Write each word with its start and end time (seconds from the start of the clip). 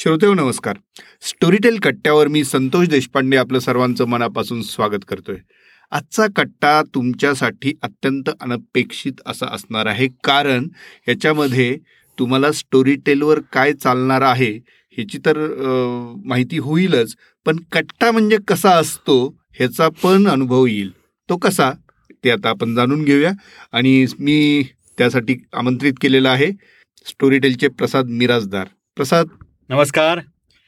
श्रोतेव 0.00 0.32
नमस्कार. 0.34 0.76
स्टोरीटेल 1.28 1.78
कट्ट्यावर 1.82 2.28
मी 2.28 2.42
संतोष 2.44 2.86
देशपांडे 2.88 3.36
आपलं 3.36 3.58
सर्वांचं 3.58 4.04
मनापासून 4.08 4.62
स्वागत 4.62 5.04
करतोय. 5.08 5.36
आजचा 5.92 6.26
कट्टा 6.36 6.70
तुमच्यासाठी 6.94 7.72
अत्यंत 7.82 8.30
अनपेक्षित 8.40 9.20
असा 9.26 9.46
असणार 9.54 9.86
आहे. 9.86 10.06
कारण 10.24 10.68
याच्यामध्ये 11.08 11.76
तुम्हाला 12.18 12.52
स्टोरीटेलवर 12.52 13.40
काय 13.52 13.72
चालणार 13.72 14.22
आहे 14.22 14.50
ह्याची 14.96 15.18
तर 15.26 15.38
माहिती 16.24 16.58
होईलच. 16.58 17.14
पण 17.46 17.58
कट्टा 17.72 18.10
म्हणजे 18.10 18.38
कसा 18.48 18.70
असतो 18.76 19.18
ह्याचा 19.58 19.88
पण 20.02 20.26
अनुभव 20.28 20.66
येईल. 20.66 20.90
तो 21.28 21.36
कसा 21.36 21.70
ते 22.24 22.30
आता 22.30 22.48
आपण 22.48 22.74
जाणून 22.74 23.04
घेऊया. 23.04 23.32
आणि 23.72 24.06
मी 24.18 24.62
त्यासाठी 24.98 25.36
आमंत्रित 25.52 26.00
केलेलं 26.00 26.28
आहे 26.28 26.50
स्टोरीटेलचे 27.06 27.68
प्रसाद 27.68 28.08
मिराजदार 28.08 28.66
प्रसाद 28.96 29.28
नमस्कार. 29.70 30.18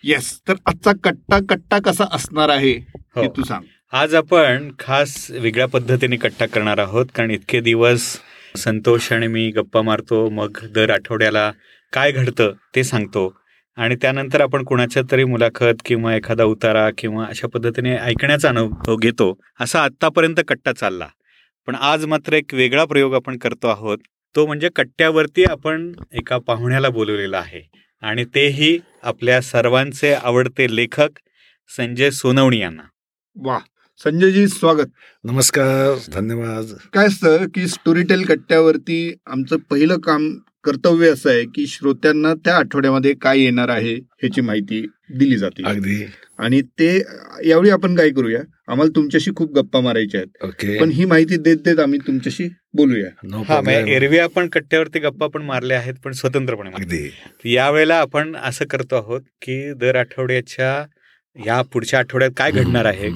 येस 0.05 0.41
तर 0.48 0.55
आजचा 0.66 0.91
कट्टा 1.05 1.38
कट्टा 1.48 1.79
कसा 1.84 2.05
असणार 2.12 2.48
आहे 2.48 2.70
हे. 2.70 3.01
हो. 3.15 3.33
तू 3.37 3.43
सांग. 3.43 3.62
आज 3.93 4.15
आपण 4.15 4.70
खास 4.79 5.30
वेगळ्या 5.30 5.66
पद्धतीने 5.69 6.16
कट्टा 6.16 6.47
करणार 6.47 6.79
आहोत 6.79 7.07
कारण 7.15 7.30
इतके 7.30 7.60
दिवस 7.60 8.19
संतोष 8.57 9.12
आणि 9.12 9.27
मी 9.27 9.51
गप्पा 9.51 9.83
मारतो 9.83 10.29
मग 10.30 10.59
दर 10.74 10.91
आठवड्याला 10.91 11.52
काय 11.93 12.12
घडतं 12.12 12.52
ते 12.77 12.84
सांगतो. 12.84 13.34
आणि 13.77 13.96
त्यानंतर 14.02 14.41
आपण 14.41 14.65
कुणाच्या 14.65 15.02
तरी 15.10 15.24
मुलाखत 15.24 15.82
किंवा 15.84 16.15
एखादा 16.16 16.45
उतारा 16.45 16.88
किंवा 16.98 17.24
अशा 17.24 17.48
पद्धतीने 17.48 17.96
ऐकण्याचा 17.96 18.48
अनुभव 18.48 18.96
घेतो 18.96 19.38
असा 19.60 19.82
आत्तापर्यंत 19.84 20.41
कट्टा 20.48 20.73
चालला. 20.73 21.09
पण 21.66 21.74
आज 21.74 22.07
मात्र 22.07 22.32
एक 22.32 22.55
वेगळा 22.55 22.84
प्रयोग 22.84 23.15
आपण 23.15 23.38
करतो 23.38 23.69
आहोत 23.69 23.98
तो 24.37 24.46
म्हणजे 24.46 24.69
कट्ट्यावरती 24.77 25.45
आपण 25.45 25.93
एका 26.12 26.38
पाहुण्याला 26.38 26.88
बोलवलेला 26.88 27.38
आहे. 27.38 27.69
आणि 28.02 28.24
तेही 28.24 28.79
आपल्या 29.02 29.41
सर्वांचे 29.41 30.12
आवडते 30.12 30.77
लेखक 30.77 31.09
संजय 31.77 32.10
सोनवणी 32.10 32.59
यांना. 32.59 32.82
वा 33.37 33.59
संजयजी 34.04 34.49
स्वागत. 34.49 34.87
नमस्कार 35.24 35.99
धन्यवाद. 36.13 36.65
काय 36.93 37.07
असतं 37.07 37.49
की 37.54 37.68
स्टोरीटेल 37.68 38.24
कट्ट्यावरती 38.24 39.15
आमचं 39.26 39.57
पहिलं 39.57 39.99
काम 39.99 40.35
कर्तव्य 40.65 41.09
असं 41.09 41.30
आहे 41.30 41.45
की 41.45 41.66
श्रोत्यांना 41.66 42.35
त्या 42.35 42.57
आठवड्यामध्ये 42.57 43.15
काय 43.15 43.38
येणार 43.38 43.68
आहे 43.68 43.95
ह्याची 43.95 44.41
माहिती 44.41 44.87
दिली 45.15 45.37
जाते. 45.37 45.63
अगदी. 45.65 46.07
आणि 46.38 46.63
ते 46.63 47.02
यावेळी 47.45 47.71
आपण 47.71 47.96
काय 47.96 48.10
करूया? 48.10 48.41
आम्हाला 48.73 48.90
तुमच्याशी 48.96 49.30
खूप 49.37 49.52
गप्पा 49.52 49.80
मारायच्या 49.80 50.20
आहेत. 50.20 50.45
ओके. 50.46 50.78
पण 50.80 50.90
ही 50.90 51.04
माहिती 51.04 51.37
देत 51.37 51.56
देत 51.56 51.78
आम्ही 51.78 51.98
तुमच्याशी 52.06 52.48
बोलूया. 52.74 53.42
हा 53.48 53.60
म्हणजे 53.60 53.95
एरवी 53.95 54.18
आपण 54.18 54.48
कट्ट्यावरती 54.48 54.98
गप्पा 54.98 55.26
पण 55.26 55.42
मारल्या 55.42 55.79
आहेत 55.79 55.95
पण 56.04 56.12
स्वतंत्रपणे 56.12 57.10
यावेळेला 57.45 57.95
आपण 57.95 58.37
असं 58.37 58.64
करतो 58.64 58.96
आहोत 58.96 59.20
की 59.20 59.73
दर 59.73 59.96
आठवड्याच्या 59.96 60.87
या 61.46 61.62
पुढच्या 61.62 61.98
आठवड्यात 61.98 62.30
काय 62.37 62.51
घडणार 62.51 62.84
आहे 62.84 63.10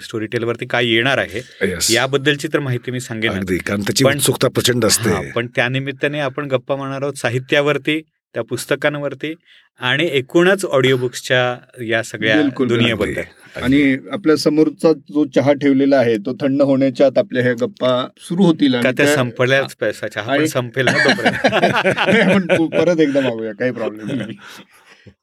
स्टोरी 0.00 0.26
टेलवरती 0.26 0.66
काय 0.66 0.86
येणार 0.86 1.18
आहे 1.18 1.40
Yes. 1.66 1.86
याबद्दलची 1.90 2.48
तर 2.52 2.58
माहिती 2.58 2.90
मी 2.90 3.00
सांगेन. 3.00 3.30
अगदी 3.30 3.58
कारण 3.58 3.80
त्याची 3.80 4.04
पण- 4.04 4.16
उत्सुकता 4.16 4.48
प्रचंड 4.48 4.84
असते. 4.84 5.30
पण 5.30 5.46
त्यानिमित्ताने 5.46 6.20
आपण 6.20 6.44
गप्पा 6.44 6.76
मारणार 6.76 7.02
आहोत 7.02 7.14
साहित्यावरती. 7.14 8.02
त्या 8.34 8.42
पुस्तकांवरती 8.42 9.34
आणि 9.80 10.08
एकूणच 10.12 10.64
ऑडिओ 10.64 10.96
बुक्सच्या 10.96 11.82
या 11.84 12.02
सगळ्या 12.02 12.42
दुनियेबद्दल. 12.58 13.22
आणि 13.62 13.96
आपल्या 14.12 14.36
समोरचा 14.36 14.92
जो 14.92 15.24
चहा 15.34 15.52
ठेवलेला 15.52 15.96
आहे 15.96 16.16
तो 16.16 16.34
थंड 16.40 16.62
होण्याच्या 16.62 17.06
आत 17.06 17.18
आपल्या 17.18 17.42
ह्या 17.42 17.52
गप्पा 17.52 18.06
सुरू 18.18 18.44
होतील 18.44 18.74
त्या 18.82 19.06
संपल्याच 19.14 19.74
पैसा 19.76 20.08
चहा 20.08 20.46
संपेल 20.46 20.86
परत 22.70 23.00
एकदा 23.00 23.20
मागूया 23.20 23.52
काही 23.52 23.70
प्रॉब्लेम 23.70 24.16
नाही. 24.16 24.36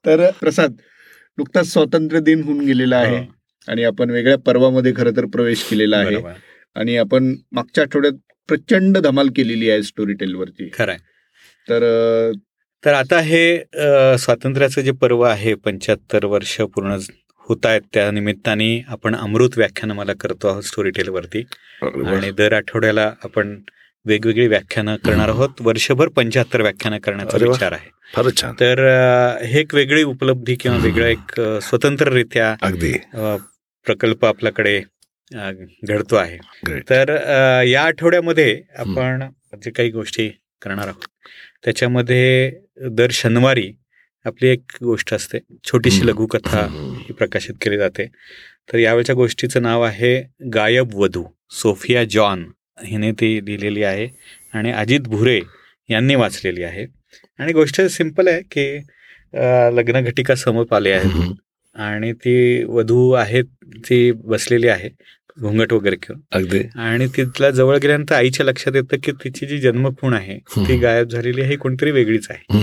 तर 0.05 0.29
प्रसाद 0.39 0.73
नुकताच 1.37 1.67
स्वातंत्र्य 1.67 2.19
दिन 2.21 2.41
होऊन 2.43 2.59
गेलेला 2.65 2.97
आहे 2.97 3.17
हो, 3.17 3.23
आणि 3.67 3.83
आपण 3.83 4.09
वेगळ्या 4.09 4.37
पर्वामध्ये 4.37 4.93
खरं 4.97 5.11
तर 5.17 5.25
प्रवेश 5.25 5.63
केलेला 5.63 5.97
आहे. 5.97 6.15
आणि 6.75 6.97
आपण 6.97 7.35
मागच्या 7.51 7.83
आठवड्यात 7.83 8.13
प्रचंड 8.47 8.97
धमाल 8.97 9.29
केलेली 9.35 9.69
आहे 9.69 9.83
स्टोरी 9.83 10.13
टेलवरती 10.13 10.69
खरं. 10.73 10.95
तर 11.67 11.83
तर 12.83 12.93
आता 12.93 13.19
हे 13.19 13.57
स्वातंत्र्याचं 14.17 14.81
जे 14.81 14.91
पर्व 14.91 15.21
आहे 15.21 15.53
पंच्याहत्तर 15.55 16.25
वर्ष 16.25 16.55
पूर्ण 16.75 16.97
होत 17.49 17.65
आहेत 17.65 17.81
त्या 17.93 18.09
निमित्ताने 18.11 18.79
आपण 18.87 19.15
अमृत 19.15 19.57
व्याख्यानमाला 19.57 20.13
करतो 20.13 20.47
आहोत 20.47 20.63
स्टोरी 20.63 20.89
टेलवरती 20.89 21.43
आणि 21.81 22.31
दर 22.31 22.53
आठवड्याला 22.53 23.11
आपण 23.23 23.59
वेगवेगळी 24.05 24.47
व्याख्यानं 24.47 24.95
करणार 24.95 25.29
आहोत. 25.29 25.61
वर्षभर 25.61 26.07
पंच्याहत्तर 26.07 26.61
व्याख्यानं 26.61 26.97
करण्याचा. 26.97 27.37
विचार 27.37 27.71
आहे. 27.71 27.89
फारच 28.15 28.41
छान. 28.41 28.53
तर 28.59 28.79
हे 29.43 29.59
एक 29.59 29.73
वेगळी 29.75 30.03
उपलब्धी 30.03 30.55
किंवा 30.55 30.77
वेगळं 30.77 31.05
एक 31.05 31.39
स्वतंत्ररित्या 31.61 32.55
अगदी. 32.61 32.91
प्रकल्प 33.85 34.25
आपल्याकडे 34.25 34.79
घडतो 35.83 36.15
आहे. 36.15 36.37
तर 36.89 37.15
या 37.67 37.83
आठवड्यामध्ये 37.83 38.61
आपण 38.77 39.27
जे 39.63 39.71
काही 39.71 39.89
गोष्टी 39.91 40.29
करणार 40.61 40.87
आहोत 40.87 41.05
त्याच्यामध्ये 41.65 42.51
दर 42.81 43.07
शनिवारी 43.11 43.71
आपली 44.25 44.47
एक 44.47 44.61
गोष्ट 44.83 45.13
असते. 45.13 45.39
छोटीशी. 45.65 46.07
लघुकथा 46.07 46.67
ही 46.99 47.13
प्रकाशित 47.13 47.55
केली 47.61 47.77
जाते. 47.77 48.05
तर 48.73 48.77
यावेळच्या 48.77 49.15
गोष्टीचं 49.15 49.61
नाव 49.61 49.81
आहे 49.81 50.23
गायब 50.53 50.93
वधू. 50.93 51.23
सोफिया 51.49 52.03
जॉन 52.03 52.45
हिने 52.83 53.11
ती 53.11 53.45
लिहिलेली 53.45 53.83
आहे 53.83 54.09
आणि 54.53 54.71
अजित 54.71 54.99
भुरे 54.99 55.41
यांनी 55.89 56.15
वाचलेली 56.15 56.63
आहे. 56.63 56.85
आणि 57.39 57.53
गोष्ट 57.53 57.81
सिंपल 57.81 58.27
आहे 58.27 58.41
की 58.41 58.77
अ, 59.33 59.69
लग्नघटिका 59.69 60.35
समोर 60.35 60.75
आले 60.75 60.91
आहेत. 60.91 61.11
आणि 61.77 62.11
ती 62.13 62.63
वधू 62.63 63.11
आहे 63.11 63.41
ती 63.89 64.11
बसलेली 64.11 64.67
आहे 64.67 64.89
घुंगट 65.39 65.73
वगैरे 65.73 65.95
घेऊन. 65.95 66.19
अगदी. 66.31 66.59
आणि 66.75 67.07
तिथल्या 67.07 67.49
जवळ 67.51 67.77
गेल्यानंतर 67.77 68.15
आईच्या 68.15 68.45
लक्षात 68.45 68.75
येतं 68.75 68.97
की 69.03 69.11
तिची 69.11 69.45
जी 69.45 69.57
जन्मखूण 69.59 70.13
आहे 70.13 70.37
ती. 70.37 70.77
गायब 70.77 71.07
झालेली 71.07 71.41
आहे 71.41 71.55
कोणतरी 71.55 71.91
वेगळीच 71.91 72.27
आहे. 72.29 72.53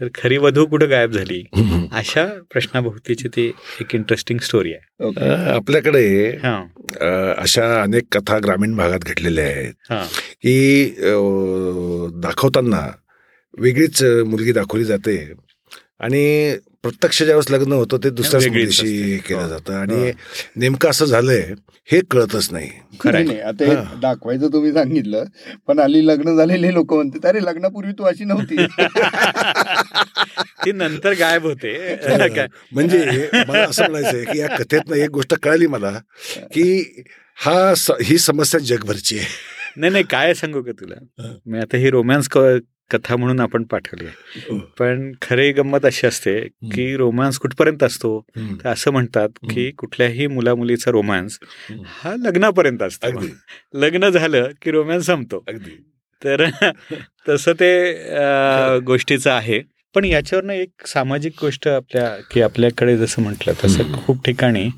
तर 0.00 0.08
खरी 0.14 0.36
वधू 0.36 0.66
कुठं 0.66 0.90
गायब 0.90 1.10
झाली. 1.10 1.44
अशा 1.92 2.26
प्रश्नाभोवतीची 2.50 3.28
ती 3.28 3.46
एक 3.80 3.94
इंटरेस्टिंग 3.94 4.38
स्टोरी 4.38 4.72
आहे. 4.72 5.20
आपल्याकडे 5.50 6.30
अशा 7.38 7.82
अनेक 7.82 8.04
कथा 8.12 8.38
ग्रामीण 8.38 8.76
भागात 8.76 9.00
घडलेल्या 9.00 9.44
आहेत. 9.44 9.72
की 10.42 10.90
दाखवताना 12.14 12.92
वेगळीच 13.58 14.02
मुलगी 14.02 14.52
दाखवली 14.52 14.84
जाते. 14.84 15.32
आणि 16.00 16.54
प्रत्यक्ष 16.86 17.18
ज्यावेळेस 17.18 17.50
लग्न 17.50 17.72
होतं 17.72 17.98
ते 18.04 18.10
दुसऱ्याच 18.12 18.48
मुलीशी 18.48 18.86
असते. 18.86 19.18
केलं 19.28 19.42
हो. 19.42 19.48
जातं 19.48 19.74
आणि 19.74 20.12
नेमकं 20.56 20.90
असं 20.90 21.06
झालंय 21.06 21.54
हे 21.88 22.00
कळतच 22.10 22.52
नाही 22.52 22.70
खरं 23.00 23.26
नाही 23.26 23.40
आता. 23.40 23.98
दाखवायचं 24.02 24.52
तुम्ही 24.52 24.72
सांगितलं 24.72 25.24
पण 25.68 25.78
हल्ली 25.78 26.06
लग्न 26.06 26.36
झालेले 26.36 26.74
लोक 26.74 26.94
म्हणतात 26.94 27.26
अरे 27.26 27.42
लग्नापूर्वी 27.42 27.92
तू 27.92 28.04
अशी 28.04 28.24
नव्हती 28.24 28.56
ती 30.64 30.72
नंतर 30.72 31.12
गायब 31.12 31.42
होते 31.42 31.96
काय? 32.28 32.46
म्हणजे 32.72 33.28
मला 33.48 33.60
असं 33.60 33.90
म्हणायचंय 33.90 34.24
की 34.24 34.38
या 34.38 34.48
कथेतनं 34.48 34.96
एक 34.96 35.10
गोष्ट 35.10 35.34
कळाली 35.34 35.66
मला 35.66 36.00
की 36.52 37.04
हा 37.38 37.74
ही 38.02 38.18
समस्या 38.18 38.60
जगभरची 38.60 39.18
आहे 39.18 39.26
नाही 39.76 39.92
नाही 39.92 40.04
काय 40.04 40.34
सांगू 40.34 40.62
का 40.62 40.72
तुला 40.72 40.94
हा. 41.18 41.32
मी 41.46 41.58
आता 41.58 41.76
ही 41.76 41.90
रोमॅन्स 41.90 42.28
कथा 42.90 43.16
म्हणून 43.16 43.40
आपण 43.40 43.62
पाठवली 43.62 44.04
हो. 44.04 44.58
पण 44.78 45.12
खरी 45.22 45.52
गंमत 45.52 45.84
अशी 45.84 46.06
असते 46.06 46.40
की 46.40 46.96
रोमॅन्स 46.96 47.38
कुठपर्यंत 47.38 47.82
असतो. 47.82 48.20
तर 48.36 48.68
असं 48.68 48.90
म्हणतात 48.90 49.28
की 49.50 49.70
कुठल्याही 49.70 50.26
मुला 50.26 50.54
मुलीचा 50.54 50.90
हम्म. 50.90 51.82
हा 51.86 52.14
लग्नापर्यंत 52.18 52.82
असतो. 52.82 53.06
लग्न 53.74 54.08
झालं 54.08 54.48
की 54.62 54.70
रोमॅन्स 54.70 55.06
संपतो. 55.06 55.44
अगदी. 55.48 55.70
तर 56.22 56.44
तसं 57.28 57.52
ते 57.52 57.92
गोष्टीचं 58.78 59.30
आहे. 59.30 59.60
पण 59.94 60.04
याच्यावरनं 60.04 60.52
एक 60.52 60.86
सामाजिक 60.86 61.32
गोष्ट 61.40 61.68
आपल्या 61.68 62.16
की 62.30 62.40
आपल्याकडे 62.42 62.96
जसं 62.96 63.22
म्हटलं 63.22 63.52
तसं. 63.64 63.92
खूप 63.94 64.24
ठिकाणी 64.24 64.68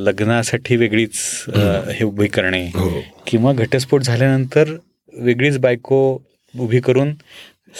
लग्नासाठी 0.00 0.76
वेगळीच 0.76 1.44
हे 1.92 2.04
उभी 2.04 2.28
करणे 2.28 2.64
हो. 2.66 3.02
किंवा 3.26 3.52
घटस्फोट 3.52 4.02
झाल्यानंतर 4.02 4.72
वेगळीच 5.12 5.58
बायको 5.58 5.98
उभी 6.58 6.80
करून 6.80 7.14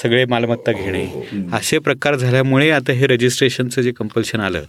सगळे 0.02 0.24
मालमत्ता 0.24 0.72
घेणे. 0.72 1.04
हो, 1.04 1.24
असे 1.52 1.78
प्रकार 1.78 2.14
झाल्यामुळे 2.14 2.70
आता 2.70 2.92
हे 2.92 3.06
रजिस्ट्रेशनचं 3.06 3.82
जे 3.82 3.92
कंपल्शन 3.92 4.40
आलं 4.40 4.62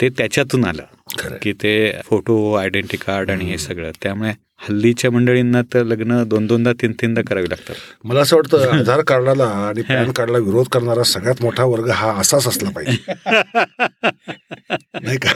ते 0.00 0.08
त्याच्यातून 0.08 0.64
आलं. 0.64 0.82
खरं. 1.18 1.36
की 1.42 1.52
ते 1.52 1.92
फोटो 2.04 2.54
आयडेंटिटी 2.54 2.96
कार्ड 2.96 3.30
आणि 3.30 3.44
हे 3.44 3.58
सगळं. 3.58 3.90
त्यामुळे 4.02 4.32
हल्लीच्या 4.56 5.10
मंडळींना 5.10 5.62
तर 5.74 5.84
लग्न 5.84 6.22
दोन 6.26 6.46
दोनदा 6.46 6.72
तीन 6.72 6.92
तीनदा 6.92 7.22
करावी 7.22 7.50
लागतात. 7.50 7.74
मला 8.04 8.20
असं 8.20 8.36
वाटतं 8.36 8.58
आधार 8.78 9.00
कार्डाला 9.02 9.44
आणि 9.44 9.82
पॅन 9.82 10.10
कार्डला 10.10 10.38
विरोध 10.38 10.66
करणारा 10.66 11.02
सगळ्यात 11.02 11.42
मोठा 11.42 11.64
वर्ग 11.64 11.90
हा 11.90 12.12
असाच 12.12 12.46
असला 12.46 12.70
पाहिजे. 12.70 13.12
नाही 15.02 15.18
का? 15.18 15.32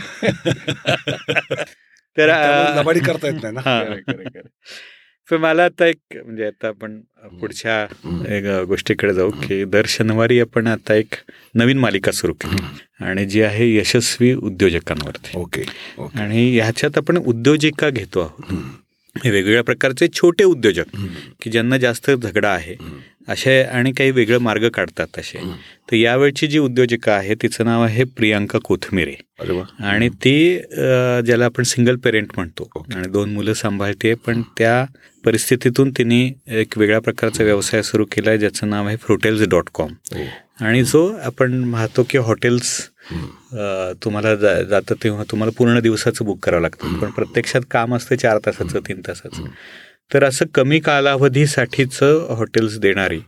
तर 2.18 2.28
करता 3.06 3.26
येत 3.26 3.42
नाही 3.42 3.54
ना? 3.54 3.60
हा. 3.64 3.84
खरं, 3.84 3.94
खरं, 3.94 4.24
खरं. 4.24 4.48
पण 5.30 5.36
मला 5.40 5.64
आता 5.64 5.86
एक 5.86 6.16
म्हणजे 6.16 6.46
आता 6.46 6.68
आपण 6.68 6.98
पुढच्या 7.40 8.62
गोष्टीकडे 8.68 9.14
जाऊ 9.14 9.30
की 9.42 9.64
दर 9.64 9.84
शनिवारी 9.88 10.40
आपण 10.40 10.66
आता 10.66 10.94
एक 10.94 11.14
नवीन 11.54 11.78
मालिका 11.78 12.12
सुरू 12.12 12.32
केली. 12.34 12.62
आणि 13.04 13.24
जी 13.26 13.42
आहे 13.42 13.74
यशस्वी 13.76 14.32
उद्योजकांवरती. 14.34 15.38
ओके 15.38 15.62
आणि 16.20 16.48
ह्याच्यात 16.58 16.98
आपण 16.98 17.18
उद्योजिका 17.18 17.90
घेतो 17.90 18.20
आहोत. 18.20 18.54
हे 19.16 19.30
वेगवेगळ्या 19.30 19.62
प्रकारचे 19.64 20.06
छोटे 20.14 20.44
उद्योजक. 20.44 20.96
की 21.42 21.50
ज्यांना 21.50 21.76
जास्त 21.78 22.10
झगडा 22.10 22.50
आहे. 22.50 22.76
असे 23.28 23.60
आणि 23.62 23.90
काही 23.92 24.10
वेगळे 24.10 24.38
मार्ग 24.38 24.68
काढतात 24.68 25.06
तसे 25.18 25.38
हम्म. 25.38 25.52
तर 25.90 25.96
यावेळची 25.96 26.46
जी 26.46 26.58
उद्योजिका 26.58 27.12
आहे 27.12 27.34
तिचं 27.42 27.64
नाव 27.64 27.82
आहे 27.82 28.04
प्रियांका 28.16 28.58
कोथमिरे 28.64 29.14
आणि 29.80 30.08
ती 30.24 30.58
ज्याला 31.26 31.44
आपण 31.44 31.62
सिंगल 31.62 31.96
पेरेंट 31.96 32.30
म्हणतो. 32.36 32.70
आणि 32.94 33.08
दोन 33.08 33.32
मुलं 33.32 33.54
सांभाळते 33.54 34.14
पण 34.26 34.42
त्या 34.58 34.84
परिस्थितीतून 35.24 35.90
तिने 35.90 36.20
एक 36.60 36.78
वेगळ्या 36.78 37.00
प्रकारचा 37.00 37.44
व्यवसाय 37.44 37.82
सुरू 37.82 38.04
केला 38.12 38.30
आहे 38.30 38.38
ज्याचं 38.38 38.70
नाव 38.70 38.86
आहे 38.86 38.96
फ्रुटेल्स 38.96 39.48
डॉट 39.48 39.68
कॉम. 39.74 39.92
आणि 40.60 40.82
जो 40.84 41.06
आपण 41.22 41.72
पाहतो 41.72 42.06
की 42.10 42.18
हॉटेल्स 42.18 42.78
तुम्हाला 44.04 44.34
जातं 44.64 44.94
तेव्हा 45.02 45.24
तुम्हाला 45.30 45.52
पूर्ण 45.58 45.80
दिवसाचं 45.80 46.24
बुक 46.24 46.44
करावं 46.44 46.62
लागतं. 46.62 46.98
पण 46.98 47.10
प्रत्यक्षात 47.10 47.60
काम 47.70 47.94
असतं 47.96 48.16
चार 48.16 48.38
तासाचं 48.46 48.80
तीन 48.88 49.00
तासाचं. 49.08 49.44
तर 50.10 50.24
असं 50.24 50.44
कमी 50.54 50.78
कालावधीसाठीचं 50.80 52.34
हॉटेल्स 52.36 52.78
देणारी 52.78 53.20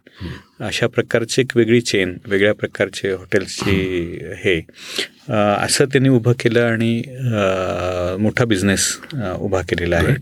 अशा 0.60 0.86
प्रकारची 0.86 1.40
एक 1.42 1.56
वेगळी 1.56 1.80
चेन 1.80 2.16
वेगळ्या 2.26 2.54
प्रकारचे 2.54 3.10
हॉटेल्सची 3.10 4.18
हे 4.38 4.56
असं 5.28 5.84
त्यांनी 5.84 6.08
उभं 6.08 6.32
केलं 6.40 6.60
आणि 6.62 7.02
मोठा 8.20 8.44
बिझनेस 8.44 8.88
उभा 9.38 9.60
केलेला 9.60 9.96
आहे. 9.96 10.14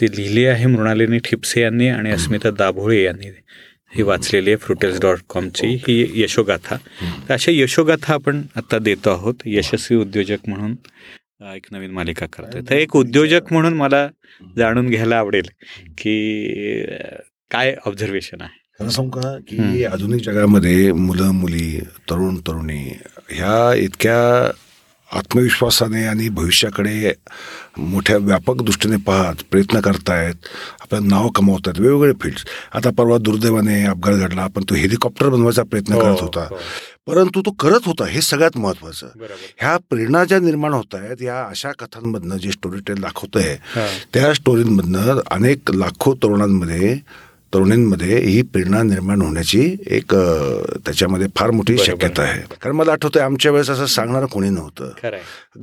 ती 0.00 0.06
लिहिली 0.06 0.44
आहे 0.46 0.66
मृणालिनी 0.66 1.18
ठिपसे 1.18 1.60
यांनी 1.60 1.88
आणि 1.88 2.10
अस्मिता 2.10 2.50
दाभोळे 2.50 3.02
यांनी. 3.02 3.30
ही 3.94 4.02
वाचलेली 4.02 4.50
आहे 4.50 4.56
फ्रुटेल्स 4.56 5.00
डॉट 5.00 5.18
कॉमची 5.28 5.66
ही 5.88 6.22
यशोगाथा. 6.22 6.76
तर 7.28 7.32
अशा 7.34 7.52
यशोगाथा 7.52 8.14
आपण 8.14 8.42
आता 8.56 8.78
देतो 8.78 9.10
आहोत 9.10 9.42
यशस्वी 9.46 9.96
उद्योजक 9.96 10.48
म्हणून 10.48 10.74
एक 11.54 11.66
नवीन 11.72 11.90
मालिका 11.90 12.26
करतोय. 12.32 12.60
तर 12.70 12.74
एक 12.74 12.96
उद्योजक 12.96 13.52
म्हणून 13.52 13.74
मला 13.76 14.06
जाणून 14.56 14.88
घ्यायला 14.90 15.16
आवडेल 15.18 15.48
की 15.98 16.82
काय 17.50 17.74
ऑब्झर्वेशन 17.86 18.40
आहे? 18.40 18.60
खरं 18.78 18.88
सांगू 18.90 19.10
का 19.10 19.36
की 19.48 19.84
आधुनिक 19.84 20.22
जगामध्ये 20.24 20.92
मुलं 20.92 21.30
मुली 21.34 21.78
तरुण 22.10 22.36
तरुणी 22.46 22.82
ह्या 23.30 23.74
इतक्या 23.74 24.50
आत्मविश्वासाने 25.12 26.04
आणि 26.04 26.28
भविष्याकडे 26.28 27.12
मोठ्या 27.78 28.16
व्यापक 28.16 28.62
दृष्टीने 28.62 28.96
पाहत 28.96 29.42
प्रयत्न 29.50 29.80
करतायत 29.80 30.34
आपलं 30.80 31.08
नाव 31.08 31.28
कमावत 31.28 31.68
आहेत 31.68 31.80
वेगवेगळे 31.80 32.12
फील्ड्स 32.22 32.44
आता 32.74 32.90
परवा 32.90 33.18
दुर्दैवाने 33.18 33.82
अपघात 33.84 34.14
घडला. 34.14 34.46
पण 34.46 34.62
तो 34.62 34.74
हेलिकॉप्टर 34.74 35.28
बनवायचा 35.28 35.62
प्रयत्न 35.62 35.98
करत 35.98 36.20
होता. 36.20 36.46
हो, 36.50 36.58
परंतु 37.06 37.40
तो 37.40 37.50
करत 37.50 37.86
होता 37.86 38.06
हे 38.06 38.20
सगळ्यात 38.20 38.56
महत्वाचं. 38.56 39.06
ह्या 39.56 39.76
प्रेरणा 39.90 40.24
ज्या 40.24 40.38
निर्माण 40.38 40.72
होत 40.72 40.94
आहेत 40.94 41.22
या 41.22 41.42
अशा 41.42 41.72
कथांमधनं 41.72 42.36
जे 42.36 42.50
स्टोरी 42.50 42.80
टेल 42.80 43.00
दाखवतंय 43.00 43.56
हा. 43.74 43.86
त्या 44.14 44.32
स्टोरींमधनं 44.34 45.20
अनेक 45.30 45.70
लाखो 45.70 46.14
तरुणांमध्ये 46.14 46.96
तरुणींमध्ये 47.54 48.18
ही 48.18 48.42
प्रेरणा 48.42 48.82
निर्माण 48.82 49.22
होण्याची 49.22 49.76
एक 49.86 50.14
त्याच्यामध्ये 50.14 51.26
फार 51.36 51.50
मोठी. 51.50 51.76
शक्यता 51.78 52.22
आहे. 52.22 52.40
कारण 52.62 52.76
मला 52.76 52.92
आठवतंय 52.92 53.22
आमच्या 53.22 53.52
वेळेस 53.52 53.70
असं 53.70 53.86
सांगणारं 53.86 54.26
कोणी 54.26 54.50
नव्हतं. 54.50 54.90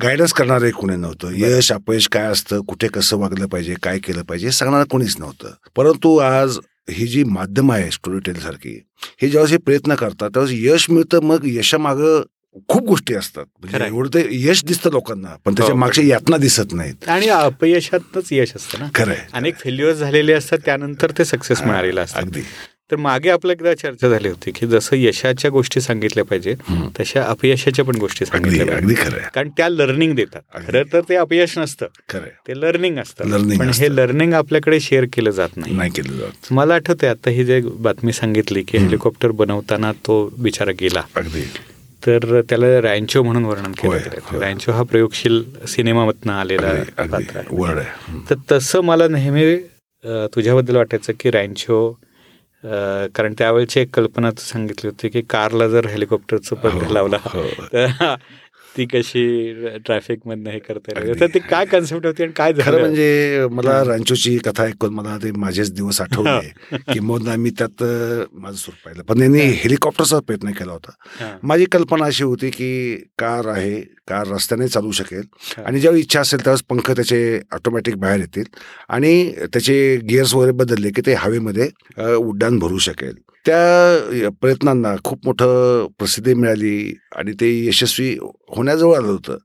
गायडन्स 0.01 0.33
करणारं 0.33 0.69
कोणी 0.69 0.95
नव्हतं. 0.95 1.31
यश 1.35 1.71
अपयश 1.71 2.07
काय 2.07 2.25
असतं 2.25 2.61
कुठे 2.61 2.87
कसं 2.87 3.17
वागलं 3.17 3.45
पाहिजे 3.45 3.73
काय 3.83 3.99
केलं 3.99 4.21
पाहिजे 4.21 4.47
हे 4.47 4.51
सांगणारं 4.51 4.83
कोणीच 4.83 5.15
नव्हतं. 5.19 5.53
परंतु 5.75 6.17
आज 6.17 6.57
ही 6.89 7.07
जी 7.07 7.23
माध्यम 7.23 7.71
आहे 7.71 7.91
स्टोरी 7.91 8.19
टेल 8.19 8.39
सारखी 8.41 8.81
हे 9.21 9.29
ज्यावेळेस 9.29 9.51
हे 9.51 9.57
प्रयत्न 9.57 9.95
करतात 9.95 10.29
त्यावेळेस 10.29 10.59
यश 10.63 10.89
मिळतं 10.89 11.19
मग 11.23 11.39
यशामागं 11.43 12.21
खूप 12.67 12.83
गोष्टी 12.83 13.13
असतात. 13.13 13.45
म्हणजे. 13.61 13.85
एवढं 13.85 14.09
ते 14.13 14.27
यश 14.31 14.63
दिसतं 14.65 14.89
लोकांना 14.91 15.35
पण 15.45 15.53
त्याच्या 15.53 15.73
हो, 15.73 15.79
मागच्या 15.79 16.03
यातना 16.05 16.37
दिसत 16.37 16.73
नाहीत. 16.73 17.09
आणि 17.09 17.27
अपयशातच 17.27 18.27
यश 18.31 18.51
असतं 18.55 18.79
ना. 18.79 18.85
खरंय. 18.95 19.17
अनेक 19.33 19.55
फेल्युअर्स 19.55 19.97
झालेले 19.99 20.33
असतात 20.33 20.57
त्यानंतर 20.65 21.11
ते 21.17 21.25
सक्सेस 21.25 21.61
मिळालेलं 21.61 22.01
असतं. 22.01 22.19
अगदी. 22.19 22.41
तर 22.91 22.95
मागे 22.95 23.29
आपल्या 23.29 23.53
एकदा 23.53 23.73
चर्चा 23.73 24.09
झाली 24.09 24.27
होती 24.27 24.51
की 24.51 24.67
जसं 24.67 24.95
यशाच्या 24.95 25.51
गोष्टी 25.51 25.81
सांगितल्या 25.81 26.25
पाहिजे 26.25 26.55
तशा 26.99 27.23
अपयशाच्या 27.23 27.85
पण 27.85 27.95
गोष्टी 27.95 28.25
सांगितल्या 28.25 28.75
अगदी 28.75 28.93
खरंय. 28.97 29.19
कारण 29.33 29.49
त्या 29.49 29.69
लर्निंग 29.69 30.15
देतात. 30.15 30.41
खरं 30.67 30.83
तर 30.93 31.01
ते 31.09 31.15
अपयश 31.15 31.57
नसतं. 31.57 31.85
खरंय. 32.09 32.29
ते 32.47 32.61
लर्निंग 32.61 32.97
असतं. 32.97 33.57
पण. 33.57 33.69
हे 33.69 33.95
लर्निंग 33.95 34.33
आपल्याकडे 34.33 34.79
शेअर 34.79 35.05
केलं 35.13 35.29
जात 35.29 35.49
नाही. 35.55 35.75
नाही 35.75 35.91
केलं 35.91 36.13
जात. 36.13 36.53
मला 36.53 36.75
आठवते 36.75 37.07
आता 37.07 37.29
ही 37.29 37.45
जे 37.45 37.61
बातमी 37.61 38.13
सांगितली 38.13 38.63
की 38.63 38.77
हेलिकॉप्टर 38.77 39.31
बनवताना 39.31 39.91
तो 39.91 40.33
बिचारा 40.37 40.71
गेला. 40.71 41.01
अगदी. 41.15 41.43
तर 42.05 42.41
त्याला 42.41 42.67
रॅन्चो 42.81 43.23
म्हणून 43.23 43.45
वर्णन 43.45 43.71
केलं. 43.71 44.39
रॅन्चो 44.39 44.71
हा 44.71 44.83
प्रयोगशील 44.83 45.43
सिनेमामधनं 45.67 46.33
आलेला 46.33 46.73
पात्र 46.97 47.37
आहे. 47.37 47.55
तर 48.29 48.35
तसं 48.51 48.81
मला 48.81 49.07
नेहमी 49.07 49.55
तुझ्याबद्दल 50.35 50.75
वाटायचं 50.75 51.13
की 51.19 51.31
रॅन्चो 51.31 51.95
अ, 52.63 52.67
कारण 53.15 53.33
त्यावेळची 53.37 53.79
एक 53.79 53.89
कल्पना 53.93 54.29
तू 54.31 54.41
सांगितली 54.41 54.87
होती 54.87 55.09
की 55.09 55.21
कारला 55.21 55.67
जर 55.67 55.85
हेलिकॉप्टरचं 55.85 56.55
पडदा 56.55 56.85
हो, 56.87 56.93
लावला 56.93 57.17
हो. 57.25 57.43
तर 57.73 57.85
ती 58.79 58.85
कशी 58.85 59.77
ट्रॅफिक 59.85 60.19
मधनं 60.25 60.49
हे 60.49 60.59
करता 60.59 61.27
ती 61.27 61.39
काय 61.39 61.65
कन्सेप्ट 61.65 62.05
होती 62.05 62.23
आणि 62.23 62.31
काय 62.31 62.51
खरं 62.53 62.63
झालं? 62.63 62.79
म्हणजे 62.79 63.47
मला 63.51 63.83
रांचोची 63.83 64.37
कथा 64.37 64.63
ऐकून 64.63 64.93
मला 64.93 65.17
ते 65.23 65.31
माझेच 65.31 65.73
दिवस 65.73 66.01
आठवले. 66.01 66.77
की 66.93 66.99
मग 66.99 67.27
मी 67.37 67.49
त्यात 67.49 67.83
माझं 68.33 68.55
सूर 68.55 68.73
पाहिलं. 68.85 69.03
पण 69.03 69.21
यांनी 69.21 69.39
हेलिकॉप्टरचा 69.39 70.19
प्रयत्न 70.19 70.51
केला 70.51 70.71
होता. 70.71 70.91
माझी 71.43 71.65
कल्पना 71.65 72.05
अशी 72.05 72.23
होती 72.23 72.49
की 72.49 72.95
कार 73.19 73.47
आहे 73.47 73.79
कार 74.07 74.27
रस्त्याने 74.27 74.67
चालू 74.67 74.91
शकेल. 74.91 75.23
आणि 75.65 75.79
जेव्हा 75.79 75.99
इच्छा 75.99 76.21
असेल 76.21 76.43
त्यावेळेस 76.43 76.63
पंख 76.69 76.91
त्याचे 76.91 77.39
ऑटोमॅटिक 77.51 77.97
बाहेर 77.97 78.19
येतील. 78.19 78.43
आणि 78.89 79.31
त्याचे 79.53 79.97
गिअर्स 79.97 80.33
वगैरे 80.35 80.51
बदलले 80.51 80.89
की 80.89 81.01
ते 81.05 81.13
हवेमध्ये 81.13 81.69
उड्डाण 82.15 82.59
भरू 82.59 82.77
शकेल. 82.77 83.13
त्या 83.49 84.29
प्रयत्नांना 84.41 84.95
खूप 85.03 85.25
मोठं 85.25 85.87
प्रसिद्धी 85.99 86.33
मिळाली 86.33 86.93
आणि 87.15 87.31
ते 87.39 87.47
यशस्वी 87.67 88.11
होण्याजवळ 88.55 88.95
आलं 88.95 89.07
होतं. 89.07 89.37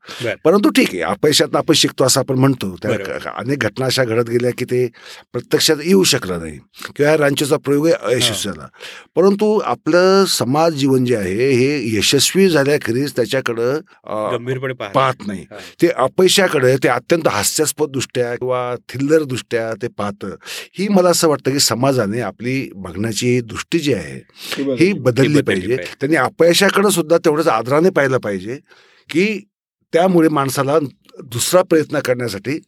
परंतु 0.44 0.68
ठीक 0.76 0.88
आहे 0.92 1.00
अपयशात 1.02 1.56
आपण 1.56 1.74
शिकतो 1.74 2.04
असं 2.04 2.20
आपण 2.20 2.38
म्हणतो. 2.38 2.74
त्या 2.82 3.32
अनेक 3.36 3.58
घटना 3.58 3.86
अशा 3.86 4.04
घडत 4.04 4.28
गेल्या 4.30 4.50
की 4.58 4.64
ते 4.64 4.86
प्रत्यक्षात 5.32 5.76
येऊ 5.84 6.02
शकलं 6.04 6.40
नाही 6.40 6.58
किंवा 6.96 7.10
या 7.10 7.16
रांचोचा 7.18 7.56
प्रयोग 7.64 7.88
अयशस्वी 7.88 8.52
झाला. 8.52 8.66
परंतु 9.16 9.58
आपलं 9.64 10.24
समाज 10.28 10.74
जीवन 10.74 11.04
जे 11.04 11.16
आहे 11.16 11.50
हे 11.50 11.96
यशस्वी 11.96 12.48
झाल्याखेरीज 12.48 13.12
त्याच्याकडं 13.16 13.78
पाहत 14.94 15.26
नाही. 15.26 15.44
ते 15.82 15.88
अपयशाकडे 15.88 16.76
ते 16.82 16.88
अत्यंत 16.88 17.28
हास्यास्पद 17.28 17.90
दृष्ट्या 17.92 18.34
किंवा 18.34 18.74
थिल्लर 18.88 19.22
दृष्ट्या 19.24 19.72
ते 19.82 19.88
पाहतं. 19.98 20.36
ही 20.78 20.88
मला 20.88 21.10
असं 21.10 21.28
वाटतं 21.28 21.50
की 21.50 21.58
समाजाने 21.60 22.20
आपली 22.20 22.70
बघण्याची 22.74 23.40
दृष्टी 23.40 23.78
जी 23.78 23.92
आहे. 23.94 24.20
ही 24.74 24.92
बदलली 24.92 25.42
पाहिजे. 25.42 25.76
त्यांनी 25.76 26.16
अपयशाकडे 26.16 26.90
सुद्धा 26.90 27.18
तेवढंच 27.18 27.46
आदराने 27.46 27.90
पाहिलं 27.90 28.18
पाहिजे 28.18 28.58
की 29.10 29.48
त्यामुळे 29.92 30.28
माणसाला 30.28 30.78
दुसरा 31.24 31.62
प्रयत्न 31.62 31.98
करण्यासाठी 31.98 32.58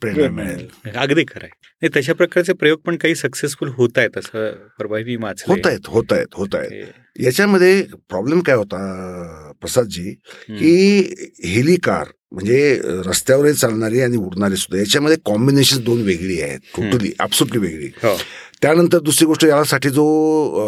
प्रेरणा 0.00 0.28
मिळेल. 0.28 0.66
अगदी 0.96 1.22
खरं 1.22 1.44
आहे. 1.44 1.50
नाही, 1.82 1.88
तशा 1.96 2.12
प्रकारचे 2.12 2.52
प्रयोग 2.52 2.78
पण 2.78 2.96
काही 2.96 3.14
सक्सेसफुल 3.14 3.68
होत 3.68 3.88
आहेत 3.96 4.18
असं 4.18 4.52
परवा 4.78 4.98
मी 4.98 5.16
वाचलंय. 5.16 5.56
होत 5.56 5.66
आहेत 5.66 5.80
होत 5.86 6.04
आहेत 6.10 6.26
होत 6.32 6.54
आहेत. 6.54 6.84
याच्यामध्ये 7.20 7.82
प्रॉब्लेम 7.82 8.40
काय 8.40 8.54
होता 8.54 9.52
प्रसादजी. 9.60 10.10
की 10.48 10.98
हेली 11.44 11.76
कार 11.76 12.06
म्हणजे 12.32 12.80
रस्त्यावरही 12.84 13.52
चालणारी 13.52 14.00
आणि 14.00 14.16
उडणारी 14.16 14.56
सुद्धा 14.56 14.78
याच्यामध्ये 14.78 15.16
कॉम्बिनेशन 15.24 15.84
दोन 15.84 16.02
वेगळी 16.02 16.40
आहेत. 16.40 16.58
टोटली 16.76 17.12
ॲब्सुटली 17.18 17.58
वेगळी. 17.58 17.86
हो. 17.86 18.16
त्यानंतर 18.62 18.98
दुसरी 18.98 19.26
गोष्ट 19.26 19.44
यासाठी 19.44 19.90
जो 19.90 20.04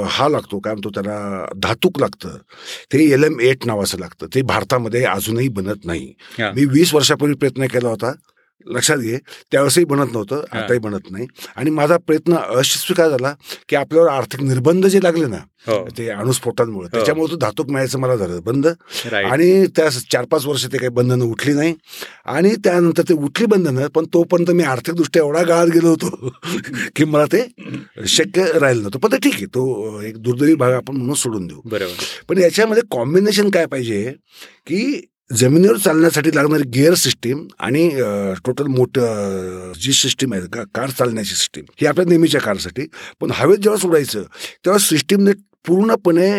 हा 0.08 0.28
लागतो 0.28 0.58
काय 0.58 0.72
म्हणतो 0.72 0.90
त्याला 0.90 1.46
धातूक 1.56 2.00
लागतं. 2.00 2.36
ते 2.92 3.12
एल 3.12 3.24
एम 3.24 3.40
एट 3.40 3.66
नावाचं 3.66 3.98
लागतं. 3.98 4.26
ते 4.34 4.42
भारतामध्ये 4.42 5.04
अजूनही 5.04 5.48
बनत 5.48 5.84
नाही. 5.84 6.14
मी 6.40 6.64
वीस 6.64 6.94
वर्षापूर्वी 6.94 7.36
प्रयत्न 7.36 7.66
केला 7.66 7.88
होता. 7.88 8.12
लक्षात 8.66 8.98
घे. 8.98 9.16
त्यावेळेसही 9.52 9.84
बनत 9.84 10.12
नव्हतं 10.12 10.42
हा. 10.52 10.58
आताही 10.58 10.78
बनत 10.78 11.10
नाही. 11.10 11.26
आणि 11.56 11.70
माझा 11.70 11.96
प्रयत्न 11.96 12.36
अयशस्वी 12.36 12.94
काय 12.94 13.10
झाला 13.10 13.34
की 13.68 13.76
आपल्यावर 13.76 14.08
आर्थिक 14.08 14.42
निर्बंध 14.42 14.86
जे 14.86 15.02
लागले 15.02 15.26
ना 15.26 15.38
हो. 15.66 15.84
ते 15.98 16.08
अणुस्फोटांमुळे 16.08 16.88
त्याच्यामुळे 16.88 17.30
तो 17.32 17.36
धातूक 17.36 17.70
मिळायचं 17.70 17.98
मला 17.98 18.16
झालं 18.16 18.40
बंद. 18.44 18.66
आणि 19.14 19.66
त्या 19.76 19.88
चार 19.90 20.24
पाच 20.24 20.46
वर्ष 20.46 20.64
ते 20.66 20.78
काही 20.78 20.88
बंधनं 20.88 21.24
उठली 21.24 21.52
नाही. 21.52 21.74
आणि 22.26 22.54
त्यानंतर 22.64 23.02
ते 23.02 23.14
उठली 23.14 23.46
बंधनं 23.46 23.86
पण 23.86 24.04
तोपर्यंत 24.12 24.50
मी 24.50 24.62
आर्थिकदृष्ट्या 24.62 25.22
एवढा 25.22 25.42
गाळत 25.42 25.70
गेलो 25.70 25.88
होतो 25.88 26.30
की 26.96 27.04
मला 27.04 27.24
ते 27.32 27.42
शक्य 28.06 28.44
राहिलं 28.54 28.80
नव्हतं. 28.82 28.98
पण 28.98 29.12
ते 29.12 29.16
ठीक 29.18 29.34
आहे 29.34 29.46
तो 29.46 30.00
एक 30.02 30.18
दुर्दैवी 30.18 30.54
भाग 30.54 30.72
आपण 30.72 30.96
म्हणून 30.96 31.14
सोडून 31.14 31.46
देऊ. 31.46 31.60
बरोबर. 31.64 32.04
पण 32.28 32.38
याच्यामध्ये 32.38 32.82
कॉम्बिनेशन 32.90 33.50
काय 33.50 33.66
पाहिजे 33.66 34.02
की 34.66 35.08
जमिनीवर 35.38 35.76
चालण्यासाठी 35.76 36.34
लागणारी 36.34 36.62
गिअर 36.74 36.94
सिस्टीम 36.94 37.46
आणि 37.58 37.88
टोटल 38.46 38.66
मोठं 38.66 39.72
जी 39.80 39.92
सिस्टीम 39.92 40.32
आहे 40.34 40.46
का 40.52 40.62
कार 40.74 40.90
चालण्याची 40.98 41.34
सिस्टीम 41.34 41.64
ही 41.80 41.86
आपल्या 41.86 42.06
नेहमीच्या 42.08 42.40
कारसाठी. 42.40 42.86
पण 43.20 43.30
हवेत 43.34 43.58
जेव्हा 43.58 43.78
सोडायचं 43.80 44.22
तेव्हा 44.64 44.78
सिस्टीमने 44.78 45.32
पूर्णपणे 45.66 46.30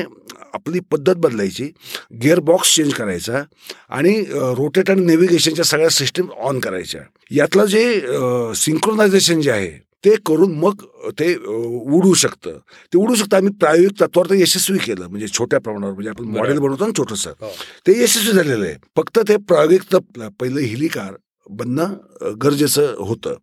आपली 0.53 0.79
पद्धत 0.91 1.15
बदलायची 1.17 1.69
गिअर 2.21 2.39
बॉक्स 2.39 2.75
चेंज 2.75 2.93
करायचा 2.93 3.41
आणि 3.89 4.19
रोटेट 4.29 4.89
आणि 4.91 5.05
नेव्हिगेशनच्या 5.05 5.65
सगळ्या 5.65 5.89
सिस्टीम 5.89 6.29
ऑन 6.39 6.59
करायच्या. 6.59 7.01
यातलं 7.31 7.65
जे 7.65 8.01
सिंक्रोनायझेशन 8.55 9.41
जे 9.41 9.51
आहे 9.51 9.71
ते 10.05 10.15
करून 10.25 10.53
मग 10.59 10.83
ते 11.19 11.35
उडू 11.35 12.13
शकतं. 12.13 12.57
ते 12.93 12.97
उडू 12.97 13.15
शकतं. 13.15 13.37
आम्ही 13.37 13.53
प्रायोगिक 13.53 13.99
तत्वावर 14.01 14.29
ते 14.29 14.41
यशस्वी 14.41 14.77
केलं. 14.77 15.07
म्हणजे 15.07 15.27
छोट्या 15.27 15.59
प्रमाणावर. 15.59 15.93
म्हणजे 15.93 16.09
आपण 16.09 16.23
मॉडेल 16.37 16.59
बनवतो 16.59 16.85
ना 16.85 16.91
छोटंसं. 16.97 17.31
हो. 17.41 17.51
ते 17.87 18.01
यशस्वी 18.03 18.33
झालेलं 18.33 18.65
आहे. 18.65 18.75
फक्त 18.97 19.19
ते 19.27 19.37
प्रायोगिक 19.37 19.81
तप 19.93 20.19
पहिलं 20.39 20.59
हिली 20.59 20.87
कार 20.87 21.13
बनणं 21.49 21.93
गरजेचं 22.43 22.95
होतं. 22.97 23.33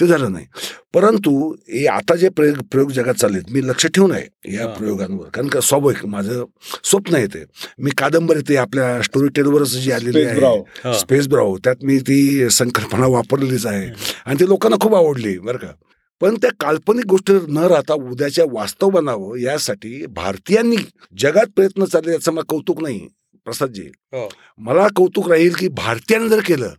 ते 0.00 0.06
झालं 0.06 0.32
नाही. 0.32 0.46
परंतु 0.94 1.30
हे 1.68 1.86
आता 1.86 2.14
जे 2.16 2.28
प्रयोग 2.28 2.56
प्रयोग 2.72 2.90
जगात 2.90 3.14
चाललेत 3.14 3.50
मी 3.50 3.60
लक्ष 3.68 3.86
ठेवून 3.86 4.12
आहे 4.12 4.54
या. 4.54 4.66
प्रयोगांवर. 4.66 5.28
कारण 5.34 5.48
का 5.48 5.60
स्वाभाविक 5.60 6.04
माझं 6.06 6.44
स्वप्न 6.84 7.14
आहे 7.14 7.26
ते. 7.26 7.44
मी 7.78 7.90
कादंबरी 7.98 8.40
ते 8.48 8.56
आपल्या 8.56 9.02
स्टोरी 9.02 9.28
टेलवरच 9.28 9.68
जी 9.68 9.90
आलेली. 9.90 10.24
आहे. 10.24 10.98
स्पेस 10.98 11.28
ब्राव 11.28 11.56
त्यात 11.64 11.84
मी 11.84 11.98
ती 11.98 12.50
संकल्पना 12.50 13.06
वापरलेलीच 13.06 13.66
आहे. 13.66 13.90
आणि 14.26 14.40
ते 14.40 14.48
लोकांना 14.48 14.76
खूप 14.80 14.94
आवडली 14.94 15.38
बरं 15.38 15.58
का. 15.58 15.72
पण 16.20 16.34
त्या 16.34 16.50
काल्पनिक 16.60 17.06
गोष्ट 17.06 17.30
न 17.48 17.66
राहता 17.66 17.94
उद्याच्या 18.10 18.44
वास्तव 18.52 18.90
बनावं 18.90 19.36
यासाठी 19.38 20.04
भारतीयांनी 20.06 20.76
जगात 21.18 21.52
प्रयत्न 21.56 21.84
चालले 21.84 22.12
याचं 22.12 22.32
मला 22.32 22.44
कौतुक 22.48 22.82
नाही 22.82 23.06
प्रसादजी 23.46 23.82
हो. 24.12 24.28
मला 24.58 24.86
कौतुक 24.96 25.28
राहील 25.30 25.54
की 25.54 25.68
भारतीयाने 25.68 26.28
जर 26.28 26.40
केलं 26.46 26.72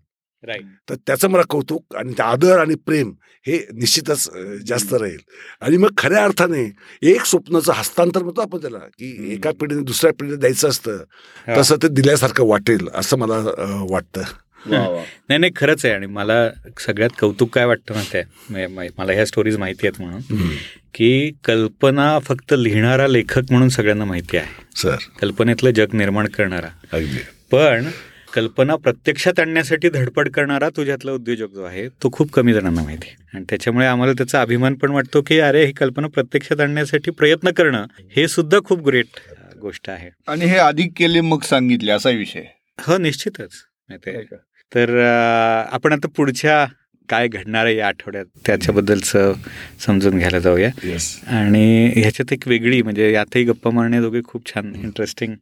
तर 0.90 0.96
त्याचं 0.98 1.30
मला 1.30 1.44
कौतुक 1.50 1.96
आणि 1.96 2.14
आदर 2.22 2.60
आणि 2.60 2.76
प्रेम 2.86 3.12
हे 3.46 3.58
निश्चितच 3.74 4.30
जास्त 4.68 4.94
राहील 4.94 5.18
आणि 5.62 5.78
मग 5.78 5.90
खऱ्या 5.98 6.24
अर्थाने 6.24 6.64
एक 7.02 7.26
स्वप्नाचं 7.26 7.74
हस्तांतर 7.74 8.24
म्हणतो 8.24 8.42
आपण 8.42 8.62
त्याला 8.62 8.78
की. 8.78 9.34
एका 9.34 9.52
पिढीने 9.60 9.82
दुसऱ्या 9.82 10.12
पिढीला 10.14 10.38
द्यायचं 10.38 10.70
असतं. 10.70 10.98
तसं 11.48 11.76
ते 11.76 11.88
दिल्यासारखं 11.88 12.48
वाटेल 12.48 12.88
असं 12.94 13.18
मला 13.18 13.38
वाटतं 13.90 14.22
नाही 15.30 15.38
नाही 15.38 15.52
खरंच 15.56 15.86
आहे. 15.86 15.94
आणि 15.94 16.06
मला 16.06 16.50
सगळ्यात 16.80 17.10
कौतुक 17.20 17.56
काय 17.56 17.66
वाटतं 17.66 17.94
माहिती 17.94 18.18
आहे? 18.18 18.68
म- 18.68 18.80
म- 18.80 18.88
मला 18.98 19.14
ह्या 19.14 19.26
स्टोरीज 19.26 19.58
माहिती 19.58 19.88
आहेत 19.88 20.02
म्हणून. 20.02 20.48
की 20.94 21.32
कल्पना 21.46 22.20
फक्त 22.20 22.56
लिहिणारा 22.58 23.08
लेखक 23.08 23.42
म्हणून 23.52 23.70
सगळ्यांना 23.70 24.06
माहिती 24.06 24.38
आहे. 24.38 24.48
सर. 24.76 24.96
कल्पनेतलं 25.22 25.72
जग 25.72 25.86
निर्माण 25.94 26.28
करणारा. 26.28 26.68
पण 27.52 27.88
कल्पना 28.34 28.76
प्रत्यक्षात 28.76 29.40
आणण्यासाठी 29.40 29.90
धडपड 29.90 30.30
करणारा 30.30 30.70
तुझ्यातला 30.70 31.12
उद्योजक 31.12 31.50
जो 31.50 31.64
आहे 31.64 31.90
तो 31.90 32.10
खूप 32.12 32.32
कमी 32.32 32.54
जणांना 32.54 32.84
माहिती 32.84 33.08
आहे. 33.08 33.28
आणि 33.34 33.46
त्याच्यामुळे 33.50 33.86
आम्हाला 33.86 34.14
त्याचा 34.14 34.42
अभिमान 34.42 34.76
पण 34.76 34.92
वाटतो 34.92 35.22
की 35.22 35.40
अरे 35.40 35.66
ही 35.66 35.72
कल्पना 35.72 36.08
प्रत्यक्षात 36.08 36.60
आणण्यासाठी 36.60 37.12
प्रयत्न 37.12 37.52
करणं 37.52 37.86
हे 38.16 38.28
सुद्धा 38.28 38.60
खूप 38.66 38.80
ग्रेट 38.86 39.06
गोष्ट 39.62 39.90
आहे. 39.90 40.10
आणि 40.28 40.46
हे 40.46 40.58
अधिक 40.58 40.92
केले 40.98 41.22
मग 41.22 41.42
सांगितले 41.42 41.92
असा 41.92 42.10
विषय 42.10 42.44
हो 42.80 42.98
निश्चितच. 42.98 43.52
तर 44.72 44.98
आपण 45.72 45.94
आता 45.94 46.08
पुढच्या 46.08 46.66
काय 47.10 47.28
घडणार 47.28 47.66
आहे 47.66 47.76
या 47.76 47.88
आठवड्यात 47.88 48.26
त्याच्याबद्दलचं 48.46 49.34
समजून 49.86 50.18
घ्यायला 50.18 50.40
जाऊया. 50.40 50.70
आणि 51.38 51.92
ह्याच्यात 51.96 52.34
एक 52.34 52.48
वेगळी 52.48 52.82
म्हणजे 52.82 53.12
यातही 53.12 53.44
गप्पा 53.44 53.72
मारण्याजोगी 53.72 54.22
खूप 54.26 54.54
छान 54.54 54.74
इंटरेस्टिंग 54.76 55.34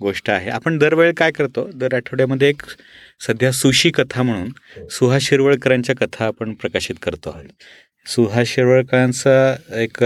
गोष्ट 0.00 0.30
आहे. 0.30 0.50
आपण 0.50 0.76
दरवेळी 0.78 1.12
काय 1.16 1.30
करतो? 1.30 1.68
दर 1.74 1.94
आठवड्यामध्ये 1.94 2.48
एक 2.48 2.62
सध्या 3.26 3.52
सुशी 3.52 3.90
कथा 3.90 4.22
म्हणून 4.22 4.86
सुहास 4.90 5.22
शिरवळकरांच्या 5.22 5.94
कथा 5.96 6.26
आपण 6.26 6.52
प्रकाशित 6.54 6.94
करतो 7.02 7.30
आहोत. 7.30 7.44
सुहास 8.06 8.48
शिरवळकरांचा 8.48 9.54
एक 9.80 10.02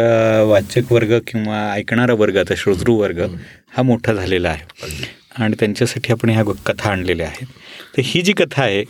वाचक 0.49 0.93
वर्ग 0.93 1.19
किंवा 1.27 1.59
ऐकणारा 1.73 2.15
वर्ग 2.15 2.37
आता 2.37 2.55
श्रोतृ 2.57 2.93
वर्ग 2.93 3.21
हा 3.77 3.83
मोठा 3.83 4.13
झालेला 4.13 4.51
आहे. 4.51 4.65
आणि 5.37 5.55
त्यांच्यासाठी 5.61 6.13
आपण 6.13 6.31
ह्या 6.31 6.43
गो- 6.43 6.57
कथा 6.67 6.91
आणलेल्या 6.91 7.27
आहेत. 7.27 7.47
तर 7.97 8.03
ही 8.05 8.23
जी 8.23 8.33
कथा 8.33 8.63
आहे 8.63 8.85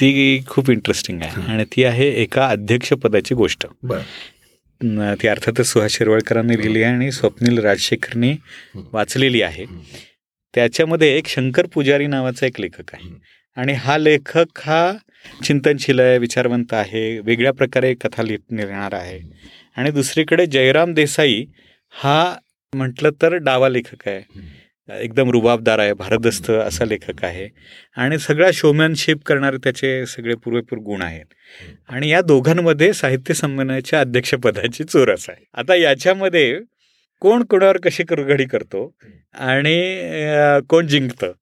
ती 0.00 0.42
खूप 0.46 0.70
इंटरेस्टिंग 0.70 1.22
आहे. 1.22 1.52
आणि 1.52 1.64
ती 1.64 1.84
आहे 1.84 2.08
एका 2.08 2.48
अध्यक्षपदाची 2.48 3.34
गोष्ट. 3.34 3.66
ती 5.22 5.28
अर्थातच 5.28 5.66
सुहास 5.66 5.92
शिरवळकरांनी 5.92 6.56
लिहिली 6.56 6.82
आहे 6.82 6.94
आणि 6.94 7.12
स्वप्नील 7.12 7.58
राजशेखरनी 7.58 8.34
वाचलेली 8.92 9.42
आहे. 9.42 9.64
त्याच्यामध्ये 10.54 11.18
एक 11.18 11.26
शंकर 11.26 11.66
पुजारी 11.66 12.06
नावाचा 12.06 12.46
एक 12.46 12.60
लेखक 12.60 12.94
आहे. 12.94 13.08
आणि 13.56 13.72
हा 13.72 13.98
लेखक 13.98 14.46
हा 14.58 14.92
चिंतनशील 15.44 16.00
आहे 16.00 16.18
विचारवंत 16.18 16.74
आहे 16.74 17.20
वेगळ्या 17.20 17.52
प्रकारे 17.52 17.94
कथा 17.94 18.22
लिह 18.22 18.36
लिहिणार 18.52 18.94
आहे. 18.94 19.18
आणि 19.76 19.90
दुसरीकडे 19.90 20.46
जयराम 20.46 20.94
देसाई 20.94 21.44
हा 21.90 22.36
म्हटलं 22.74 23.10
तर 23.22 23.34
डावा 23.34 23.68
लेखक 23.68 24.08
आहे. 24.08 24.20
एकदम 25.00 25.30
रुबाबदार 25.30 25.78
आहे 25.78 25.92
भारदस्त 25.92 26.50
असा 26.50 26.84
लेखक 26.84 27.24
आहे. 27.24 27.48
आणि 27.96 28.18
सगळा 28.18 28.50
शोमॅनशिप 28.54 29.18
करणारे 29.26 29.56
त्याचे 29.56 30.06
सगळे 30.06 30.34
पुरेपूर 30.34 30.78
गुण 30.78 31.02
आहेत. 31.02 31.24
आणि 31.88 32.08
या 32.08 32.20
दोघांमध्ये 32.20 32.92
साहित्य 32.92 33.34
संमेलनाच्या 33.34 34.00
अध्यक्षपदाची 34.00 34.84
चोरस 34.84 35.30
आहे. 35.30 35.44
आता 35.54 35.74
याच्यामध्ये 35.74 36.58
कोण 37.20 37.42
कोणावर 37.42 37.76
कशी 37.76 38.04
करघडी 38.04 38.44
करतो 38.44 38.94
आणि 39.34 39.96
कोण 40.68 40.86
जिंकतं? 40.86 41.32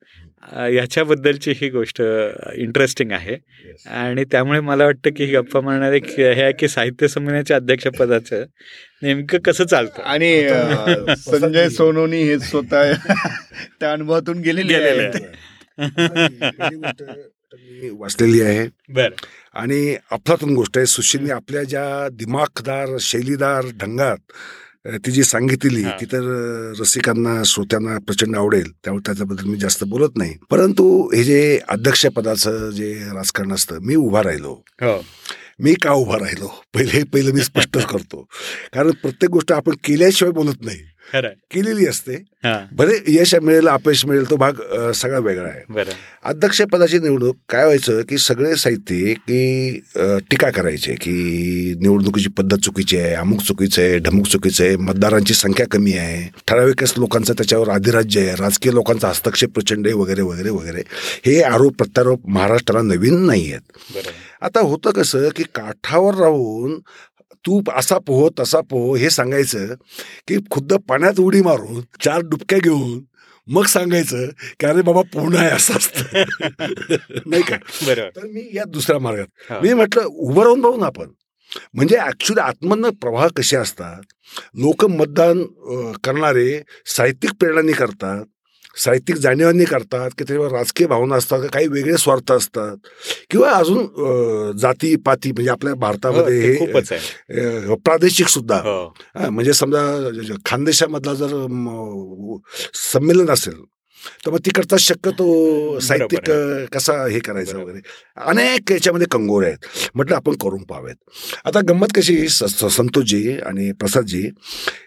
याच्याबद्दलची 0.53 1.53
ही 1.57 1.69
गोष्ट 1.69 2.03
इंटरेस्टिंग 2.55 3.13
आहे. 3.13 3.37
आणि 3.87 4.25
त्यामुळे 4.25 4.61
मला 4.61 4.85
वाटतं 4.85 5.11
की 5.17 5.25
ही 5.25 5.33
गप्पा 5.33 5.61
मारणार 5.61 5.93
हे 5.93 6.25
आहे 6.25 6.53
की 6.53 6.69
साहित्य 6.69 7.09
संमेलनाच्या 7.09 7.57
अध्यक्षपदाचं 7.57 8.45
नेमकं 9.03 9.39
कसं 9.39 9.65
चालतं? 9.65 10.03
आणि 10.03 10.49
संजय 11.17 11.69
सोनोनी 11.69 12.23
हे 12.23 12.39
स्वतः 12.39 12.93
त्या 13.81 13.93
अनुभवातून 13.93 14.39
गेलेले 14.39 15.11
मी 17.53 17.91
वाचलेली 17.91 18.41
आहे. 18.41 18.69
बरं. 18.89 19.15
आणि 19.55 19.97
अफलातून 20.11 20.55
गोष्ट 20.55 20.79
आहे 20.79 20.87
सुशीलने 20.87 21.31
आपल्या 21.31 21.65
ज्या 21.65 22.09
दिमाखदार 22.13 22.89
शैलीदार 23.01 23.65
ढंगात 23.81 24.17
ती 24.87 25.11
जी 25.11 25.25
सांगितली 25.25 25.83
हा. 25.83 25.91
ती 26.01 26.05
तर 26.05 26.21
रसिकांना 26.81 27.43
श्रोत्यांना 27.45 27.99
प्रचंड 27.99 28.37
आवडेल. 28.37 28.73
त्यामुळे 28.73 29.03
त्याच्याबद्दल 29.07 29.45
मी 29.45 29.57
जास्त 29.57 29.85
बोलत 29.85 30.09
नाही. 30.17 30.35
परंतु 30.51 31.11
हे 31.15 31.25
जे 31.25 31.61
अध्यक्षपदाचं 31.69 32.71
जे 32.71 32.95
राजकारण 33.15 33.53
असतं 33.53 33.79
मी 33.81 33.95
उभा 33.95 34.23
राहिलो. 34.23 34.63
हो. 34.83 35.05
मी 35.61 35.75
का 35.75 35.93
उभा 35.93 36.17
राहिलो? 36.19 36.63
पहिले 36.75 37.03
पहिलं 37.05 37.33
मी 37.33 37.41
स्पष्ट 37.41 37.79
करतो. 37.93 38.29
कारण 38.75 38.91
प्रत्येक 38.91 39.31
गोष्ट 39.31 39.53
आपण 39.53 39.73
केल्याशिवाय 39.85 40.33
बोलत 40.33 40.65
नाही. 40.65 40.79
केलेली 41.13 41.87
असते. 41.87 42.23
भले 42.73 42.95
यश 43.09 43.35
मिळेल 43.43 43.69
अपयश 43.69 44.05
मिळेल 44.07 44.29
तो 44.31 44.37
भाग 44.37 44.91
सगळा 44.95 45.19
वेगळा 45.19 45.49
आहे. 45.49 45.61
बरं. 45.69 45.91
अध्यक्षपदाची 46.25 46.99
निवडणूक 46.99 47.37
काय 47.49 47.65
व्हायचं 47.65 48.01
की 48.09 48.19
सगळे 48.19 48.55
साहित्य 48.57 49.13
की 49.29 49.81
टीका 50.31 50.51
करायचे 50.51 50.95
की 50.95 51.75
निवडणुकीची 51.81 52.29
पद्धत 52.39 52.59
चुकीची 52.65 52.99
आहे 52.99 53.15
अमुक 53.15 53.41
चुकीचं 53.41 53.83
आहे 53.83 53.99
ढमुक 53.99 54.27
चुकीचं 54.27 54.65
आहे 54.65 54.77
मतदारांची 54.77 55.35
संख्या 55.35 55.67
कमी 55.73 55.93
आहे. 55.93 56.29
ठराविकच 56.49 56.95
लोकांचं 56.99 57.33
त्याच्यावर 57.33 57.71
अधिराज्य 57.71 58.21
आहे 58.21 58.35
राजकीय 58.41 58.73
लोकांचा 58.73 59.09
हस्तक्षेप 59.09 59.51
प्रचंड 59.55 59.87
आहे 59.87 59.95
वगैरे 59.97 60.23
वगैरे 60.23 60.51
वगैरे. 60.51 60.83
हे 61.27 61.41
आरोप 61.43 61.77
प्रत्यारोप 61.79 62.29
महाराष्ट्राला 62.29 62.83
नवीन 62.95 63.25
नाही 63.27 63.51
आहेत. 63.53 64.07
आता 64.43 64.61
होतं 64.61 64.91
कसं 64.91 65.29
की 65.37 65.43
काठावर 65.55 66.15
राहून 66.15 66.79
तू 67.47 67.63
असा 67.75 67.99
पोहो 67.99 68.31
तसा 68.41 68.61
पोहो 68.61 68.95
हे 68.95 69.11
सांगायचं 69.11 69.67
की 70.29 70.39
खुद्द 70.51 70.75
पाण्यात 70.75 71.21
उडी 71.21 71.41
मारून 71.43 71.81
चार 72.01 72.21
डुबक्या 72.21 72.59
घेऊन 72.59 73.05
मग 73.47 73.65
सांगायचं 73.65 74.27
की 74.61 74.67
अरे 74.67 74.83
बाबा 74.83 75.03
पोहणं 75.03 75.39
आहे 75.39 75.51
असं 75.51 75.75
असतं. 75.75 76.03
नाही 77.27 77.43
का? 77.43 77.57
तर 78.17 78.25
मी 78.25 78.51
या 78.55 78.65
दुसऱ्या 78.65 78.99
मार्गात. 78.99 79.27
मी 79.63 79.73
म्हटलं 79.73 80.03
उभं 80.03 80.43
राहून 80.43 80.63
पाहू 80.63 80.77
ना 80.77 80.87
आपण. 80.87 81.09
म्हणजे 81.75 81.99
ऍक्च्युली 81.99 82.41
आत्मन 82.41 82.91
प्रवाह 82.91 83.29
कसे 83.37 83.57
असतात? 83.57 84.03
लोक 84.55 84.85
मतदान 84.85 85.43
करणारे 86.05 86.63
साहित्यिक 86.87 87.33
प्रेरणांनी 87.33 87.73
करतात. 87.73 88.25
साहित्यिक 88.77 89.19
जाणीवांनी 89.19 89.65
करतात 89.65 90.11
की 90.11 90.25
त्याच्यावर 90.25 90.53
राजकीय 90.53 90.87
भावना 90.87 91.15
असतात 91.17 91.41
का 91.41 91.47
काही 91.47 91.69
वेगळे 91.69 91.97
स्वार्थ 91.97 92.33
असतात 92.33 92.77
किंवा 93.31 93.51
अजून 93.51 93.87
जाती 94.57 94.97
पाती 94.97 95.33
म्हणजे 95.33 95.51
आपल्या 95.51 95.73
हो, 95.73 95.79
भारतामध्ये 95.79 96.41
हे 96.41 96.67
अं, 96.67 97.75
प्रादेशिक 97.75 98.29
सुद्धा. 98.29 98.57
हो. 98.57 98.95
हा, 99.19 99.31
म्हणजे 99.31 99.53
समजा 99.53 99.83
खानदेशामधला 100.47 101.15
जर 101.15 101.47
संमेलन 102.75 103.31
असेल 103.31 103.55
तर 104.27 104.31
मग 104.31 104.39
तिकडचा 104.47 104.77
शक्यतो 104.81 105.79
साहित्यिक 105.81 106.31
कसा 106.73 106.93
हे 107.07 107.19
करायचा. 107.19 107.57
वगैरे? 107.59 107.81
अनेक 108.27 108.73
याच्यामध्ये 108.73 109.07
कंगोरे 109.11 109.47
आहेत. 109.47 109.67
म्हटलं 109.95 110.17
आपण 110.17 110.37
करून 110.37 110.63
पाहावेत 110.63 110.97
आता 111.45 111.61
गंमत 111.69 111.93
कशी 111.95 112.29
संतोषजी 112.29 113.37
आणि 113.39 113.71
प्रसादजी 113.73 114.29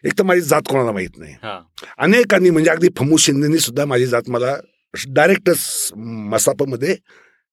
एक 0.06 0.18
तर 0.20 0.24
माझी 0.24 0.42
जात 0.42 0.62
कोणाला 0.70 0.92
माहीत 0.92 1.18
नाही. 1.18 1.34
हा. 1.44 1.60
अनेकांनी 1.98 2.50
म्हणजे 2.50 2.72
अगदी 2.72 2.88
फमू 2.98 3.18
शिंदेनी 3.18 3.60
सुद्धा 3.60 3.86
माझी 3.86 4.06
जात 4.06 4.30
मला 4.30 4.56
डायरेक्टच 5.08 5.92
मसापमध्ये 5.96 6.96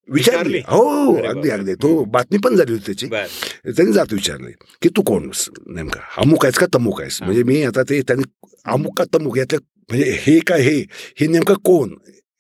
विचारली. 0.09 0.55
विचारली? 0.55 0.59
हो 0.59 1.15
अगदी. 1.29 1.51
अगदी. 1.51 1.75
तो 1.75 2.05
बातमी 2.05 2.39
पण 2.39 2.57
झाली 2.57 2.73
होती 2.73 2.83
त्याची. 2.87 3.07
त्यांनी 3.07 3.93
जात 3.93 4.13
विचारले 4.13 4.51
की 4.83 4.89
तू 4.89 5.03
कोण 5.03 5.31
नेमका? 5.67 6.01
अमुक 6.17 6.45
आहेस 6.47 6.59
का 6.59 6.67
तमुक 6.75 7.01
आहेस. 7.01 7.23
म्हणजे 7.23 7.43
मी 7.43 7.63
आता 7.63 7.83
ते 7.83 8.01
त्यांनी 8.03 8.25
अमुक 8.67 8.99
का 8.99 9.05
तमुक 9.15 9.39
यातलं 9.39 9.59
म्हणजे 9.91 10.11
हे 10.21 10.39
का 10.39 10.57
हे 10.57 10.77
हे 11.21 11.27
नेमकं 11.27 11.55
कोण? 11.55 11.95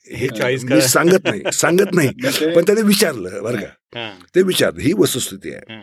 हे 0.08 0.28
मी? 0.64 0.80
सांगत 0.88 1.24
नाही 1.24 1.40
सांगत 1.52 1.94
नाही. 1.94 2.08
पण 2.56 2.64
त्याने 2.66 2.82
विचारलं 2.82 3.42
बरं 3.42 3.60
का. 3.60 3.66
हा, 3.98 4.10
ते 4.34 4.42
विचारलं 4.42 4.80
ही 4.80 4.92
वस्तुस्थिती 4.92 5.54
आहे. 5.54 5.78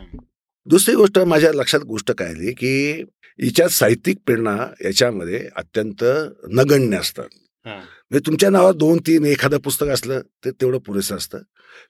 दुसरी 0.68 0.96
गोष्ट 0.96 1.20
माझ्या 1.20 1.52
लक्षात 1.54 1.82
गोष्ट 1.82 2.12
काय 2.12 2.28
आली 2.28 2.52
की 2.54 3.04
हिच्यात 3.40 3.70
साहित्यिक 3.70 4.18
प्रेरणा 4.26 4.56
याच्यामध्ये 4.86 5.48
अत्यंत 5.56 6.04
नगण्य 6.50 6.98
असतात. 6.98 7.28
म्हणजे 7.66 8.20
तुमच्या 8.26 8.50
नावात 8.50 8.74
दोन 8.74 8.98
तीन 8.98 9.26
एखादं 9.26 9.58
पुस्तक 9.58 9.88
असलं 9.88 10.22
तर 10.46 10.50
तेवढं 10.52 10.78
पुरेसं 10.78 11.16
असतं. 11.16 11.40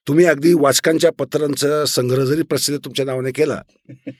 तुम्ही 0.07 0.25
अगदी 0.25 0.53
वाचकांच्या 0.53 1.11
पत्रांचा 1.11 1.85
संग्रह 1.85 2.23
जरी 2.23 2.41
प्रसिद्ध 2.41 2.79
तुमच्या 2.85 3.05
नावाने 3.05 3.31
केला 3.31 3.61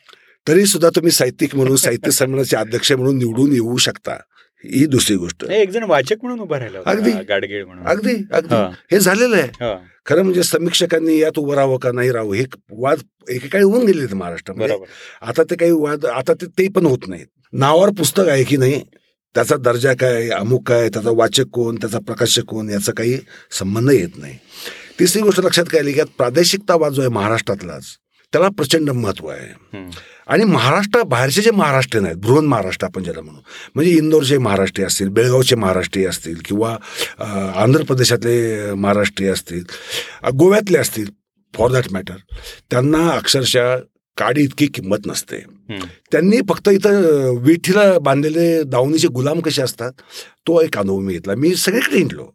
तरी 0.47 0.65
सुद्धा 0.65 0.89
तुम्ही 0.89 1.11
साहित्यिक 1.11 1.55
म्हणून 1.55 1.75
साहित्य 1.75 2.11
संमेलनाचे 2.11 2.55
अध्यक्ष 2.57 2.91
म्हणून 2.91 3.17
निवडून 3.17 3.51
येऊ 3.51 3.77
शकता. 3.77 4.17
ही 4.65 4.85
दुसरी 4.85 5.15
गोष्ट. 5.15 5.43
एक 5.43 5.69
जण 5.69 5.83
वाचक 5.83 6.15
म्हणून 6.23 6.39
उभा 6.39 6.59
राहिला 6.59 6.79
अगदी. 6.85 7.11
गाडगीळ 7.11 7.65
म्हणून. 7.65 7.85
अगदी 7.85 8.15
अगदी. 8.33 8.55
हा, 8.55 8.97
झालेलं 8.97 9.35
आहे. 9.35 9.75
खरं 10.05 10.23
म्हणजे 10.23 10.43
समीक्षकांनी 10.43 11.17
यात 11.19 11.39
उभं 11.39 11.55
राहावं 11.55 11.77
का 11.77 11.91
नाही 11.91 12.11
राहावं 12.11 12.35
हे 12.35 12.45
वाद 12.71 12.97
एकेकाळी 13.29 13.63
होऊन 13.63 13.85
गेले 13.85 14.13
महाराष्ट्रामध्ये. 14.13 14.77
आता 15.21 15.43
ते 15.43 15.55
काही 15.55 15.71
वाद 15.71 16.05
आता 16.05 16.33
ते 16.33 16.45
ते 16.45 16.67
पण 16.67 16.85
होत 16.85 17.07
नाहीत. 17.07 17.27
नावावर 17.53 17.89
पुस्तक 17.89 18.29
आहे 18.29 18.43
की 18.43 18.57
नाही 18.57 18.81
त्याचा 19.35 19.55
दर्जा 19.57 19.93
काय 19.93 20.29
अमुक 20.29 20.67
काय 20.67 20.89
त्याचा 20.89 21.09
वाचक 21.13 21.47
कोण 21.53 21.75
त्याचा 21.75 21.99
प्रकाशक 21.99 22.43
कोण 22.43 22.69
याचा 22.69 22.91
काही 22.91 23.17
संबंध 23.51 23.91
येत 23.91 24.17
नाही. 24.17 24.37
तिसरी 24.99 25.21
गोष्ट 25.21 25.39
लक्षात 25.39 25.65
काय 25.71 25.79
आली 25.79 25.93
की 25.93 26.01
प्रादेशिकतावाद 26.17 26.91
जो 26.91 27.01
आहे 27.01 27.09
महाराष्ट्रातलाच. 27.09 27.83
त्याला 28.33 28.49
प्रचंड 28.49 28.89
महत्त्व 28.89 29.27
आहे. 29.27 29.77
आणि 30.31 30.43
महाराष्ट्र 30.43 31.01
बाहेरचे 31.03 31.41
जे 31.41 31.51
महाराष्ट्रीयन 31.51 32.05
आहेत 32.05 32.17
बृहन 32.17 32.45
महाराष्ट्र 32.45 32.87
आपण 32.87 33.03
ज्याला 33.03 33.21
म्हणू 33.21 33.39
म्हणजे 33.75 33.91
इंदोरचे 33.91 34.37
महाराष्ट्रीय 34.37 34.87
असतील 34.87 35.09
बेळगावचे 35.09 35.55
महाराष्ट्रीय 35.55 36.07
असतील 36.07 36.35
किंवा 36.45 36.75
आंध्र 37.61 37.83
प्रदेशातले 37.83 38.73
महाराष्ट्रीय 38.73 39.29
असतील 39.29 39.63
गोव्यातले 40.35 40.77
असतील 40.77 41.09
फॉर 41.53 41.71
दॅट 41.71 41.91
मॅटर 41.91 42.15
त्यांना 42.71 43.07
अक्षरशः 43.09 43.75
काडी 44.17 44.43
इतकी 44.43 44.67
किंमत 44.67 45.05
नसते. 45.05 45.39
त्यांनी 46.11 46.39
फक्त 46.49 46.69
इथं 46.69 47.35
विठीला 47.43 47.99
बांधलेले 47.99 48.63
दावणीचे 48.63 49.07
गुलाम 49.07 49.39
कसे 49.39 49.61
असतात 49.61 49.91
तो 50.47 50.59
एक 50.61 50.77
अनुभव 50.77 50.99
मी 50.99 51.13
घेतला. 51.13 51.35
मी 51.35 51.55
सगळीकडे 51.55 51.97
हिंडलो. 51.97 52.31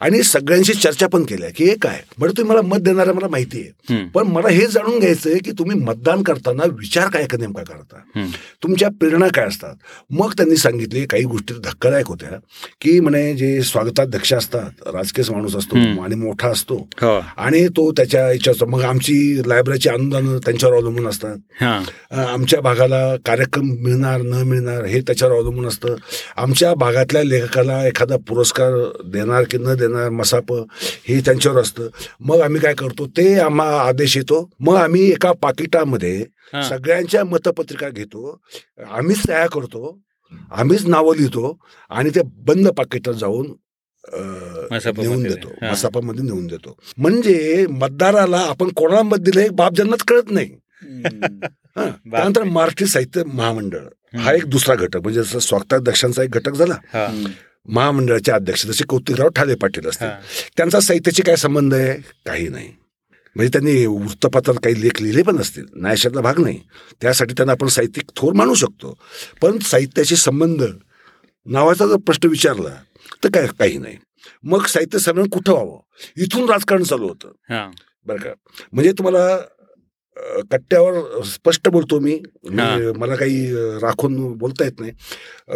आणि 0.00 0.22
सगळ्यांशी 0.22 0.74
चर्चा 0.74 1.06
पण 1.06 1.24
केल्या 1.24 1.48
की 1.56 1.64
हे 1.64 1.74
काय? 1.82 2.00
बरं 2.18 2.32
तुम्ही 2.36 2.52
मला 2.52 2.62
मत 2.66 2.78
देणारा 2.78 3.12
मला 3.12 3.28
माहिती 3.28 3.60
आहे. 3.60 4.04
पण 4.14 4.26
मला 4.26 4.48
हे 4.48 4.66
जाणून 4.66 4.98
घ्यायचं 4.98 5.30
आहे 5.30 5.38
की 5.38 5.50
तुम्ही 5.50 5.78
मतदान 5.78 6.22
करताना 6.22 6.64
विचार 6.78 7.08
काय 7.08 7.26
का 7.26 7.38
नेमका 7.38 7.62
करता. 7.62 8.26
तुमच्या 8.62 8.88
प्रेरणा 9.00 9.28
काय 9.34 9.46
असतात? 9.46 9.74
मग 10.10 10.32
त्यांनी 10.32 10.56
सांगितले 10.56 11.04
काही 11.06 11.24
गोष्टी 11.24 11.54
धक्कादायक 11.64 12.06
होत्या 12.06 12.38
की 12.80 12.98
म्हणे 13.00 13.34
जे 13.34 13.60
स्वागताध्यक्ष 13.62 14.32
असतात 14.34 14.88
राजकीय 14.94 15.32
माणूस 15.34 15.56
असतो. 15.56 15.76
आणि 15.76 16.14
मोठा 16.14 16.48
असतो 16.48 16.76
हो. 17.02 17.18
आणि 17.36 17.66
तो 17.68 17.90
त्याच्या 17.92 18.20
याच्यावर 18.32 18.68
मग 18.68 18.82
आमची 18.82 19.16
लायब्ररीची 19.46 19.88
अनुदानं 19.88 20.38
त्यांच्यावर 20.38 20.76
अवलंबून 20.76 21.06
असतात. 21.06 21.62
आमच्या 22.12 22.60
भागाला 22.60 23.00
कार्यक्रम 23.16 23.70
मिळणार 23.80 24.22
न 24.22 24.42
मिळणार 24.48 24.84
हे 24.84 25.00
त्याच्यावर 25.00 25.34
अवलंबून 25.34 25.66
असतं. 25.66 25.94
आमच्या 26.36 26.72
भागातल्या 26.74 27.22
लेखकाला 27.24 27.86
एखादा 27.86 28.16
पुरस्कार 28.28 28.72
देणार 29.04 29.44
की 29.50 29.58
न 29.66 29.74
देणार 29.74 30.10
मसाप 30.10 30.52
हे 31.08 31.20
त्यांच्यावर 31.20 31.60
असतं. 31.60 31.88
मग 32.20 32.40
आम्ही 32.40 32.60
काय 32.60 32.74
करतो 32.74 33.06
ते 33.06 33.38
आम्हा 33.40 33.80
आदेश 33.80 34.16
येतो. 34.16 34.50
मग 34.60 34.74
आम्ही 34.74 35.10
एका 35.10 35.32
पाकिटामध्ये. 35.32 36.24
सगळ्यांच्या 36.68 37.24
मतपत्रिका 37.24 37.88
घेतो. 37.88 38.40
आम्हीच 38.90 39.28
तयार 39.28 39.46
करतो. 39.46 40.00
आम्हीच 40.50 40.86
नावं 40.86 41.16
लिहितो 41.16 41.58
आणि 41.90 42.10
ते 42.10 42.20
बंद 42.24 42.68
पाकिटात 42.68 43.14
जाऊन. 43.14 43.46
नेऊन 45.08 45.22
देतो. 45.22 45.48
मसापामध्ये 45.70 46.24
नेऊन 46.24 46.46
देतो. 46.46 46.76
म्हणजे 46.96 47.66
मतदाराला 47.70 48.38
आपण 48.38 48.68
कोणाला 48.68 49.02
मत 49.02 49.16
दिलं 49.16 49.40
हे 49.40 49.48
बाप 49.48 49.72
ज्यांनाच 49.72 50.02
कळत 50.02 50.30
नाही. 50.30 50.48
त्यानंतर 51.76 52.42
मराठी 52.42 52.86
साहित्य 52.86 53.22
महामंडळ. 53.34 53.78
हा 54.18 54.32
एक 54.32 54.46
दुसरा 54.46 54.74
घटक. 54.74 54.96
म्हणजे 54.96 55.22
जसं 55.22 55.38
स्वागताध्यक्षांचा 55.38 56.22
एक 56.22 56.30
घटक 56.30 56.52
झाला. 56.52 56.74
महामंडळाचे 57.68 58.32
अध्यक्ष 58.32 58.66
जसे 58.66 58.84
कौतिकराव 58.84 59.28
ठाले 59.28 59.54
पाटील 59.54 59.86
असतील 59.88 60.06
हा. 60.06 60.18
त्यांचा 60.56 60.80
साहित्याशी 60.80 61.22
काय 61.22 61.36
संबंध 61.36 61.74
आहे? 61.74 61.94
काही 62.26 62.48
नाही. 62.48 62.72
म्हणजे 63.36 63.50
त्यांनी 63.52 63.86
वृत्तपत्रात 63.86 64.54
काही 64.54 64.82
लेख 64.82 65.02
लिहिले 65.02 65.22
पण 65.22 65.38
असतील 65.38 65.64
न्यायशातला 65.74 66.20
भाग 66.20 66.40
नाही. 66.40 66.60
त्यासाठी 67.00 67.34
त्यांना 67.36 67.52
आपण 67.52 67.66
साहित्यिक 67.66 68.10
थोर 68.16 68.32
मानू 68.32 68.54
शकतो. 68.54 68.98
पण 69.42 69.58
साहित्याशी 69.58 70.16
संबंध 70.16 70.62
नावाचा 71.46 71.86
जर 71.86 71.96
प्रश्न 71.96 72.28
विचारला 72.28 72.68
तर 73.24 73.28
काय 73.28 73.46
काही 73.46 73.78
नाही. 73.78 73.96
मग 74.42 74.64
साहित्य 74.66 74.98
संमेलन 74.98 75.28
कुठं 75.28 75.52
व्हावं? 75.52 75.78
इथून 76.16 76.50
राजकारण 76.50 76.82
चालू 76.82 77.08
होतं. 77.08 77.28
बरं 78.06 78.18
का. 78.18 78.30
म्हणजे 78.72 78.92
तुम्हाला 78.92 79.38
कट्ट्यावर 80.50 81.22
स्पष्ट 81.24 81.68
बोलतो 81.68 81.98
मी. 82.00 82.18
मला 82.96 83.14
काही 83.16 83.50
राखून 83.82 84.16
बोलता 84.38 84.64
येत 84.64 84.80
नाही. 84.80 84.92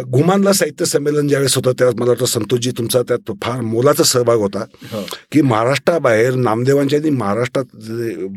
घुमानला 0.01 0.53
साहित्य 0.53 0.85
संमेलन 0.85 1.27
ज्यावेळेस 1.27 1.55
होतं 1.55 1.71
त्यावेळेस 1.71 1.99
मला 1.99 2.09
वाटतं 2.11 2.25
संतोषजी 2.25 2.71
तुमचा 2.77 3.01
त्यात 3.01 3.31
फार 3.43 3.61
मोलाचा 3.61 4.03
सहभाग 4.03 4.37
होता. 4.37 4.65
हो. 4.91 5.01
की 5.31 5.41
महाराष्ट्राबाहेर 5.41 6.35
नामदेवांच्या 6.35 6.99
आणि 6.99 7.09
महाराष्ट्रात 7.09 7.75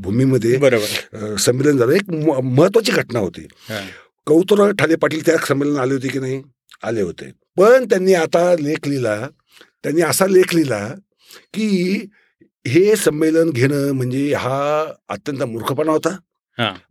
भूमीमध्ये 0.03 0.59
संमेलन 1.39 1.79
झालं. 1.79 1.93
एक 1.93 2.11
महत्वाची 2.11 2.93
घटना 2.93 3.19
होती. 3.19 3.47
कौतुराव 4.27 4.71
ठाले 4.71 4.97
पाटील 4.97 5.27
त्या 5.27 5.37
संमेलन 5.47 5.77
आले 5.79 5.95
होते 5.95 6.09
की 6.09 6.19
नाही? 6.19 6.43
आले 6.83 7.03
होते. 7.03 7.31
पण 7.57 7.85
त्यांनी 7.85 8.15
आता 8.15 8.55
लेख 8.61 8.89
लिहिला 8.89 9.17
त्यांनी 9.83 10.03
असा 10.03 10.27
लेख 10.27 10.55
लिहिला 10.55 10.87
की 11.55 12.09
हे 12.65 12.95
संमेलन 12.97 13.51
घेणं 13.51 13.91
म्हणजे 13.93 14.33
हा 14.35 14.59
अत्यंत 15.09 15.43
मूर्खपणा 15.43 15.93
होता. 15.93 16.17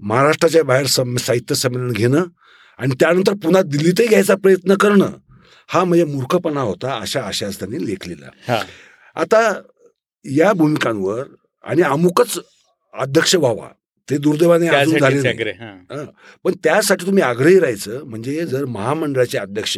महाराष्ट्राच्या 0.02 0.64
बाहेर 0.64 0.86
साहित्य 0.86 1.56
संमेलन 1.56 1.92
घेणं 1.92 2.24
आणि 2.80 2.96
त्यानंतर 3.00 3.34
पुन्हा 3.44 3.62
दिल्लीतही 3.62 4.08
घ्यायचा 4.08 4.36
प्रयत्न 4.36 4.76
करणं 4.76 5.12
हा 5.70 5.84
म्हणजे 5.84 6.06
मूर्खपणा 6.06 6.62
होता 6.62 6.96
अशा 6.96 7.22
आशयास 7.22 7.60
त्यांनी 7.60 7.86
लेख 7.86 8.08
लिहिला 8.08 8.30
हा. 8.48 8.62
आता 9.16 9.40
या 10.26 10.52
भूमिकांवर 10.54 11.24
आणि 11.64 11.82
अमुकच 11.82 12.38
अध्यक्ष 12.94 13.36
व्हावा 13.36 13.68
ते 14.10 14.18
दुर्दैवाने 14.18 14.68
अजून 14.70 14.98
झाले. 15.00 15.16
पण 16.46 16.54
त्यासाठी 16.64 17.06
तुम्ही 17.06 17.24
आग्रही 17.24 17.60
राहायचं 17.60 18.04
म्हणजे 18.06 18.46
जर 18.46 18.66
महामंडळाचे 18.66 19.38
अध्यक्ष 19.38 19.78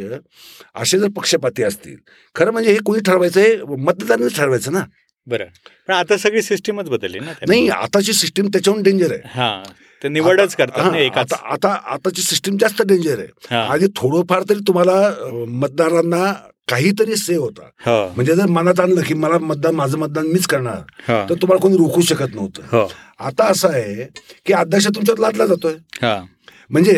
असे 0.76 1.00
जर 1.00 1.08
पक्षपाती 1.16 1.64
असतील 1.64 1.96
खरं 2.36 2.52
म्हणजे 2.52 2.72
हे 2.72 2.78
कोणी 2.86 3.00
ठरवायचं 3.06 3.40
हे 3.42 3.56
मतदारांनी 3.78 4.36
ठरवायचं 4.38 4.72
ना 4.74 4.84
बरं. 5.28 5.46
पण 5.88 5.94
आता 5.94 6.18
सगळी 6.18 6.42
सिस्टीमच 6.42 6.90
बदलली 6.90 7.20
ना. 7.20 7.32
नाही 7.48 7.68
आताची 7.70 8.14
सिस्टीम 8.14 8.48
त्याच्याहून 8.48 8.82
डेंजर 8.84 9.12
आहे. 9.12 9.22
हा 9.34 9.64
ते 10.02 10.10
निवडच 10.10 10.56
करतात 10.56 10.96
आता 11.18 11.36
आता 11.54 11.70
आताची 11.94 12.22
सिस्टीम 12.22 12.58
जास्त 12.58 12.82
डेंजर 12.82 13.20
आहे. 13.20 13.28
हा. 13.52 13.62
आधी 13.74 13.88
थोडंफार 13.96 14.44
तरी 14.50 14.60
तुम्हाला 14.68 15.46
मतदारांना 15.62 16.34
काहीतरी 16.70 17.16
से 17.16 17.36
होता. 17.36 17.70
हो. 17.86 17.98
म्हणजे 18.16 18.36
जर 18.36 18.46
मनात 18.50 18.80
आणलं 18.80 19.02
की 19.02 19.14
मला 19.14 19.38
मतदान 19.40 19.76
माझं 19.76 19.98
मतदान 19.98 20.28
मीच 20.28 20.46
करणार 20.48 20.78
हो. 21.10 21.18
तर 21.30 21.42
तुम्हाला 21.42 21.62
कोणी 21.62 21.78
रोखू 21.78 22.02
शकत 22.02 22.36
नव्हतं. 22.36 22.62
हो. 22.72 22.88
आता 23.20 23.46
असं 23.46 23.70
आहे 23.70 24.08
की 24.46 24.54
अध्यक्ष 24.54 24.88
तुमच्यात 24.88 25.20
लादला 25.20 25.46
जातोय. 25.46 25.76
हा. 26.02 26.20
म्हणजे 26.70 26.94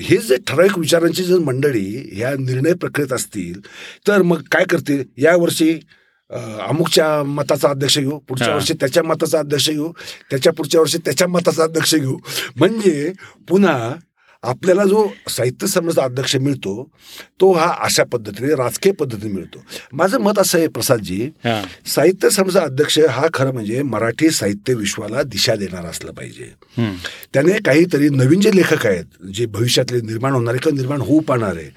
हे 0.00 0.16
जे 0.16 0.36
ठराविक 0.46 0.78
विचारांची 0.78 1.22
जर 1.24 1.38
मंडळी 1.38 2.10
ह्या 2.12 2.30
निर्णय 2.40 2.74
प्रक्रियेत 2.74 3.12
असतील 3.12 3.60
तर 4.08 4.22
मग 4.22 4.42
काय 4.52 4.64
करतील? 4.70 5.02
यावर्षी 5.18 5.78
अमुकच्या 6.60 7.22
मताचा 7.22 7.68
अध्यक्ष 7.68 7.98
घेऊ 7.98 8.18
पुढच्या. 8.18 8.54
वर्षी 8.54 8.74
त्याच्या 8.74 9.02
मताचा 9.02 9.38
अध्यक्ष 9.38 9.70
घेऊ 9.70 9.92
त्याच्या 10.30 10.52
पुढच्या 10.52 10.80
वर्षी 10.80 10.98
त्याच्या 10.98 11.28
मताचा 11.28 11.62
अध्यक्ष 11.62 11.94
घेऊ 11.94 12.16
म्हणजे 12.56 13.12
पुन्हा 13.48 13.94
आपल्याला 14.44 14.84
जो 14.84 15.06
साहित्य 15.30 15.66
समाजाचा 15.66 16.02
अध्यक्ष 16.02 16.36
मिळतो 16.36 16.88
तो 17.40 17.52
हा 17.52 17.74
अशा 17.80 18.04
पद्धतीने 18.04 18.54
राजकीय 18.54 18.92
पद्धतीने 18.92 19.32
मिळतो. 19.34 19.58
माझं 19.92 20.18
मत 20.18 20.38
असं 20.38 20.58
आहे 20.58 20.68
प्रसादजी 20.68 21.28
साहित्य 21.86 22.30
समाजाचा 22.30 22.64
अध्यक्ष 22.64 22.98
हा 23.10 23.26
खरं 23.34 23.52
म्हणजे 23.52 23.82
मराठी 23.82 24.30
साहित्य 24.30 24.74
विश्वाला 24.74 25.22
दिशा 25.22 25.54
देणारा 25.54 25.88
असला 25.88 26.12
पाहिजे. 26.12 26.50
त्याने 27.34 27.52
काहीतरी 27.64 28.08
नवीन 28.08 28.40
जे 28.40 28.50
लेखक 28.56 28.86
आहेत 28.86 29.26
जे 29.34 29.46
भविष्यातले 29.46 30.00
निर्माण 30.00 30.32
होणारे 30.32 30.58
किंवा 30.58 30.76
निर्माण 30.76 31.00
होऊ 31.00 31.20
पाहणारे 31.20 31.68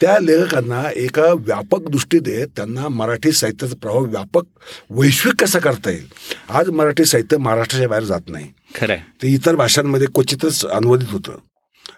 त्या 0.00 0.18
लेखकांना 0.18 0.82
एका 0.96 1.32
व्यापक 1.32 1.88
दृष्टी 1.88 2.18
देत 2.18 2.46
त्यांना 2.56 2.88
मराठी 2.88 3.32
साहित्याचा 3.32 3.74
प्रभाव 3.74 4.04
व्यापक 4.04 4.42
वैश्विक 4.90 5.34
कसा 5.40 5.58
करता 5.58 5.90
येईल? 5.90 6.06
आज 6.48 6.70
मराठी 6.70 7.04
साहित्य 7.04 7.36
महाराष्ट्राच्या 7.36 7.88
बाहेर 7.88 8.04
जात 8.04 8.28
नाही. 8.28 8.46
खरंय. 8.74 9.00
ते 9.22 9.28
इतर 9.28 9.54
भाषांमध्ये 9.54 10.06
क्वचितच 10.14 10.64
अनुवादित 10.66 11.12
होतं. 11.12 11.38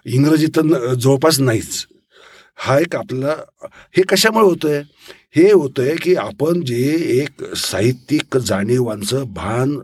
इंग्रजी 0.09 0.47
तर 0.47 0.61
न- 0.61 0.93
जवळपास 0.93 1.39
नाहीच. 1.39 1.85
हा 2.55 2.79
एक 2.79 2.95
आपल्याला 2.95 3.35
हे 3.97 4.01
कशामुळे 4.01 4.45
होतंय? 4.45 4.83
हे 5.35 5.51
होतंय 5.51 5.95
की 5.95 6.15
आपण 6.15 6.65
जे 6.65 6.95
एक 7.23 7.55
साहित्यिक 7.55 8.37
जाणीवांचं 8.37 9.23
भान 9.33 9.79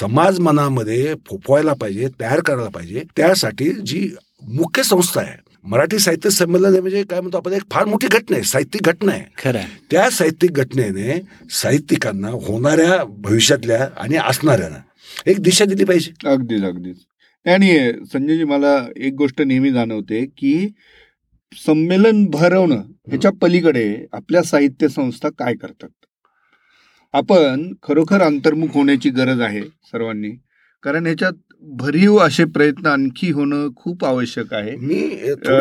समाज 0.00 0.38
मनामध्ये 0.38 1.14
फोफवायला 1.26 1.72
पाहिजे 1.72 2.08
तयार 2.20 2.40
करायला 2.40 2.68
पाहिजे 2.68 3.02
त्यासाठी 3.16 3.70
जी 3.70 4.10
मुख्य 4.42 4.82
संस्था 4.82 5.20
आहे. 5.20 5.52
मराठी 5.64 5.98
साहित्य 5.98 6.30
संमेलन 6.30 6.74
हे 6.74 6.80
म्हणजे 6.80 7.04
काय 7.04 7.20
म्हणतो 7.20 7.36
आपण? 7.36 7.52
एक 7.52 7.62
फार 7.70 7.84
मोठी 7.84 8.06
घटना 8.06 8.36
आहे 8.36 8.44
साहित्यिक 8.44 8.82
घटना 8.82 9.12
आहे. 9.12 9.24
खरं 9.44 9.58
आहे. 9.58 9.86
त्या 9.90 10.10
साहित्यिक 10.10 10.52
घटनेने 10.52 11.22
साहित्यिकांना 11.50 12.28
होणाऱ्या 12.28 13.04
भविष्यातल्या 13.04 13.88
आणि 13.96 14.16
असणाऱ्यांना 14.16 14.78
एक 15.26 15.40
दिशा 15.40 15.64
दिली 15.64 15.84
पाहिजे. 15.84 16.28
अगदीच 16.28 16.62
अगदीच. 16.62 16.96
आणि 17.46 17.92
संजयजी 18.12 18.44
मला 18.44 18.86
एक 18.96 19.14
गोष्ट 19.14 19.42
नेहमी 19.42 19.70
जाणवते 19.70 20.24
की 20.26 20.68
संमेलन 21.66 22.24
भरवणं 22.26 22.82
ह्याच्या 23.08 23.30
पलीकडे 23.42 24.06
आपल्या 24.12 24.42
साहित्य 24.42 24.88
संस्था 24.88 25.28
काय 25.28 25.54
करतात? 25.54 25.88
आपण 27.12 27.72
खरोखर 27.82 28.20
अंतर्मुख 28.20 28.68
होण्याची 28.74 29.10
गरज 29.10 29.40
आहे 29.40 29.60
सर्वांनी. 29.60 30.30
कारण 30.82 31.06
ह्याच्यात 31.06 31.32
भरीव 31.62 32.16
असे 32.18 32.44
प्रयत्न 32.44 32.86
आणखी 32.86 33.30
होणं 33.30 33.68
खूप 33.76 34.04
आवश्यक 34.04 34.54
आहे. 34.54 34.76
मी 34.76 35.08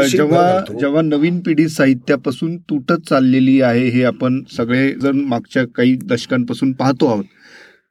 जेव्हा. 0.09 0.59
जेव्हा 0.79 1.01
नवीन 1.01 1.39
पिढी 1.39 1.67
साहित्यापासून 1.69 2.57
तुटत 2.57 3.07
चाललेली 3.09 3.61
आहे 3.61 3.87
हे 3.87 4.03
आपण 4.03 4.43
सगळे 4.57 4.91
जण 4.93 5.19
मागच्या 5.19 5.63
काही 5.75 5.95
दशकांपासून 5.95 6.73
पाहतो 6.73 7.07
आहोत 7.07 7.25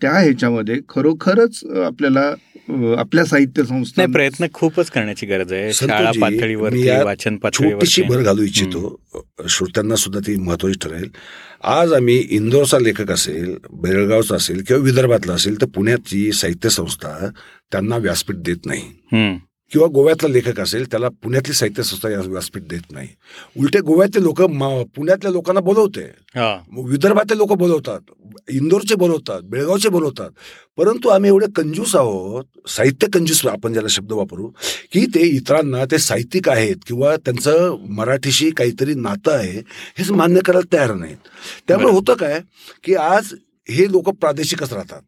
त्या 0.03 0.13
ह्याच्यामध्ये 0.13 0.77
खरोखरच 0.89 1.65
आपल्याला 1.85 2.33
आपल्या 2.99 3.25
साहित्य 3.25 3.65
संस्था 3.65 4.05
प्रयत्न 4.13 4.47
खूपच 4.55 4.91
करण्याची 4.91 5.27
गरज 5.27 5.53
आहे. 5.53 5.73
शाळा 5.73 6.11
यात 6.77 7.05
वाचन 7.05 7.37
छोटीशी 7.37 8.03
पातळीवरती 8.03 8.03
भर 8.03 8.23
घालू 8.23 8.43
इच्छितो. 8.43 9.01
श्रोत्यांना 9.49 9.97
सुद्धा 9.97 10.21
ती 10.27 10.37
महत्वाची 10.37 10.79
ठरेल. 10.83 11.09
आज 11.63 11.93
आम्ही 11.93 12.17
इंदोरचा 12.31 12.79
लेखक 12.79 13.11
असेल 13.11 13.55
बेळगावचा 13.73 14.37
असेल 14.37 14.63
किंवा 14.69 14.83
विदर्भातला 14.83 15.33
असेल 15.33 15.61
तर 15.61 15.67
पुण्याची 15.67 16.31
साहित्य 16.33 16.69
संस्था 16.69 17.31
त्यांना 17.73 17.97
व्यासपीठ 17.97 18.37
देत 18.37 18.67
नाही. 18.67 18.83
किंवा 19.71 19.87
गोव्यातला 19.87 20.29
लेखक 20.29 20.61
असेल 20.61 20.85
त्याला 20.91 21.09
पुण्यातली 21.23 21.55
साहित्य 21.55 21.83
संस्था 21.83 22.09
या 22.11 22.21
व्यासपीठ 22.21 22.63
देत 22.63 22.91
नाही 22.91 23.09
उलटे 23.57 23.81
गोव्यातले 23.81 24.23
लोक 24.23 24.43
पुण्यातल्या 24.97 25.31
लोकांना 25.33 25.61
बोलवते 25.61 26.03
हा. 26.35 26.57
मग 26.71 26.89
विदर्भातले 26.89 27.37
लोक 27.39 27.53
बोलवतात 27.53 28.01
इंदोरचे 28.51 28.95
बोलवतात 28.95 29.43
बेळगावचे 29.43 29.89
बोलवतात 29.89 30.31
परंतु 30.79 31.09
आम्ही 31.09 31.31
एवढे 31.31 31.47
कंजूस 31.57 31.95
आहोत 31.97 32.45
साहित्य 32.69 33.07
कंजूस 33.13 33.45
आपण 33.47 33.73
ज्याला 33.73 33.89
शब्द 33.89 34.13
वापरू 34.13 34.47
की 34.93 35.05
ते 35.15 35.27
इतरांना 35.29 35.85
ते 35.85 35.99
साहित्यिक 35.99 36.49
आहेत 36.49 36.77
किंवा 36.87 37.17
त्यांचं 37.17 37.77
मराठीशी 37.91 38.51
काहीतरी 38.51 38.95
नातं 38.95 39.33
आहे 39.33 39.59
हेच 39.99 40.11
मान्य 40.11 40.41
करायला 40.45 40.73
तयार 40.73 40.95
नाहीत 40.95 41.17
त्यामुळे. 41.69 41.93
होतं 41.93 42.15
काय 42.15 42.41
की 42.85 42.95
आज 42.95 43.35
हे 43.69 43.91
लोक 43.93 44.09
प्रादेशिकच 44.11 44.73
राहतात. 44.73 45.01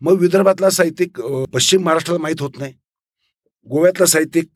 मग 0.00 0.18
विदर्भातला 0.20 0.70
साहित्यिक 0.70 1.20
पश्चिम 1.52 1.82
महाराष्ट्राला 1.82 2.22
माहीत 2.22 2.40
होत 2.40 2.58
नाही 2.58 2.72
गोव्यातला 3.70 4.06
साहित्यिक 4.06 4.46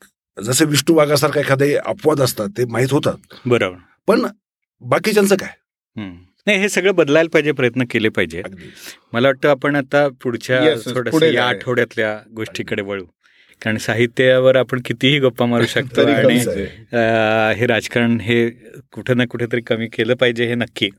जसे 0.43 0.65
विष्णू 0.65 0.95
वाघासारखा 0.95 1.39
एखादे 1.39 1.75
अपवाद 1.75 2.21
असतात 2.21 2.49
ते 2.57 2.65
माहीत 2.65 2.87
होतात. 2.91 3.33
बरोबर. 3.45 3.77
पण 4.07 4.25
बाकीच्यांचं 4.81 5.35
काय? 5.35 5.49
हम्म. 5.97 6.17
नाही 6.47 6.59
हे 6.59 6.69
सगळं 6.69 6.95
बदलायला 6.95 7.29
पाहिजे 7.33 7.51
प्रयत्न 7.51 7.83
केले 7.89 8.09
पाहिजे. 8.09 8.43
मला 9.13 9.27
वाटतं 9.27 9.49
आपण 9.49 9.75
आता 9.75 10.07
पुढच्या 10.23 10.61
या. 11.33 11.47
आठवड्यातल्या 11.47 12.19
गोष्टीकडे 12.35 12.81
वळू. 12.81 13.05
कारण 13.61 13.77
साहित्यावर 13.77 14.55
आपण 14.55 14.81
कितीही 14.85 15.19
गप्पा 15.19 15.45
मारू 15.45 15.65
शकतो 15.69 15.97
तरी 15.97 16.11
आणि 16.11 16.37
हे 17.59 17.65
राजकारण 17.67 18.19
हे 18.19 18.49
कुठं 18.91 19.17
ना 19.17 19.25
कुठेतरी 19.25 19.61
कमी 19.61 19.87
केलं 19.87 20.13
पाहिजे 20.13 20.45
हे 20.45 20.55
नक्की. 20.55 20.89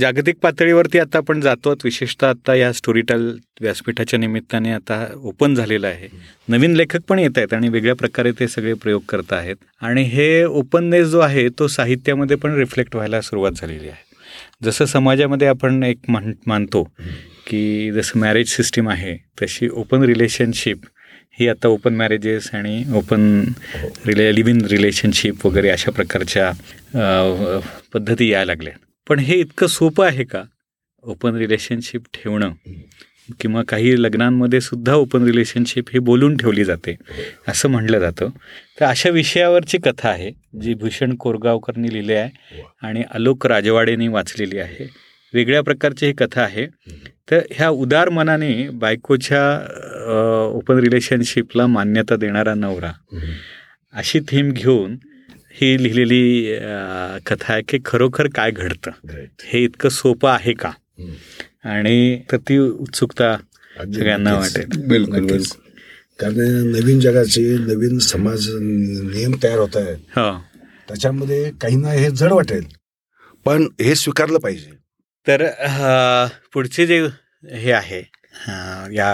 जागतिक 0.00 0.36
पातळीवरती 0.42 0.98
आता 0.98 1.18
आपण 1.18 1.40
जातो 1.40 1.70
विशेषतः 1.84 2.28
आता 2.28 2.54
या 2.54 2.72
स्टोरीटेल 2.72 3.26
व्यासपीठाच्या 3.60 4.18
निमित्ताने 4.18 4.72
आता 4.72 5.04
ओपन 5.16 5.54
झालेलं 5.54 5.86
आहे. 5.86 6.08
नवीन 6.48 6.74
लेखक 6.76 7.00
पण 7.08 7.18
येत 7.18 7.38
आहेत 7.38 7.54
आणि 7.54 7.68
वेगळ्या 7.68 7.94
प्रकारे 7.94 8.32
ते 8.40 8.48
सगळे 8.48 8.74
प्रयोग 8.82 9.02
करत 9.08 9.32
आहेत. 9.32 9.56
आणि 9.82 10.02
हे 10.02 10.44
ओपननेस 10.44 11.06
जो 11.06 11.18
आहे 11.20 11.48
तो 11.58 11.66
साहित्यामध्ये 11.68 12.36
पण 12.36 12.54
रिफ्लेक्ट 12.58 12.94
व्हायला 12.94 13.20
सुरुवात 13.20 13.52
झालेली 13.52 13.88
आहे. 13.88 14.02
जसं 14.64 14.84
समाजामध्ये 14.84 15.48
आपण 15.48 15.82
एक 15.82 15.98
मान 16.08 16.32
मानतो 16.46 16.82
की 17.46 17.90
जसं 17.92 18.18
मॅरेज 18.20 18.48
सिस्टीम 18.48 18.88
आहे 18.88 19.16
तशी 19.42 19.68
ओपन 19.68 20.02
रिलेशनशिप 20.04 20.84
ही 21.40 21.48
आता 21.48 21.68
ओपन 21.68 21.94
मॅरेजेस 21.96 22.48
आणि 22.54 22.82
ओपन 22.96 23.42
रिले 24.06 24.34
लिव्ह 24.34 24.50
इन 24.50 24.60
रिलेशनशिप 24.70 25.46
वगैरे 25.46 25.70
अशा 25.70 25.90
प्रकारच्या 25.90 26.50
पद्धती 27.94 28.28
यायला 28.30 28.52
लागल्या. 28.52 28.72
पण 29.10 29.18
हे 29.18 29.36
इतकं 29.36 29.66
सोपं 29.66 30.06
आहे 30.06 30.24
का? 30.24 30.42
ओपन 31.02 31.34
रिलेशनशिप 31.34 32.02
ठेवणं. 32.14 32.52
किंवा 33.40 33.62
काही 33.68 34.02
लग्नांमध्ये 34.02 34.60
सुद्धा 34.60 34.94
ओपन 34.94 35.24
रिलेशनशिप 35.24 35.84
ही 35.92 35.98
बोलून 35.98 36.36
ठेवली 36.36 36.64
जाते 36.64 36.96
असं 37.48 37.68
म्हटलं 37.68 37.98
जातं. 37.98 38.28
तर 38.80 38.84
अशा 38.84 39.10
विषयावरची 39.10 39.78
कथा 39.78 40.08
आहे 40.08 40.30
जी 40.62 40.74
भूषण 40.74 41.14
कोरगावकरनी 41.14 41.92
लिहिली 41.92 42.12
आहे 42.12 42.62
आणि 42.82 43.02
आलोक 43.14 43.46
राजवाडेने 43.46 44.08
वाचलेली 44.08 44.58
आहे. 44.58 44.90
वेगळ्या 45.34 45.62
प्रकारची 45.62 46.06
ही 46.06 46.12
कथा 46.12 46.42
आहे. 46.42 46.66
तर 47.30 47.40
ह्या 47.50 47.68
उदार 47.68 48.08
मनाने 48.08 48.68
बायकोच्या 48.68 49.42
ओपन 50.54 50.78
रिलेशनशिपला 50.78 51.66
मान्यता 51.66 52.16
देणारा 52.16 52.54
नवरा 52.54 52.92
अशी 53.94 54.20
थीम 54.20 54.52
घेऊन 54.52 54.96
ही 55.60 55.82
लिहिलेली 55.82 56.56
कथा 57.26 57.52
आहे 57.52 57.62
की 57.68 57.78
खरोखर 57.84 58.28
काय 58.34 58.50
घडतं. 58.50 58.90
हे 59.44 59.62
इतकं 59.64 59.88
सोपं 59.88 60.30
आहे 60.30 60.52
का. 60.52 60.70
आणि 61.70 62.20
तर 62.32 62.36
ती 62.48 62.58
उत्सुकता 62.58 63.36
सगळ्यांना. 63.76 64.34
वाटेल. 64.34 64.80
बिलकुल 64.88 65.42
कारण 66.20 66.38
नवीन 66.70 67.00
जगाचे 67.00 67.42
नवीन 67.58 67.98
समाज 67.98 68.48
नियम 68.50 69.34
तयार 69.42 69.58
होत 69.58 69.76
आहेत. 69.76 69.98
हो. 70.16 70.30
त्याच्यामध्ये 70.88 71.50
काहींना 71.60 71.90
हे 71.90 72.10
जड 72.10 72.32
वाटेल. 72.32 72.64
पण 73.46 73.66
हे 73.80 73.94
स्वीकारलं 73.94 74.38
पाहिजे. 74.38 74.70
तर 75.26 75.46
पुढचे 76.54 76.86
जे 76.86 77.00
हे 77.52 77.72
आहे 77.72 78.02
या 78.96 79.10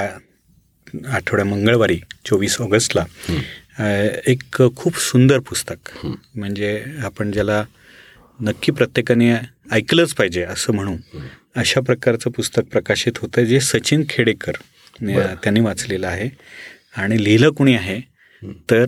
आठवड्या 1.09 1.45
मंगळवारी 1.45 2.01
चोवीस 2.27 2.61
ऑगस्टला 2.61 3.05
एक 3.79 4.62
खूप 4.77 4.99
सुंदर 4.99 5.39
पुस्तक. 5.39 5.91
म्हणजे 6.35 6.85
आपण 7.05 7.31
ज्याला 7.31 7.65
नक्की 8.41 8.73
प्रत्येकाने 8.73 9.33
ऐकलंच 9.73 10.15
पाहिजे 10.15 10.43
असं 10.43 10.73
म्हणू 10.73 10.97
अशा 11.57 11.81
प्रकारचं 11.81 12.31
पुस्तक 12.31 12.62
प्रकाशित 12.73 13.19
होतं 13.19 13.45
जे 13.45 13.61
सचिन 13.61 14.05
खेडेकर. 14.09 14.53
त्यांनी 15.43 15.61
वाचलेलं 15.61 16.07
आहे. 16.07 16.29
आणि 16.97 17.23
लिहिलं 17.25 17.51
कुणी 17.51 17.75
आहे? 17.75 18.01
तर 18.71 18.85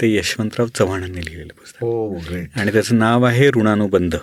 ते 0.00 0.14
यशवंतराव 0.14 0.66
चव्हाणांनी 0.74 1.24
लिहिलेलं 1.24 1.52
पुस्तक. 1.52 1.82
हो 1.82 2.18
आणि 2.56 2.72
त्याचं 2.72 2.98
नाव 2.98 3.24
आहे 3.24 3.50
ऋणानुबंध. 3.50 4.16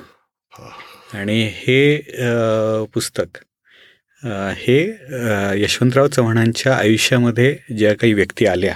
आणि 1.13 1.43
हे 1.56 1.97
पुस्तक 2.93 3.38
हे 4.58 4.80
यशवंतराव 5.62 6.08
चव्हाणांच्या 6.08 6.76
आयुष्यामध्ये 6.76 7.56
ज्या 7.78 7.93
काही 7.93 8.13
व्यक्ती 8.13 8.45
आल्या 8.45 8.76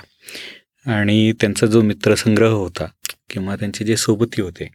आणि 0.86 1.32
त्यांचा 1.42 1.68
जो 1.68 1.82
मित्रसंग्रह 1.82 2.50
होता 2.50 2.86
किंवा 3.30 3.56
त्यांचे 3.56 3.86
जे 3.86 3.96
सोबती 3.98 4.42
होते 4.42 4.68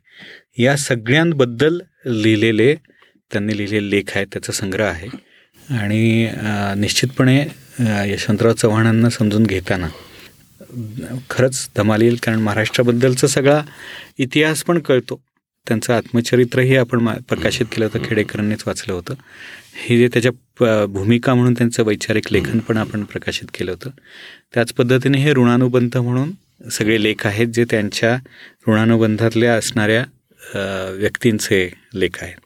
या 0.59 0.77
सगळ्यांबद्दल 0.77 1.79
लिहिलेले 2.07 2.75
त्यांनी 3.31 3.57
लिहिलेले 3.57 3.91
लेख 3.91 4.17
आहेत 4.17 4.27
त्याचा 4.33 4.53
संग्रह 4.53 4.87
आहे. 4.87 5.09
आणि 5.79 6.29
निश्चितपणे 6.77 7.41
यशवंतराव 8.13 8.53
चव्हाणांना 8.53 9.11
समजून 9.11 9.43
घेताना 9.43 9.89
खरंच 11.31 11.69
धमाल 11.77 12.03
येईल 12.03 12.17
कारण 12.23 12.41
महाराष्ट्राबद्दलचा 12.41 13.27
सगळा 13.27 13.61
इतिहास 14.19 14.63
पण 14.65 14.79
कळतो. 14.79 15.21
त्यांचं 15.69 15.93
आत्मचरित्रही 15.93 16.77
आपण 16.77 17.09
प्रकाशित 17.29 17.67
केलं 17.73 17.85
होतं 17.85 18.05
खेडेकरांनीच 18.05 18.63
वाचलं 18.67 18.93
होतं. 18.93 19.15
हे 19.85 19.99
जे 19.99 20.09
त्याच्या 20.09 20.85
भूमिका 20.87 21.35
म्हणून 21.35 21.55
त्यांचं 21.55 21.83
वैचारिक 21.87 22.33
लेखन 22.33 22.59
पण 22.59 22.77
आपण 22.77 23.05
प्रकाशित 23.05 23.49
केलं 23.55 23.71
होतं. 23.71 23.91
त्याच 24.55 24.73
पद्धतीने 24.73 25.19
हे 25.19 25.33
ऋणानुबंध 25.33 25.97
म्हणून 25.97 26.31
सगळे 26.71 27.03
लेख 27.03 27.27
आहेत 27.27 27.49
जे 27.49 27.65
त्यांच्या 27.71 28.17
ऋणानुबंधातल्या 28.69 29.55
असणाऱ्या 29.55 30.05
व्यक्तींचे 30.97 31.69
लेख 31.95 32.23
आहेत. 32.23 32.37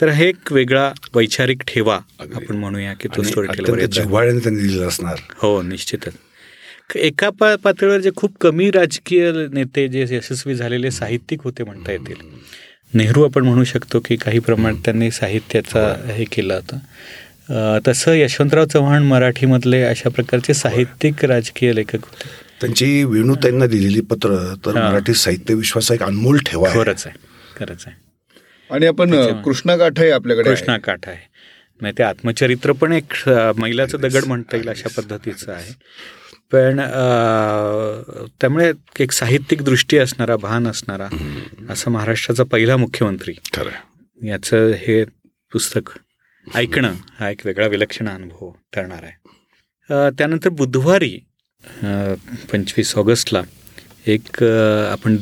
तर 0.00 0.08
हा 0.08 0.22
एक 0.22 0.52
वेगळा 0.52 0.90
वैचारिक 1.14 1.62
ठेवा 1.68 1.98
आपण 2.20 2.56
म्हणूया 2.56 2.92
की 2.92 3.08
तो 3.16 3.22
स्टोरी 3.22 3.48
अत्यंत 3.48 3.88
जिव्हाळ्याने 3.88 4.38
त्यांनी 4.38 4.66
लिहिलं 4.66 4.88
असणार. 4.88 5.16
हो 5.36 5.60
निश्चितच. 5.62 6.12
एका 6.96 7.28
पा 7.30 7.54
पातळीवर 7.56 8.00
जे 8.00 8.10
खूप 8.16 8.32
कमी 8.40 8.70
राजकीय 8.70 9.30
नेते 9.52 9.86
जे 9.88 10.04
यशस्वी 10.10 10.54
झालेले 10.54 10.90
साहित्यिक 10.90 11.42
होते 11.44 11.64
म्हणता 11.64 11.92
येतील. 11.92 12.16
नेहरू 12.94 13.24
आपण 13.24 13.44
म्हणू 13.44 13.64
शकतो 13.64 14.00
की 14.04 14.16
काही 14.16 14.38
प्रमाणात 14.38 14.80
त्यांनी 14.84 15.10
साहित्याचा 15.10 15.86
हे 16.06 16.24
केलं 16.24 16.54
होतं. 16.54 17.78
तसं 17.88 18.12
यशवंतराव 18.12 18.64
चव्हाण 18.64 19.02
मराठीमधले 19.02 19.82
अशा 19.82 20.10
प्रकारचे 20.10 20.54
साहित्यिक 20.54 21.24
राजकीय 21.24 21.72
लेखक 21.74 21.94
होते. 21.94 22.28
त्यांची 22.60 23.04
वेणूताईंना 23.04 23.66
दिलेली 23.66 24.00
पत्र 24.00 24.36
तर. 24.66 24.74
मराठी 24.74 25.14
साहित्य 25.14 25.54
विश्वासा 25.54 25.94
एक 25.94 26.02
अनमोल 26.02 26.38
ठेवा 26.46 26.68
आहे. 26.68 26.78
खरंच 26.78 27.06
आहे 27.06 27.18
खरंच 27.58 27.84
आहे. 27.86 27.96
आणि 28.70 28.86
आपण. 28.86 29.14
कृष्णा 29.44 29.76
काठ 29.76 30.00
आहे 30.00 30.10
आपल्याकडे. 30.10 30.48
कृष्णा 30.50 30.76
काठ 30.78 31.08
आहे. 31.08 31.30
म्हणजे 31.80 31.98
ते 31.98 32.02
आत्मचरित्र 32.02 32.72
पण 32.72 32.92
एक 32.92 33.28
मैलाचं 33.56 34.00
दगड 34.00 34.24
म्हणता 34.24 34.56
येईल 34.56 34.68
अशा 34.68 34.88
पद्धतीचं 34.96 35.52
आहे. 35.52 35.72
पण 36.52 36.80
त्यामुळे 38.40 38.70
एक 39.00 39.12
साहित्यिक 39.12 39.62
दृष्टी 39.64 39.98
असणारा 39.98 40.36
भान 40.36 40.66
असणारा 40.68 41.08
असा 41.70 41.90
महाराष्ट्राचा 41.90 42.44
पहिला 42.52 42.76
मुख्यमंत्री. 42.76 43.32
खरं 43.54 43.70
आहे. 43.70 44.28
याचं 44.30 44.70
हे 44.78 45.02
पुस्तक 45.52 45.90
ऐकणं 46.46 46.94
हा 47.18 47.30
एक 47.30 47.46
वेगळा 47.46 47.66
विलक्षण 47.66 48.08
अनुभव 48.08 48.50
ठरणार 48.74 49.02
आहे. 49.02 50.10
त्यानंतर 50.18 50.48
बुधवारी 50.58 51.18
पंचवीस 52.52 52.96
ऑगस्टला 52.98 53.42
एक 54.12 54.42
आपण 54.42 55.16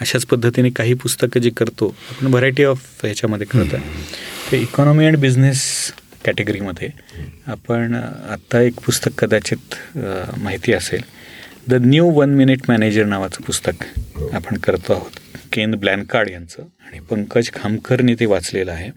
अशाच 0.00 0.24
पद्धतीने 0.26 0.70
काही 0.76 0.94
पुस्तकं 1.02 1.40
जी 1.40 1.50
करतो 1.56 1.94
आपण 2.10 2.26
व्हरायटी 2.26 2.64
ऑफ 2.64 3.04
ह्याच्यामध्ये 3.04 3.46
करतो 3.46 3.76
ते 4.50 4.60
इकॉनॉमी 4.62 5.06
अँड 5.06 5.16
बिझनेस 5.20 5.62
कॅटेगरीमध्ये 6.26 6.88
आपण 7.46 7.94
आत्ता 7.94 8.60
एक 8.60 8.80
पुस्तक 8.86 9.18
कदाचित 9.18 9.74
माहिती 10.38 10.72
असेल. 10.72 11.02
The 11.68 11.74
new 11.84 12.08
one 12.14 12.34
minute 12.34 12.68
manager 12.68 13.04
नावाचं 13.04 13.44
पुस्तक 13.44 13.84
आपण 14.34 14.56
करतो 14.56 14.92
आहोत. 14.92 15.18
केन 15.52 15.74
ब्लॅनकार्ड 15.74 16.30
यांचं 16.30 16.62
आणि 16.86 16.98
पंकज 17.10 17.50
खामकरने 17.54 18.14
ते 18.20 18.26
वाचलेलं 18.26 18.72
आहे. 18.72 18.90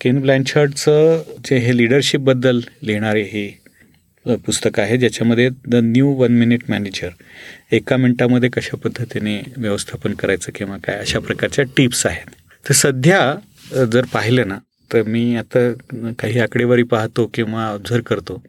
केन 0.00 0.20
ब्लॅनचार्डचं 0.20 1.22
जे 1.46 1.58
हे 1.58 1.76
लिडरशिपबद्दल 1.76 2.60
लिहिणारे 2.82 3.22
हे 3.22 3.48
पुस्तक 4.46 4.78
आहे 4.80 4.96
ज्याच्यामध्ये 4.98 5.48
the 5.66 5.74
new 5.82 6.10
one 6.16 6.32
minute 6.38 6.62
manager 6.70 7.08
एका 7.76 7.96
मिनिटामध्ये 7.96 8.48
कशा 8.52 8.76
पद्धतीने 8.84 9.40
व्यवस्थापन 9.56 10.14
करायचं 10.14 10.52
किंवा 10.54 10.76
काय 10.84 10.98
अशा 10.98 11.18
प्रकारच्या 11.18 11.64
टिप्स 11.76 12.04
आहेत. 12.06 12.30
तर 12.66 12.72
सध्या 12.74 13.84
जर 13.92 14.04
पाहिलं 14.12 14.48
ना 14.48 14.58
तर 14.94 15.02
मी 15.02 15.36
आता 15.36 15.72
काही 16.18 16.38
आकडेवारी 16.38 16.82
पाहतो 16.82 17.30
किंवा 17.34 17.66
ऑब्झर्व 17.68 18.02
करतो. 18.02 18.42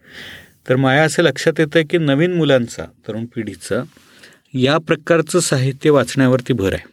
तर 0.70 0.76
माझ्या 0.76 1.04
असं 1.04 1.24
लक्षात 1.24 1.54
येतं 1.60 1.82
की 1.90 1.98
नवीन 1.98 2.34
मुलांचा 2.34 2.86
तरुण 3.08 3.26
पिढीचा 3.26 3.84
या 4.54 4.78
प्रकारचं 4.78 5.40
साहित्य 5.40 5.90
वाचण्यावरती 5.90 6.54
भर 6.54 6.74
आहे. 6.74 6.88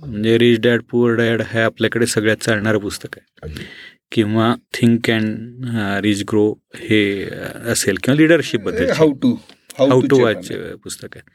म्हणजे 0.00 0.38
रिच 0.38 0.60
डॅड 0.60 0.82
पुअर 0.90 1.14
डॅड 1.14 1.42
हे 1.42 1.60
आपल्याकडे 1.60 2.06
सगळ्यात 2.06 2.36
चालणारं 2.36 2.78
पुस्तक 2.78 3.18
आहे. 3.18 3.50
किंवा 4.12 4.54
थिंक 4.74 5.10
अँड 5.10 5.64
रिच 6.02 6.22
ग्रो 6.22 6.54
हे 6.76 7.24
असेल 7.66 7.96
किंवा 8.02 8.16
लिडरशिपबद्दल 8.16 8.90
how 8.90 9.12
to 9.12 9.34
how 9.78 10.00
to 10.00 10.18
watch 10.24 10.52
पुस्तक 10.84 11.08
आहे. 11.16 11.30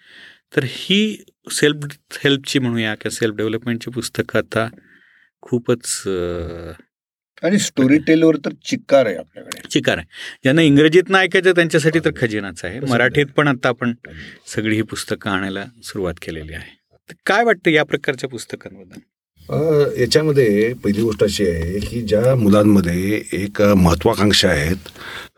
तर 0.55 0.61
ही 0.65 1.23
सेल्फ 1.51 1.85
हेल्पची 2.23 2.59
म्हणूया 2.59 2.95
किंवा 2.95 3.09
सेल्फ 3.09 3.35
डेव्हलपमेंटची 3.35 3.91
पुस्तकं 3.91 4.39
आता 4.39 4.67
खूपच 5.41 6.03
अ, 6.07 6.71
आणि 7.43 7.59
स्टोरी 7.59 7.97
टेलवर 7.97 8.35
तर 8.35 8.49
चिक्कार 8.65 9.05
आहे 9.05 9.15
आपल्याकडे. 9.15 9.67
चिकार 9.71 9.97
आहे. 9.97 10.05
ज्यांना 10.43 10.61
इंग्रजीत 10.61 11.03
नाही 11.09 11.23
ऐकायचं 11.23 11.51
त्यांच्यासाठी 11.51 11.99
तर 11.99 12.11
खजिनाच 12.17 12.65
आहे. 12.65 12.79
मराठीत 12.79 13.25
पण 13.25 13.47
आता 13.47 13.69
आपण 13.69 13.93
सगळी 14.47 14.75
ही 14.75 14.81
पुस्तकं 14.81 15.29
आणायला 15.29 15.65
सुरुवात 15.83 16.13
केलेली 16.21 16.53
आहे. 16.53 16.77
तर 17.09 17.13
काय 17.25 17.43
वाटतं 17.43 17.71
या 17.71 17.83
प्रकारच्या 17.83 18.29
पुस्तकांबद्दल? 18.29 18.99
अ, 19.49 19.85
याच्यामध्ये 20.01 20.73
पहिली 20.73 21.01
गोष्ट 21.01 21.23
अशी 21.23 21.47
आहे 21.47 21.79
की 21.79 22.01
ज्या 22.01 22.35
मुलांमध्ये 22.35 23.23
एक 23.31 23.61
महत्वाकांक्षा 23.61 24.49
आहेत 24.49 24.75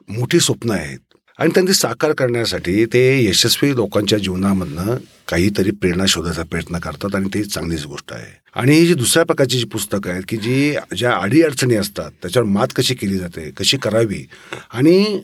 मोठी 0.10 0.39
स्वप्न 0.39 0.71
आहेत 0.71 1.07
आणि 1.39 1.50
त्यांनी 1.50 1.73
साकार 1.73 2.13
करण्यासाठी 2.13 2.86
ते 2.86 3.26
यशस्वी 3.26 3.76
लोकांच्या 3.76 4.19
जीवनामधनं 4.19 4.95
काहीतरी 5.28 5.71
प्रेरणा 5.71 6.06
शोधायचा 6.06 6.43
प्रयत्न 6.43 6.80
करतात 6.80 7.15
आणि 7.15 7.30
ती 7.34 7.43
चांगलीच 7.43 7.86
गोष्ट 7.86 8.13
आहे. 8.13 8.41
आणि 8.56 8.76
ही 8.76 8.88
जी 8.88 8.93
दुसऱ्या 8.93 9.26
प्रकारची 9.26 9.60
जी 9.60 9.65
पुस्तकं 9.65 10.12
आहेत 10.12 10.23
की 10.28 10.38
जी 10.38 10.76
ज्या 10.97 11.17
अडीअडचणी 11.17 11.76
असतात 11.76 12.12
त्याच्यावर 12.21 12.50
मात 12.50 12.67
कशी 12.76 12.95
केली 12.95 13.17
जाते 13.17 13.52
कशी 13.52 13.78
करावी 13.78 14.26
आणि 14.73 15.21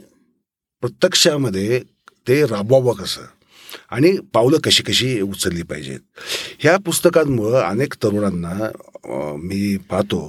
प्रत्यक्षामध्ये 0.82 1.82
ते 2.28 2.45
राबवावं 2.45 2.93
कसं? 2.93 3.21
आणि 3.91 4.17
पावलं 4.34 4.58
कशी 4.58 4.84
कशी 4.84 5.21
उचलली 5.21 5.62
पाहिजेत? 5.62 5.99
ह्या 6.60 6.78
पुस्तकांमुळं 6.78 7.62
अनेक 7.62 7.93
तरुणांना 7.93 8.71
मी 9.06 9.76
पाहतो 9.89 10.20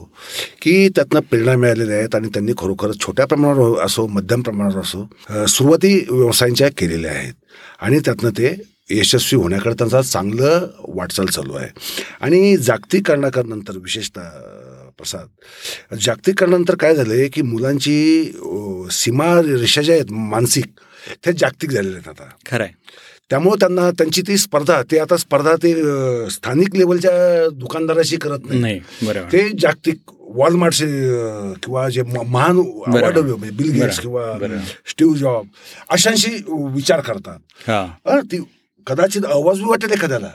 की 0.63 0.89
त्यातनं 0.89 1.21
प्रेरणा 1.21 1.55
मिळालेल्या 1.57 1.97
आहेत 1.97 2.15
आणि 2.15 2.29
त्यांनी 2.29 2.53
खरोखर 2.59 2.93
छोट्या 3.01 3.27
प्रमाणावर 3.27 3.81
असो 3.85 4.07
मध्यम 4.07 4.43
प्रमाणावर 4.43 4.81
असो 4.81 5.47
सुरुवाती 5.47 5.95
व्यवसायांच्या 6.11 6.69
केलेल्या 6.79 7.13
आहेत. 7.13 7.35
आणि 7.81 7.99
त्यातनं 8.05 8.31
ते 8.31 8.55
यशस्वी 8.91 9.39
होण्याकडे 9.41 9.75
त्यांचा 9.75 10.01
चांगलं 10.03 10.67
वाटचाल 10.95 11.27
चालू 11.27 11.53
आहे. 11.53 11.69
आणि 12.21 12.57
जागतिकीकरणानंतर 12.57 13.77
विशेषतः 13.77 14.29
प्रसाद 14.99 15.97
जागतिकीकरणानंतर 16.01 16.75
काय 16.81 16.95
झालं 16.95 17.15
आहे 17.15 17.29
की 17.29 17.43
मुलांची 17.43 18.25
सीमा 18.93 19.35
रेषा 19.43 19.83
ज्या 19.83 19.95
आहेत 19.95 20.13
मानसिक 20.13 20.65
त्या 21.25 21.33
जागतिक 21.39 21.71
झालेल्या 21.71 21.99
आहेत 21.99 22.09
आता. 22.09 22.31
खरं 22.51 22.65
आहे 22.65 22.73
त्यामुळे 23.35 23.57
त्यांना 23.61 23.91
त्यांची 23.91 24.23
ती 24.23 24.37
स्पर्धा 24.39 24.83
ते 24.83 24.99
आता 24.99 25.17
स्पर्धा 25.17 25.55
ते 25.57 25.73
स्थानिक 26.31 26.77
लेवलच्या 26.77 27.49
दुकानदाराशी 27.53 28.17
करत 28.17 28.39
नाही 28.49 28.61
नाही 28.61 28.81
बरोबर. 29.03 29.27
ते 29.33 29.49
जागतिक 29.61 30.11
वॉलमार्टचे 30.37 30.85
अं, 31.19 31.53
किंवा 31.53 31.89
जे 31.89 32.03
महान 32.03 32.57
म्हणजे 32.57 33.51
बिल 33.51 33.71
गेट्स 33.73 33.99
किंवा. 34.01 34.37
स्टीव्ह 34.91 35.17
जॉब 35.17 35.47
अशांशी 35.91 36.31
विचार 36.49 37.01
करतात. 37.01 37.39
हा. 37.69 38.21
ती 38.23 38.39
कदाचित 38.87 39.25
आवाजवी 39.25 39.69
वाटेल 39.69 39.93
एखाद्याला. 39.93 40.31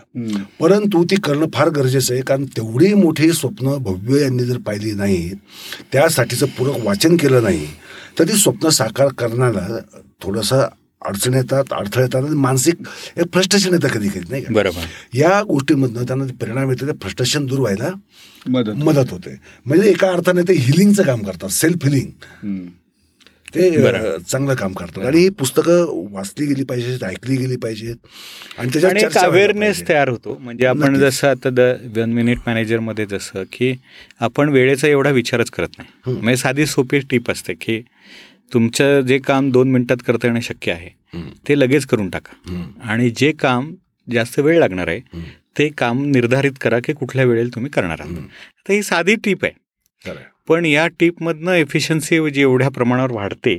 परंतु 0.59 1.03
ती 1.03 1.15
करणं 1.15 1.45
फार 1.53 1.69
गरजेचं 1.69 2.13
आहे 2.13 2.23
कारण 2.23 2.45
तेवढी 2.45 2.93
मोठी 2.93 3.31
स्वप्न 3.31 3.77
भव्य 3.77 4.21
यांनी 4.21 4.43
जर 4.43 4.57
पाहिली 4.57 4.91
नाहीत 4.91 5.35
त्यासाठीचं 5.91 6.45
पूरक 6.57 6.85
वाचन 6.85 7.15
केलं 7.17 7.43
नाही 7.43 7.65
तर 8.19 8.23
ती 8.23 8.37
स्वप्न 8.37 8.69
साकार 8.69 9.07
करण्याला 9.07 9.79
थोडंसं 10.23 10.67
अडचण 11.01 11.33
येतात 11.33 11.73
अडथळे 11.73 12.03
येतात 12.03 12.23
आणि 12.23 12.35
मानसिक 12.35 12.75
एक 13.17 13.31
फ्रस्ट्रेशन 13.33 13.73
येतं 13.73 13.87
कधी 13.87 14.07
कधी 14.07 14.29
नाही 14.29 14.41
का 14.43 14.53
बरोबर 14.53 14.85
या 15.13 15.41
गोष्टीमधनं 15.43 16.03
त्यांना 16.03 16.25
परिणाम 16.41 16.67
मिळते 16.67 16.87
ते 16.87 16.91
फ्रस्ट्रेशन 17.01 17.45
दूर 17.45 17.59
व्हायला 17.59 17.89
मदत 18.47 18.83
मदत 18.83 19.11
होते 19.11 19.35
म्हणजे 19.65 19.89
एका 19.89 20.09
अर्थाने 20.11 20.41
ते 20.41 20.53
हिलिंगचं 20.57 21.03
काम 21.03 21.23
करतात 21.23 21.49
सेल्फ 21.49 21.85
हिलिंग. 21.85 22.11
ते. 23.55 23.69
चांगलं 24.21 24.53
काम 24.55 24.73
करतात 24.73 25.05
आणि 25.05 25.19
ही 25.19 25.29
पुस्तकं 25.29 26.09
वाचली 26.13 26.45
गेली 26.45 26.63
पाहिजेत 26.63 27.03
ऐकली 27.03 27.35
गेली 27.37 27.55
पाहिजेत 27.55 27.95
आणि 28.59 28.69
व्हायला 28.73 29.19
अवेअरनेस. 29.19 29.81
तयार 29.89 30.09
होतो 30.09 30.37
म्हणजे 30.41 30.65
आपण. 30.65 30.95
जसं 30.99 31.27
आता 31.27 31.49
द 31.49 31.59
वन 31.97 32.13
मिनिट 32.13 32.39
मॅनेजरमध्ये 32.47 33.05
जसं 33.05 33.43
की 33.53 33.73
आपण 34.21 34.49
वेळेचा 34.49 34.87
एवढा 34.87 35.09
विचारच 35.11 35.49
करत 35.49 35.77
नाही. 35.77 36.13
म्हणजे 36.13 36.37
साधी 36.37 36.65
सोपी 36.65 36.99
टीप 37.09 37.31
असते 37.31 37.53
की 37.53 37.81
तुमचं 38.53 39.01
जे 39.01 39.17
काम 39.19 39.49
दोन 39.51 39.71
मिनिटात 39.71 39.97
करता 40.07 40.27
येणं 40.27 40.39
शक्य 40.39 40.71
आहे. 40.71 40.89
ते 41.47 41.59
लगेच 41.59 41.85
करून 41.85 42.09
टाका. 42.09 42.33
आणि 42.83 43.09
जे 43.09 43.31
काम 43.31 43.73
जास्त 44.07 44.39
वेळ 44.39 44.59
लागणार 44.59 44.87
आहे. 44.87 44.99
ते 45.57 45.67
काम 45.69 46.03
निर्धारित 46.05 46.51
करा 46.61 46.79
की 46.79 46.93
कुठल्या 46.93 47.25
वेळेला 47.25 47.49
तुम्ही 47.55 47.71
करणार 47.71 48.01
आहात. 48.01 48.17
तर 48.67 48.73
ही 48.73 48.83
साधी 48.83 49.15
टीप 49.15 49.45
आहे. 49.45 49.53
पण 50.47 50.65
या 50.65 50.87
टीपमधनं 50.99 51.53
एफिशियन्सी 51.53 52.29
जी 52.29 52.41
एवढ्या 52.41 52.69
प्रमाणावर 52.69 53.11
वाढते 53.11 53.55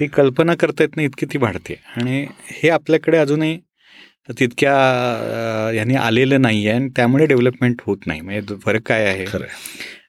ती 0.00 0.06
कल्पना 0.06 0.54
करता 0.54 0.82
येत 0.82 0.96
नाही 0.96 1.06
इतकी 1.06 1.26
ती 1.26 1.38
वाढते 1.38 1.74
आणि 1.96 2.26
हे 2.52 2.68
आपल्याकडे 2.68 3.16
अजूनही 3.18 3.58
तितक्या 4.40 4.72
अं, 4.74 5.72
ह्यानी 5.72 5.94
आलेलं 5.94 6.42
नाही 6.42 6.66
आहे 6.66 6.76
आणि 6.76 6.88
त्यामुळे 6.96 7.26
डेव्हलपमेंट 7.26 7.80
होत 7.84 8.06
नाही 8.06 8.20
म्हणजे 8.20 8.54
फरक 8.64 8.82
काय 8.86 9.04
आहे. 9.06 9.24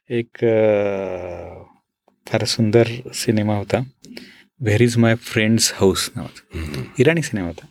एक 0.10 0.38
फार 2.28 2.44
सुंदर 2.46 2.88
सिनेमा 3.14 3.56
होता 3.56 3.78
where 4.62 4.82
is 4.82 4.98
my 4.98 5.16
friends 5.16 5.74
house 5.76 6.10
नावाचा. 6.16 6.84
इराणी 7.00 7.22
सिनेमा 7.22 7.48
होता. 7.48 7.66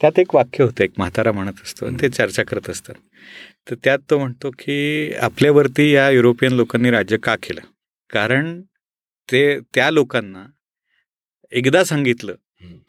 त्यात 0.00 0.18
एक 0.18 0.34
वाक्य 0.34 0.64
होतं 0.64 0.84
एक 0.84 0.90
म्हातारा 0.98 1.32
म्हणत 1.32 1.52
असतो 1.64 1.86
आणि 1.86 1.96
ते 2.00 2.08
चर्चा 2.08 2.42
करत 2.42 2.70
असतात. 2.70 2.94
तर 3.70 3.74
त्यात 3.84 3.98
तो 4.10 4.18
म्हणतो 4.18 4.50
की 4.50 5.12
आपल्यावरती 5.14 5.92
या 5.94 6.10
युरोपियन 6.10 6.52
लोकांनी 6.52 6.90
राज्य 6.90 7.16
का 7.16 7.36
केलं? 7.36 7.60
कारण 8.10 8.60
ते 9.32 9.60
त्या 9.60 9.90
लोकांना 9.90 10.46
एकदा 11.52 11.84
सांगितलं. 11.84 12.34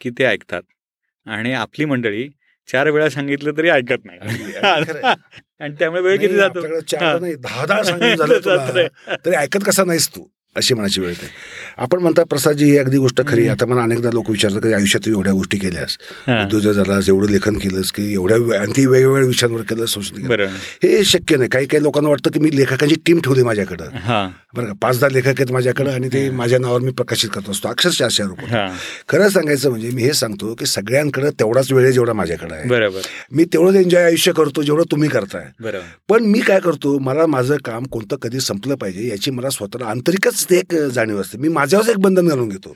की 0.01 0.09
ते 0.09 0.23
ऐकतात. 0.23 0.61
आणि 1.25 1.53
आपली 1.53 1.85
मंडळी 1.85 2.29
चार 2.71 2.89
वेळा 2.89 3.09
सांगितलं 3.09 3.51
तरी 3.57 3.69
ऐकत 3.69 4.05
नाही. 4.05 4.19
आणि 5.59 5.75
त्यामुळे 5.79 6.01
वेळ 6.01 6.19
किती 6.19 6.33
जातो. 6.37 6.61
तरी 9.25 9.35
ऐकत 9.35 9.59
कसा 9.65 9.83
नाहीस 9.83 10.09
तू? 10.09 10.27
अशी 10.55 10.73
म्हणायची 10.73 11.01
वेळ 11.01 11.09
येते. 11.09 11.27
आपण 11.77 11.99
म्हणता 12.01 12.23
प्रसादजी 12.29 12.65
ही 12.65 12.77
अगदी 12.77 12.97
गोष्ट 12.97 13.21
खरी 13.27 13.41
आहे. 13.41 13.49
आता 13.49 13.65
मला 13.65 13.81
अनेकदा 13.81 14.09
लोक 14.13 14.29
विचारतात 14.29 14.61
की 14.61 14.73
आयुष्यात 14.73 15.07
एवढ्या 15.07 15.33
गोष्टी 15.33 15.57
केल्यास. 15.57 15.97
उद्योजक 16.45 16.71
झालास 16.71 17.09
एवढं 17.09 17.29
लेखन 17.31 17.57
केलंस 17.57 17.91
की 17.91 18.11
एवढ्या 18.13 18.59
आणखी 18.61 18.85
वेगवेगळ्या 18.85 19.27
विषयांवर 19.27 19.61
केलं. 19.61 19.85
संशोधन 19.85 20.31
हे 20.83 21.03
शक्य 21.03 21.37
नाही. 21.37 21.49
काही 21.49 21.65
काही 21.65 21.83
लोकांना 21.83 22.09
वाटतं 22.09 22.31
की 22.31 22.39
मी 22.39 22.55
लेखकांची 22.57 22.95
टीम 23.05 23.19
ठेवली 23.19 23.43
माझ्याकडं. 23.43 24.29
बरं 24.55 24.65
का 24.65 24.73
पाच 24.81 24.99
दहा 24.99 25.09
लेखक 25.09 25.27
आहेत 25.27 25.51
माझ्याकडे 25.51 25.89
आणि 25.91 26.07
ते 26.13 26.29
माझ्या 26.31 26.59
नावावर 26.59 26.81
मी 26.81 26.91
प्रकाशित 26.91 27.29
करत 27.33 27.49
असतो. 27.49 27.67
अक्षरशः 27.67 28.05
अशा 28.05 28.23
रूप 28.23 28.39
खरं 29.09 29.29
सांगायचं 29.29 29.69
म्हणजे 29.69 29.89
मी 29.93 30.03
हे 30.03 30.13
सांगतो 30.13 30.53
की 30.59 30.65
सगळ्यांकडे 30.65 31.29
तेवढाच 31.29 31.71
वेळ 31.71 31.83
आहे 31.83 31.93
जेवढा 31.93 32.13
माझ्याकडे 32.13 32.55
आहे. 32.55 32.67
बरोबर. 32.69 33.01
मी 33.31 33.43
तेवढंच 33.53 33.75
एन्जॉय 33.75 34.03
आयुष्य 34.03 34.31
करतो 34.31 34.61
जेवढं 34.61 34.91
तुम्ही 34.91 35.09
करताय. 35.09 35.45
पण 36.09 36.23
मी 36.25 36.39
काय 36.39 36.59
करतो 36.59 36.97
मला 36.99 37.25
माझं 37.25 37.57
काम 37.65 37.85
कोणतं 37.85 38.15
कधी 38.21 38.39
संपलं 38.39 38.75
पाहिजे 38.75 39.07
याची 39.09 39.31
मला 39.31 39.49
स्वतःला 39.49 39.85
आंतरिकच 39.85 40.38
ते 40.49 40.57
एक 40.57 40.75
जाणीव 40.75 41.21
असते. 41.21 41.37
मी 41.37 41.47
माझ्यावरच 41.47 41.89
एक 41.89 41.97
बंधन 41.97 42.27
घालून 42.27 42.49
घेतो. 42.49 42.75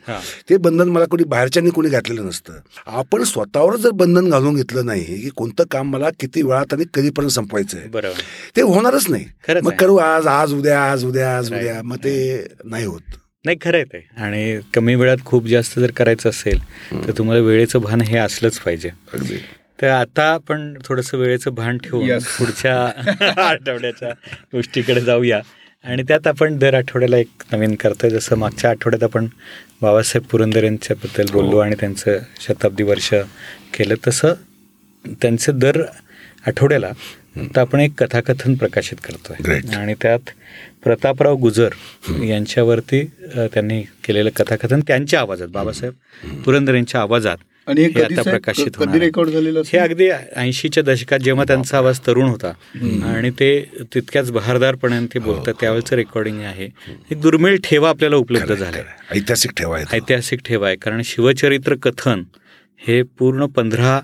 ते 0.49 0.58
बंधन 0.58 0.89
मला 0.89 1.06
कोणी 1.06 1.23
बाहेरच्यांनी 1.23 1.71
कोणी 1.71 1.89
घातलेलं 1.89 2.26
नसतं. 2.26 2.54
आपण 2.86 3.23
स्वतःवर 3.23 3.76
जर 3.76 3.89
बंधन 3.89 4.30
घालून 4.30 4.56
घेतलं 4.56 4.86
नाही 4.86 5.04
की 5.04 5.30
कोणतं 5.36 5.63
काम 5.71 5.91
मला 5.91 6.10
किती 6.19 6.41
वेळात 6.41 6.73
आणि 6.73 6.84
कधीपर्यंत 6.93 7.32
संपवायचं 7.32 7.78
आहे? 7.78 7.88
बरोबर. 7.88 8.19
ते 8.56 8.62
होणारच 8.62 9.06
नाही. 9.10 9.26
मग. 9.63 9.71
करू 9.71 9.95
आज 9.97 10.28
आज 10.28 10.54
उद्या 10.54 10.82
आज 10.91 11.06
उद्या 11.06 11.38
आज. 11.38 11.54
उद्या. 11.54 11.82
मग 11.84 11.97
ते 11.97 12.47
नाही. 12.63 12.86
होत. 12.86 13.02
नाही 13.45 13.58
खरं 13.62 13.78
आहे 13.78 13.86
ते. 13.86 14.08
आणि 14.17 14.60
कमी 14.73 14.95
वेळात 14.95 15.17
खूप 15.26 15.47
जास्त 15.47 15.80
जर 15.80 15.91
करायचं 15.91 16.30
असेल 16.30 16.60
तर 17.08 17.12
तुम्हाला 17.17 17.41
वेळेचं 17.41 17.80
भान 17.80 18.02
हे 18.02 18.17
असलंच 18.17 18.60
पाहिजे. 18.60 18.89
अगदी. 19.13 19.38
तर 19.82 19.88
आता 19.88 20.23
आपण 20.23 20.73
थोडंसं 20.86 21.17
वेळेचं 21.17 21.54
भान 21.56 21.78
ठेवून 21.78 22.10
Yes. 22.10 22.23
पुढच्या 22.23 22.76
आठवड्याच्या 23.49 24.10
गोष्टीकडे 24.54 25.02
जाऊया. 25.02 25.41
आणि 25.84 26.04
त्यात 26.08 26.28
आपण 26.28 26.58
दर 26.58 26.74
आठवड्याला 26.74 27.17
एक 27.17 27.43
नवीन 27.52 27.74
करतोय. 27.76 28.10
जसं 28.10 28.36
मागच्या 28.38 28.69
आठवड्यात 28.69 29.04
आपण 29.04 29.26
बाबासाहेब 29.82 30.28
पुरंदर 30.32 30.63
यांच्याबद्दल 30.63 31.32
बोललो 31.32 31.58
आणि 31.60 31.76
त्यांचं 31.80 32.17
शताब्दी 32.41 32.84
वर्ष 32.84 33.10
केलं. 33.78 33.96
तसं 34.08 34.34
त्यांचं 35.22 35.60
दर 35.60 35.82
आठवड्याला 36.48 36.88
आता 37.38 37.62
आपण 37.62 37.80
एक 37.80 37.91
कथाकथन 37.98 38.54
प्रकाशित 38.56 38.98
करतोय. 39.04 39.60
आणि 39.78 39.93
त्यात 40.02 40.30
प्रतापराव 40.84 41.36
गुजर 41.38 41.69
यांच्यावरती 42.24 43.04
त्यांनी 43.36 43.82
केलेलं 44.06 44.30
कथाकथन 44.36 44.80
त्यांच्या 44.88 45.19
आवाजात 45.19 45.48
बाबासाहेब 45.48 46.41
पुरंदर 46.43 46.76
यांच्या 46.76 47.02
आवाजात. 47.02 47.38
आणि 47.67 47.82
हे 47.82 47.88
हे 47.88 48.04
आता 48.04 48.21
प्रकाशित 48.21 48.71
होणार 48.78 48.93
आहे. 48.95 49.10
हे? 49.73 49.78
अगदी 49.78 50.10
ऐंशीच्या 50.36 50.84
दशकात 50.84 51.19
जेव्हा 51.19 51.43
त्यांचा 51.47 51.78
आवाज 51.78 51.99
तरुण 52.08 52.26
होता 52.26 52.47
आणि 53.06 53.30
ते 53.30 53.71
तितक्याच 53.95 54.32
बहारदारपणे 54.32 55.06
ते 55.13 55.19
बोलतात 55.19 55.54
त्यावेळेचं 55.60 55.95
रेकॉर्डिंग 55.95 56.39
आहे. 56.39 56.69
एक 57.12 57.21
दुर्मिळ 57.21 57.58
ठेवा 57.63 57.89
आपल्याला 57.89 58.15
उपलब्ध 58.15 58.56
झालाय. 58.56 58.84
ऐतिहासिक 59.12 59.52
ठेवा 59.52 59.76
आहे 59.76 59.86
तो. 59.86 59.95
ऐतिहासिक 59.95 60.39
ठेवा 60.45 60.67
आहे. 60.67 60.76
कारण 60.76 61.02
शिवचरित्र 61.06 61.76
कथन 61.76 62.23
हे 62.88 63.02
पूर्ण 63.02 63.45
पंधरा 63.45 63.99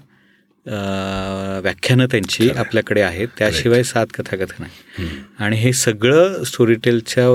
व्याख्यानं 1.59 2.05
त्यांची 2.11 2.49
आपल्याकडे 2.49 3.01
आहेत. 3.01 3.27
त्याशिवाय 3.37 3.83
सात 3.83 4.07
कथाकथन 4.17 4.63
आहे. 4.63 5.07
आणि 5.39 5.57
हे 5.57 5.71
सगळं 5.73 6.43
स्टोरीटेलच्या 6.43 7.27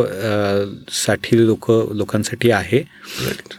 साठी 0.95 1.45
लोक 1.47 1.71
लोकांसाठी 1.95 2.51
आहे. 2.51 2.83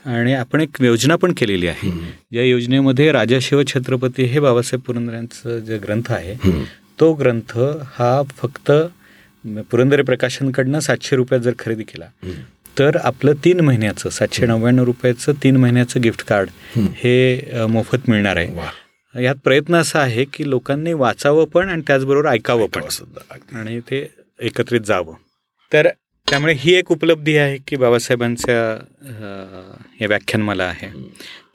आणि 0.05 0.33
आपण 0.33 0.61
एक 0.61 0.81
योजना 0.81 1.15
पण 1.15 1.33
केलेली 1.37 1.67
आहे. 1.67 1.89
या 2.31 2.43
योजनेमध्ये 2.43 3.11
राजा 3.11 3.37
शिवछत्रपती 3.41 4.23
हे 4.23 4.39
बाबासाहेब 4.39 4.81
पुरंदरांचं 4.87 5.59
जे 5.59 5.77
ग्रंथ 5.77 6.11
आहे 6.11 6.35
तो 6.99 7.11
ग्रंथ 7.13 7.57
हा 7.93 8.21
फक्त 8.37 8.71
पुरंदरे 9.71 10.01
प्रकाशनकडनं 10.03 10.79
सातशे 10.79 11.15
रुपयात 11.15 11.41
जर 11.41 11.53
खरेदी 11.59 11.83
केला 11.83 12.05
तर 12.79 12.97
आपलं 12.97 13.33
तीन 13.45 13.59
महिन्याचं 13.59 14.09
सातशे 14.09 14.45
नव्याण्णव 14.45 14.83
रुपयाचं 14.83 15.33
तीन 15.43 15.57
महिन्याचं 15.57 16.01
गिफ्ट 16.01 16.23
कार्ड 16.27 16.49
हे 16.95 17.65
मोफत 17.69 18.09
मिळणार 18.09 18.37
आहे. 18.37 18.47
यात 19.15 19.35
प्रयत्न 19.43 19.75
असा 19.75 19.99
आहे 19.99 20.23
की 20.33 20.49
लोकांनी 20.49 20.93
वाचावं 20.93 21.45
पण 21.45 21.69
आणि 21.69 21.81
त्याचबरोबर 21.87 22.29
ऐकावं 22.29 22.67
पण. 22.67 22.87
सुद्धा. 22.89 23.59
आणि 23.59 23.79
ते 23.79 24.07
एकत्रित 24.39 24.81
जावं. 24.81 25.15
तर 25.71 25.87
त्यामुळे 26.27 26.53
ही 26.57 26.73
एक 26.73 26.91
उपलब्धी 26.91 27.35
आहे 27.37 27.57
की 27.67 27.75
बाबासाहेबांच्या 27.75 28.59
हे 29.99 30.05
व्याख्यानमाला 30.05 30.63
आहे. 30.63 30.87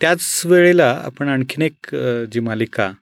त्याच 0.01 0.43
वेळेला 0.45 0.91
आपण 1.05 1.29
आणखीन 1.29 1.63
एक 1.63 1.95
जी 2.33 2.41
मालिका 2.41 2.93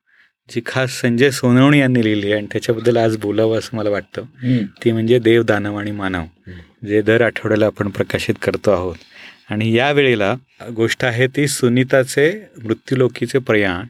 जी 0.48 0.60
खास 0.66 1.00
संजय 1.00 1.30
सोनवणी 1.30 1.78
यांनी 1.78 2.04
लिहिली 2.04 2.26
आहे 2.26 2.36
आणि 2.36 2.46
त्याच्याबद्दल 2.52 2.96
आज 2.96 3.16
बोलावं 3.16 3.58
असं 3.58 3.76
मला 3.76 3.90
वाटतं. 3.90 4.22
ती 4.84 4.92
म्हणजे 4.92 5.18
देव 5.18 5.42
दानव 5.42 5.76
आणि 5.76 5.90
मानव 5.90 6.24
जे 6.86 7.02
दर 7.02 7.22
आठवड्याला 7.22 7.66
आपण 7.66 7.88
प्रकाशित 7.88 8.34
करतो 8.42 8.70
आहोत. 8.70 8.96
आणि 9.50 9.72
या 9.76 9.90
वेळेला 9.92 10.34
गोष्ट 10.76 11.04
आहे 11.04 11.26
ती 11.26 11.46
सुनीताचे 11.48 12.32
मृत्यूलोकीचे 12.64 13.38
प्रयाण 13.38 13.86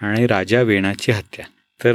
आणि 0.00 0.26
राजा 0.26 0.62
वेणाची 0.62 1.12
हत्या. 1.12 1.44
तर 1.84 1.94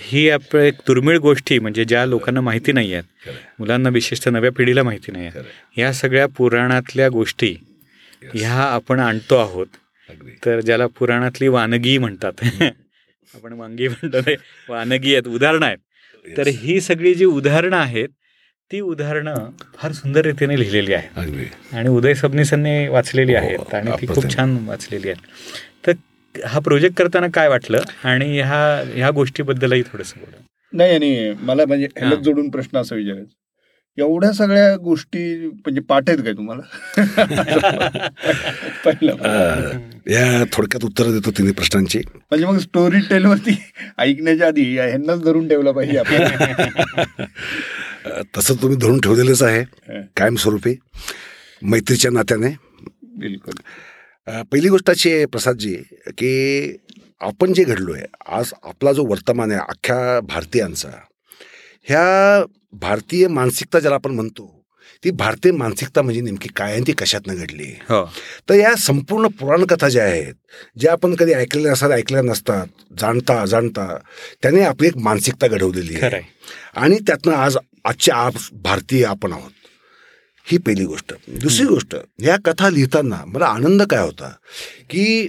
ही 0.00 0.30
आप 0.30 0.56
एक 0.56 0.74
दुर्मिळ 0.86 1.18
गोष्टी 1.18 1.58
म्हणजे 1.58 1.84
ज्या 1.84 2.06
लोकांना 2.06 2.40
माहिती 2.40 2.72
नाही 2.72 2.94
आहेत. 2.94 3.30
मुलांना 3.58 3.88
विशेषतः 3.88 4.30
नव्या 4.30 4.50
पिढीला 4.52 4.82
माहिती 4.82 5.12
नाही 5.12 5.26
आहे 5.26 5.80
या 5.80 5.92
सगळ्या 5.92 6.26
पुराणातल्या 6.26 7.08
गोष्टी 7.08 7.56
ह्या 8.34 8.52
आपण 8.52 9.00
आणतो 9.00 9.36
आहोत. 9.36 9.66
तर 10.44 10.60
ज्याला 10.60 10.86
पुराणातली 10.86 11.48
वानगी 11.48 11.98
म्हणतात. 11.98 12.32
आपण 13.34 13.52
वांगी 13.52 13.88
म्हणतो 13.88 14.18
वानगी 14.68 15.14
आहेत 15.14 15.28
उदाहरणं 15.28 15.66
आहेत. 15.66 15.78
तर 16.36 16.46
ही 16.46 16.80
सगळी 16.80 17.14
जी 17.14 17.24
उदाहरणं 17.24 17.76
आहेत 17.76 18.08
ती 18.70 18.80
उदाहरणं 18.80 19.50
फार 19.76 19.92
सुंदर 19.92 20.24
रीतीने 20.24 20.58
लिहिलेली 20.58 20.94
आहेत. 20.94 21.74
आणि 21.74 21.88
उदय 21.88 22.14
सबनीस 22.14 22.52
यांनी 22.52 22.88
वाचलेली 22.88 23.32
हो, 23.32 23.38
आहेत 23.38 23.74
आणि 23.74 23.90
ती 24.00 24.06
खूप. 24.06 24.36
छान 24.36 24.56
वाचलेली 24.68 25.08
आहेत. 25.08 25.26
तर 25.86 25.92
हा 26.46 26.58
प्रोजेक्ट 26.58 26.96
करताना 26.96 27.26
काय 27.34 27.48
वाटलं? 27.48 27.80
आणि 28.04 28.40
ह्या 28.40 28.82
ह्या 28.94 29.10
गोष्टीबद्दलही 29.10 29.82
थोडंसं 29.82 30.20
बोला. 30.20 30.36
नाही 30.72 30.94
आणि 30.94 31.32
मला 31.40 31.64
म्हणजे 31.66 31.86
ह्याला 31.96 32.14
हा. 32.14 32.22
जोडून 32.22 32.50
प्रश्न 32.50 32.78
असा 32.78 32.94
विचारायचा. 32.94 33.40
एवढ्या 33.98 34.32
सगळ्या 34.32 34.76
गोष्टी 34.76 35.46
म्हणजे 35.46 35.80
पाठ 35.80 36.02
आहेत 36.08 36.20
काय 36.22 36.32
तुम्हाला? 36.32 36.62
पहिला 38.84 39.12
या 40.10 40.44
थोडक्यात 40.52 40.84
उत्तर 40.84 41.10
देतो 41.10 41.30
तिन्ही 41.30 41.52
प्रश्नांची. 41.52 41.98
म्हणजे 41.98 42.46
मग 42.46 42.58
स्टोरी 42.58 43.00
टेल 43.10 43.24
वरती 43.24 43.56
ऐकण्याच्या 43.98 44.46
आधी 44.46 44.74
या 44.74 44.84
ह्यांनाच 44.84 45.22
धरून 45.22 45.48
ठेवला 45.48 45.70
पाहिजे 45.72 45.98
आपण. 45.98 46.24
तसं 48.36 48.54
तुम्ही 48.54 48.76
धरून 48.76 49.00
ठेवलेलंच 49.00 49.42
आहे. 49.42 49.64
कायमस्वरूपी. 50.16 50.74
मैत्रीच्या 51.62 52.10
नात्याने. 52.10 52.48
बिलकुल. 53.18 53.54
पहिली 54.28 54.68
गोष्ट 54.68 54.90
अशी 54.90 55.12
आहे 55.12 55.26
प्रसादजी 55.26 55.74
की 56.08 56.76
आपण 57.20 57.52
जे 57.52 57.64
घडलो 57.64 57.92
आहे 57.94 58.04
आज 58.28 58.52
आपला 58.62 58.92
जो 58.92 59.04
वर्तमान 59.04 59.50
आहे 59.50 59.60
अख्ख्या 59.60 60.20
भारतीयांचा 60.20 60.88
ह्या 61.82 62.44
भारतीय 62.72 63.28
मानसिकता 63.28 63.78
ज्याला 63.78 63.94
आपण 63.94 64.10
म्हणतो 64.10 64.64
ती 65.04 65.10
भारतीय 65.10 65.52
मानसिकता 65.52 66.02
म्हणजे 66.02 66.20
नेमकी 66.20 66.48
काय 66.56 66.72
आणि 66.72 66.84
ती 66.86 66.92
कशातनं 66.92 67.34
घडली? 67.34 67.64
हो. 67.64 68.04
तर 68.48 68.54
या 68.54 68.74
संपूर्ण 68.76 69.26
पुराणकथा 69.26 69.88
ज्या 69.88 70.04
आहेत 70.04 70.34
ज्या 70.78 70.92
आपण 70.92 71.14
कधी 71.14 71.32
ऐकलेल्या 71.32 71.72
असतात 71.72 71.90
ऐकल्या 71.90 72.22
नसतात 72.22 72.66
जाणता 73.00 73.40
अजाणता 73.40 73.98
त्याने 74.42 74.62
आपली 74.62 74.88
एक 74.88 74.96
मानसिकता 74.96 75.46
घडवलेली 75.46 75.94
आहे. 76.02 76.20
आणि 76.76 76.98
त्यातनं 77.06 77.34
आज 77.34 77.56
आजचे 77.84 78.12
आप 78.12 78.34
भारतीय 78.52 79.04
आपण 79.04 79.32
आहोत. 79.32 79.50
ही 80.46 80.58
पहिली 80.58 80.84
गोष्ट 80.84 81.14
दुसरी 81.28 81.66
गोष्ट 81.66 81.96
या 82.22 82.36
कथा 82.44 82.70
लिहिताना 82.70 83.24
मला 83.26 83.46
आनंद 83.46 83.82
काय 83.82 84.00
होता 84.00 84.32
की 84.90 85.28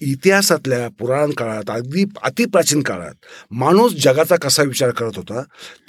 इतिहासातल्या 0.00 0.88
पुराण 0.88 1.30
काळात 1.30 1.70
अगदी 1.70 2.04
अतिप्राचीन 2.22 2.82
काळात 2.82 3.14
माणूस 3.50 3.92
जगाचा 3.92 4.36
कसा 4.36 4.62
विचार 4.62 4.90
करत 4.90 5.12
होता 5.16 5.42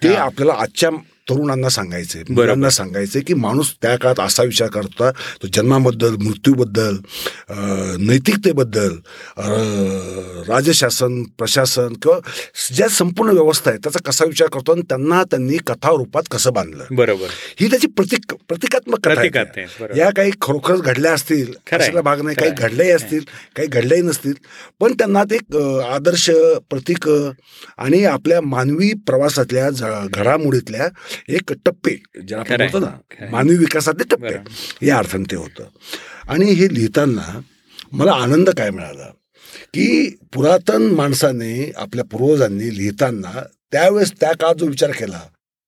ते. 0.04 0.16
आपल्याला 0.16 0.54
आजच्या 0.54 0.90
तरुणांना 1.30 1.70
सांगायचे. 1.70 2.22
मुलांना 2.30 2.70
सांगायचे 2.70 3.20
की 3.20 3.34
माणूस 3.34 3.74
त्या 3.82 3.96
काळात 3.96 4.20
असा 4.20 4.44
विचार 4.44 4.68
करत 4.68 5.02
तो 5.44 5.48
जन्माबद्दल 5.54 6.16
मृत्यूबद्दल 6.16 6.96
नैतिकतेबद्दल 8.00 8.96
राजशासन 10.50 11.22
प्रशासन 11.38 11.94
किंवा 11.94 12.20
ज्या 12.76 12.88
संपूर्ण 12.90 13.32
व्यवस्था 13.32 13.72
आहे 13.72 13.80
त्याचा 13.84 14.00
कसा 14.06 14.26
विचार 14.26 14.48
करतो 14.48 14.72
आणि 14.72 14.82
त्यांना 14.82 15.24
त्यांनी 15.24 15.58
कथा 15.68 15.90
रूपात 15.90 16.24
कसं 16.32 16.54
बांधलं 16.54 16.84
बरोबर 16.92 17.28
ही 17.60 17.70
त्याची 17.70 17.88
प्रतीक 17.88 18.34
प्रतिकात्मक 18.48 19.08
कथा. 19.08 19.24
या 19.98 20.10
काही 20.10 20.32
खरोखरच 20.42 20.82
घडल्या 20.82 21.14
असतील 21.14 21.54
भाग 22.02 22.22
नाही 22.22 22.36
काही. 22.36 22.52
घडल्याही 22.52 22.92
असतील 22.92 23.20
काही 23.56 23.68
घडल्याही 23.68 24.04
नसतील 24.04 24.34
पण 24.80 24.94
त्यांना 24.94 25.24
ते 25.24 25.38
आदर्श 25.84 26.30
प्रतीक 26.70 27.10
आणि 27.78 28.04
आपल्या 28.06 28.42
मानवी 28.42 28.92
प्रवासातल्या 29.08 29.70
घडामोडीतल्या 30.14 30.88
एक 31.30 31.54
टप्पे 31.66 31.96
ज्याला 32.28 32.44
खरं 32.50 32.82
ना. 32.82 33.30
मानवी 33.32 33.56
विकासातले 33.58 34.04
टप्पे. 34.04 34.36
या 34.88 34.98
अर्थाने 34.98 35.32
ते 35.32 35.36
होतं 35.36 35.64
आणि 36.28 36.46
हे 36.52 36.74
लिहिताना 36.74 37.42
मला 37.92 38.12
आनंद 38.12 38.50
काय 38.50 38.70
मिळाला 38.70 39.12
की 39.74 39.88
पुरातन 40.34 40.82
माणसाने 40.82 41.72
आपल्या 41.78 42.06
पूर्वजांनी 42.06 42.78
लिहिताना 42.78 43.44
त्यावेळेस 43.72 44.12
त्या 44.20 44.32
काळात 44.34 44.56
जो 44.56 44.66
विचार 44.66 44.92
केला 44.92 45.20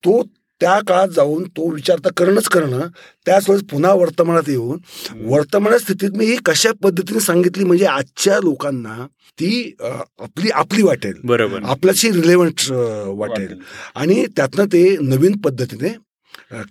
तो 0.03 0.21
त्या 0.61 0.79
काळात 0.87 1.07
जाऊन 1.07 1.43
तो 1.47 1.69
विचार 1.71 1.99
तर 2.05 2.11
करणंच 2.17 2.47
करणं. 2.49 2.87
त्याच 3.25 3.49
वेळेस 3.49 3.63
पुन्हा 3.71 3.93
वर्तमानात 3.93 4.49
येऊन 4.49 4.79
वर्तमान 5.25 5.77
स्थितीत 5.77 6.17
मी 6.17 6.25
ही 6.25 6.37
कशा 6.45 6.71
पद्धतीने 6.83 7.19
सांगितली 7.19 7.63
म्हणजे 7.63 7.85
आजच्या 7.85 8.39
लोकांना 8.43 9.05
ती 9.39 9.75
आपली 9.81 10.49
आपली 10.49 10.83
वाटेल. 10.83 11.13
बरोबर. 11.23 11.63
आपल्याशी 11.63 12.11
रिलेव्हंट 12.11 12.71
वाटेल. 12.71 13.55
आणि 13.95 14.25
त्यातनं 14.37 14.65
ते 14.65 14.85
नवीन 15.01 15.37
पद्धतीने 15.37 15.89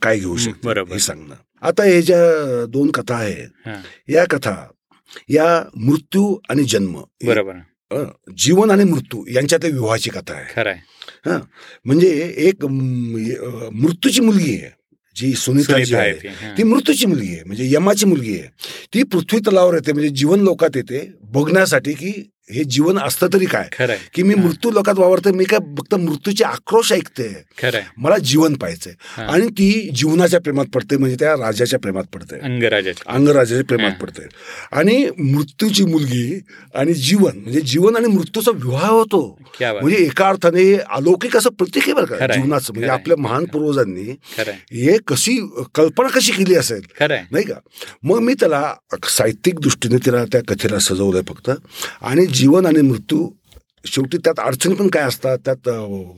काय 0.02 0.18
घेऊ 0.18 0.36
शकते 0.36 0.66
बरोबर. 0.66 0.92
हे 0.92 0.98
सांगणं. 0.98 1.34
आता 1.62 1.84
हे 1.84 2.00
ज्या 2.02 2.64
दोन 2.68 2.90
कथा 2.90 3.14
आहेत 3.16 3.68
या 4.08 4.24
कथा 4.30 4.56
या 5.28 5.46
मृत्यू 5.76 6.36
आणि 6.48 6.64
जन्म 6.64 7.00
बरोबर. 7.26 7.52
जीवन 7.90 8.70
आणि 8.70 8.84
मृत्यू 8.84 9.24
यांच्यातल्या 9.34 9.70
विवाहाची 9.70 10.10
कथा 10.10 10.34
आहे. 10.34 10.62
हा 11.26 11.38
म्हणजे 11.84 12.08
एक 12.48 12.64
मृत्यूची 12.64 14.20
मुलगी 14.20 14.52
आहे 14.52 14.70
जी 15.16 15.32
सुनीता 15.34 15.78
जी 15.78 15.94
आहे. 15.94 16.12
ती 16.58 16.62
मृत्यूची 16.62 17.06
मुलगी 17.06 17.32
आहे 17.32 17.42
म्हणजे 17.46 17.68
यमाची 17.70 18.06
मुलगी 18.06 18.38
आहे. 18.38 18.48
ती 18.94 19.02
पृथ्वी 19.02 19.40
तलावर 19.46 19.74
येते 19.74 19.92
म्हणजे 19.92 20.08
जीवन 20.10 20.40
लोकात 20.40 20.76
येते 20.76 21.08
बघण्यासाठी 21.32 21.92
की 21.92 22.12
हे 22.50 22.64
जीवन 22.64 22.98
असतं 22.98 23.26
तरी 23.32 23.44
काय? 23.44 23.68
की 24.14 24.22
मी. 24.22 24.34
मृत्यू 24.34 24.70
लोकात 24.70 24.98
वावरते 24.98 25.30
मी 25.32 25.44
काय 25.44 25.58
फक्त 25.78 25.94
मृत्यूचे 25.94 26.44
आक्रोश 26.44 26.92
ऐकते 26.92 27.28
मला 27.96 28.16
जीवन 28.22 28.54
पाहिजे. 28.54 28.90
आणि 29.22 29.48
ती 29.48 29.90
जीवनाच्या 29.94 30.40
प्रेमात 30.40 30.64
पडते 30.74 30.96
म्हणजे 30.96 31.16
त्या 31.20 31.32
राजाच्या 31.34 31.78
प्रेमात 31.78 32.04
पडते 32.14 32.38
अंगराजाची 32.38 33.02
अंगराजाच्या 33.06 33.64
प्रेमात. 33.64 33.90
पडते 34.02 34.22
आणि 34.72 35.08
मृत्यूची 35.18 35.84
मुलगी 35.84 36.40
आणि 36.74 36.94
जीवन 36.94 37.36
म्हणजे 37.36 37.60
जीवन 37.60 37.96
आणि 37.96 38.06
मृत्यूचा 38.06 38.50
विवाह 38.54 38.90
होतो. 38.90 39.20
म्हणजे 39.80 39.98
एका 40.04 40.28
अर्थाने 40.28 40.72
अलौकिक 40.90 41.36
असं 41.36 41.50
प्रतीक 41.50 41.82
आहे 41.82 41.92
बरं 41.94 42.06
का 42.06 42.16
जीवनाचं. 42.34 42.72
म्हणजे. 42.72 42.90
आपल्या 42.90 43.16
महान 43.20 43.44
पूर्वजांनी 43.44 44.10
हे 44.72 44.96
कशी 45.08 45.38
कल्पना 45.74 46.08
कशी 46.08 46.32
केली 46.32 46.54
असेल? 46.54 46.82
नाही 47.30 47.44
का? 47.44 47.54
मग 48.02 48.18
मी 48.20 48.34
त्याला 48.40 48.74
साहित्यिक 49.04 49.60
दृष्टीने 49.60 49.96
तिला 50.06 50.24
त्या 50.24 50.40
कथेला 50.48 50.78
सजवलंय 50.78 51.22
फक्त. 51.28 51.50
आणि 52.02 52.26
जीवन 52.36 52.66
आणि 52.66 52.80
मृत्यू 52.82 53.28
शेवटी 53.84 54.18
त्यात 54.18 54.40
अडचणी 54.40 54.74
पण 54.74 54.86
काय 54.88 55.02
असतात 55.02 55.38
त्यात 55.44 55.68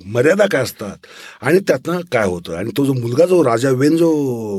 मर्यादा 0.07 0.45
काय 0.53 0.63
असतात 0.63 1.07
आणि 1.43 1.59
त्यातनं 1.59 2.01
काय 2.13 2.27
होतं 2.27 2.55
आणि 2.57 2.71
तो 2.77 2.85
जो 2.85 2.93
मुलगा 2.93 3.27
जो 3.27 3.43
राजा 3.45 3.71
वेन 3.71 3.97
जो 3.97 4.11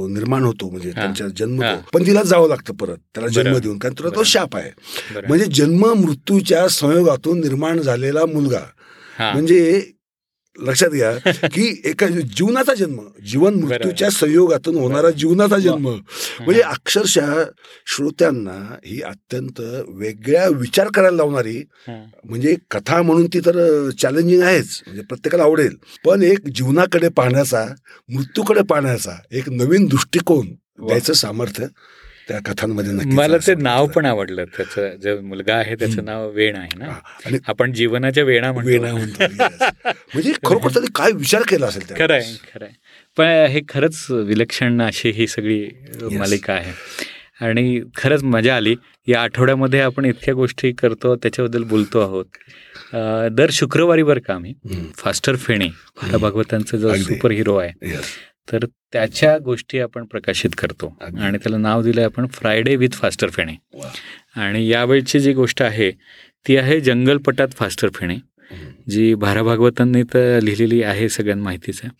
निर्माण 0.09 0.43
होतो 0.43 0.69
म्हणजे. 0.69 0.91
त्यांच्या 0.91 1.27
जन्म. 1.37 1.61
पण 1.93 2.05
तिला 2.05 2.23
जावं 2.23 2.49
लागतं 2.49 2.73
परत 2.73 2.97
त्याला 3.15 3.27
जन्म. 3.29 3.57
देऊन 3.57 3.77
कारण 3.77 3.93
तुला 3.99 4.09
तो. 4.09 4.23
शाप 4.23 4.55
आहे 4.55 4.71
म्हणजे 5.27 5.45
जन्म 5.53 5.85
मृत्यूच्या 5.95 6.67
संयोगातून 6.69 7.39
निर्माण 7.39 7.79
झालेला 7.79 8.25
मुलगा 8.25 8.61
म्हणजे 9.19 9.81
लक्षात 10.61 10.89
घ्या 10.89 11.31
की 11.47 11.81
एका 11.85 12.07
जीवनाचा 12.07 12.73
जन्म 12.73 12.99
जीवन 13.27 13.53
मृत्यूच्या 13.53 14.09
संयोगातून 14.09 14.75
होणारा 14.75 15.09
जीवनाचा 15.09 15.57
जन्म. 15.57 15.89
म्हणजे 16.39 16.61
अक्षरशः 16.61 17.43
श्रोत्यांना 17.87 18.75
ही 18.85 19.01
अत्यंत 19.01 19.61
वेगळ्या 19.87 20.47
विचार 20.47 20.87
करायला 20.93 21.17
लावणारी. 21.17 21.63
म्हणजे 22.25 22.55
कथा 22.71 23.01
म्हणून 23.01 23.27
ती 23.27 23.39
तर 23.39 23.89
चॅलेंजिंग 23.89 24.41
आहेच. 24.41 24.81
म्हणजे 24.85 25.03
प्रत्येकाला 25.03 25.43
आवडेल. 25.43 25.75
पण 26.05 26.21
एक 26.21 26.39
जीवनाकडे 26.55 27.09
पाहण्याचा 27.09 27.65
मृत्यूकडे 28.09 28.61
पाहण्याचा 28.61 29.11
एक 29.31 29.49
नवीन 29.49 29.85
दृष्टिकोन 29.85 30.47
द्यायचं 30.87 31.13
सामर्थ्य 31.13 31.65
त्या 32.29 32.39
कथांमध्ये 32.45 32.91
नक्कीच 32.91 33.13
मला 33.13 33.37
ते 33.47 33.53
नाव. 33.55 33.85
पण 33.87 34.05
आवडलं 34.05 34.45
त्याचं. 34.57 34.95
जो 35.03 35.19
मुलगा 35.21 35.55
आहे 35.55 35.75
त्याचं 35.75 36.05
नाव 36.05 36.29
वेण 36.31 36.55
आहे 36.55 36.77
ना. 36.77 36.89
आणि 37.25 37.37
आपण 37.47 37.73
जीवनाच्या 37.73 38.23
वेणा 38.23 38.51
वेणा 38.55 38.91
म्हणतो. 38.93 39.23
म्हणजे 40.13 40.33
खरोखर 40.45 40.69
त्यांनी 40.69 40.91
काय 40.95 41.11
विचार 41.11 41.41
केला 41.47 41.65
असेल 41.65 41.87
त्या 41.89 41.97
खरंय 41.97 42.23
खरंय 42.53 42.69
पण 43.17 43.45
हे 43.49 43.61
खरंच 43.69 44.05
विलक्षण 44.09 44.81
अशी 44.81 45.09
ही 45.09 45.27
सगळी 45.27 45.65
मालिका 46.17 46.53
आहे. 46.53 46.73
आणि 47.45 47.81
खरंच 47.95 48.23
मजा 48.23 48.55
आली. 48.55 48.75
या 49.07 49.21
आठवड्यामध्ये 49.21 49.79
आपण 49.79 50.05
इतक्या 50.05 50.33
गोष्टी 50.33 50.71
करतो 50.71 51.15
त्याच्याबद्दल 51.15 51.63
बोलतो 51.63 51.99
आहोत. 51.99 52.25
दर 53.31 53.49
शुक्रवारी 53.51 54.03
बरं 54.03 54.19
का 54.19 54.33
आम्ही. 54.33 54.53
फास्टर 54.97 55.35
फेणे 55.35 55.67
भागवतांचा 56.17 56.77
जो. 56.77 56.93
सुपर 56.95 57.31
हिरो 57.31 57.55
आहे. 57.57 57.95
तर 58.51 58.65
त्याच्या 58.65 59.37
गोष्टी 59.37 59.79
आपण 59.79 60.05
प्रकाशित 60.05 60.49
करतो. 60.57 60.97
आणि 61.19 61.37
त्याला 61.37 61.57
नाव 61.57 61.81
दिलं 61.83 62.01
आपण 62.01 62.27
फ्रायडे 62.27 62.75
विथ 62.75 62.89
फास्टर 62.89 63.29
फेणे. 63.29 63.53
आणि 64.35 64.67
यावेळची 64.67 65.19
जी 65.19 65.33
गोष्ट 65.33 65.61
आहे 65.61 65.91
ती 66.47 66.57
आहे 66.57 66.79
जंगलपटात 66.79 67.47
फास्टर 67.47 67.89
फेणे. 67.93 68.15
जी 68.89 69.13
भारा 69.13 69.43
भागवतांनी 69.43 70.03
तर 70.03 70.39
लिहिलेली 70.39 70.83
आहे 70.83 71.09
सगळ्यांना 71.09 71.43
माहितीच 71.43 71.81
आहे. 71.83 71.95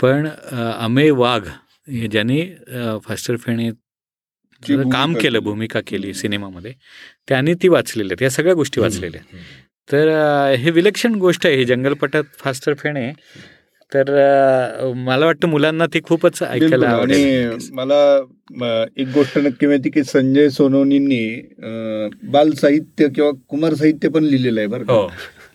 पण 0.00 0.28
अ, 0.52 0.84
अमेय 0.84 1.10
वाघ 1.10 1.46
हे 1.90 2.06
ज्यांनी 2.06 2.46
फास्टर 3.04 3.36
फेणे 3.36 3.70
काम 4.92 5.14
केलं. 5.14 5.38
भूमिका 5.38 5.80
केली 5.86 6.14
सिनेमामध्ये 6.14 6.72
त्यांनी 7.28 7.54
ती 7.54 7.68
वाचलेल्या 7.68 8.14
आहेत. 8.14 8.22
या 8.22 8.30
सगळ्या 8.30 8.54
गोष्टी 8.54 8.80
वाचलेल्या 8.80 9.20
आहेत. 9.20 9.44
तर 9.92 10.08
हे 10.54 10.70
विलक्षण 10.70 11.14
गोष्ट 11.14 11.46
आहे 11.46 11.56
ही 11.56 11.64
जंगलपटात 11.64 12.24
फास्टर 12.38 12.74
फेणे 12.74 13.12
तर 13.92 14.92
मला 14.96 15.26
वाटतं 15.26 15.48
मुलांना 15.48 15.86
ती 15.86 16.00
खूपच. 16.04 16.42
ऐकायला 16.42 16.88
आणि 16.88 17.48
मला 17.72 17.98
एक 18.96 19.08
गोष्ट 19.08 19.38
नक्की 19.38 19.66
माहिती 19.66 19.90
की 19.90 20.04
संजय 20.04 20.48
सोनवणींनी 20.48 21.24
अं, 21.62 22.08
बाल 22.22 22.50
साहित्य 22.52 23.08
किंवा 23.08 23.30
कुमार 23.48 23.74
साहित्य 23.74 24.08
पण 24.08 24.24
लिहिलेलं 24.24 24.60
आहे 24.60 24.66
बरं 24.68 24.84
का. 24.84 24.92
हो. 24.92 25.08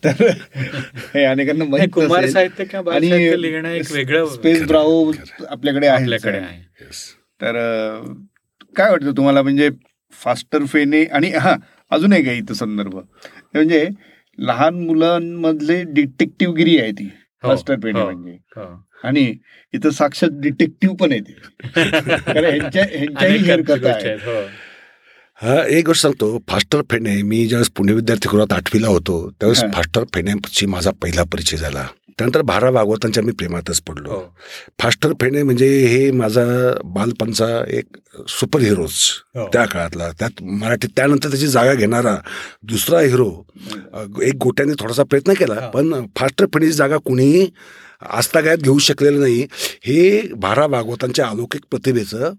तर 0.04 0.30
हे 1.14 1.24
अनेकांना 1.24 1.64
माहीत 1.64 1.88
कुमार. 1.92 2.26
साहित्य 2.26 2.64
किंवा 2.64 2.82
बाल 2.82 3.08
साहित्य 3.08 3.36
लिहिणं 3.36 3.68
एक 3.68 3.92
वेगळं 3.92 4.26
स्पेस 4.26 4.62
ब्राओ 4.62 5.12
आपल्याकडे 5.48 5.86
आहे. 5.86 6.02
आपल्याकडे 6.02 6.38
आहे. 6.38 6.62
तर 7.40 7.52
काय 8.76 8.90
वाटतं 8.90 9.12
तुम्हाला? 9.16 9.42
म्हणजे 9.42 9.70
फास्टर 10.12 10.64
फेने 10.64 11.04
आणि 11.04 11.30
हा 11.30 11.54
अजून 11.90 12.12
एक 12.12 12.28
आहे 12.28 12.36
इथं 12.38 12.54
संदर्भ. 12.54 12.94
म्हणजे 13.54 13.88
लहान 14.38 14.74
मुलांमधले 14.74 15.82
डिटेक्टिव्हगिरी 15.84 16.78
आहे 16.78 16.92
ती. 16.92 17.10
फास्टर 17.42 17.74
फेने 17.74 18.00
हो, 18.00 18.04
म्हणजे 18.06 18.32
हो. 18.56 18.64
आणि 19.04 19.32
इथं 19.74 19.90
साक्षात 19.90 20.40
डिटेक्टिव्ह 20.40 20.94
पण 20.96 21.12
येते 21.12 21.32
कारण 21.74 22.44
ह्यांच्या 22.44 22.84
ह्यांच्याही 22.84 23.38
हेरकथा 23.40 23.92
आहेत, 23.92 24.18
हो. 24.18 24.40
हा 25.40 25.62
एक 25.68 25.84
गोष्ट 25.86 26.02
सांगतो 26.02 26.38
फास्टर 26.48 26.80
फेणे 26.90 27.20
मी 27.22 27.46
ज्यावेळेस 27.46 27.70
पुणे 27.70 27.92
विद्यार्थी 27.92 28.28
गृहात 28.28 28.52
आठवीला 28.52 28.88
होतो 28.88 29.14
त्यावेळेस 29.30 29.62
हा. 29.62 29.70
फास्टर 29.72 30.04
फेण्याची 30.14 30.66
माझा 30.66 30.90
पहिला 31.02 31.22
परिचय 31.32 31.56
झाला 31.56 31.86
त्यानंतर 32.18 32.42
भारा 32.42 32.70
भागवतांच्या 32.70 33.22
मी 33.22 33.32
प्रेमातच 33.32 33.80
पडलो 33.80 34.10
हो. 34.10 34.20
फास्टर 34.78 35.12
फेणे 35.20 35.42
म्हणजे 35.42 35.68
हे 35.86 36.10
माझा 36.10 36.44
बालपणचा 36.94 37.46
एक 37.68 37.96
सुपर 38.28 38.60
हिरोज. 38.60 38.92
त्या 39.52 39.64
काळातला 39.64 40.10
त्यात 40.18 40.42
मराठीत 40.42 40.90
त्यानंतर 40.96 41.30
त्याची 41.30 41.46
जागा 41.48 41.74
घेणारा 41.74 42.16
दुसरा 42.62 43.00
हिरो 43.00 43.30
एक 44.22 44.36
गोट्याने 44.42 44.72
थोडासा 44.80 45.02
प्रयत्न 45.02 45.32
केला. 45.32 45.54
पण 45.74 46.06
फास्टर 46.16 46.46
फेणेची 46.54 46.72
जागा 46.72 46.96
कुणीही 47.04 47.46
आस्थागायत 48.08 48.58
घेऊ 48.58 48.78
शकलेलं 48.78 49.20
नाही. 49.20 49.46
हे 49.82 50.28
भारा 50.32 50.66
भागवतांच्या 50.66 51.26
अलौकिक 51.26 51.60
प्रतिभेचं 51.70 52.32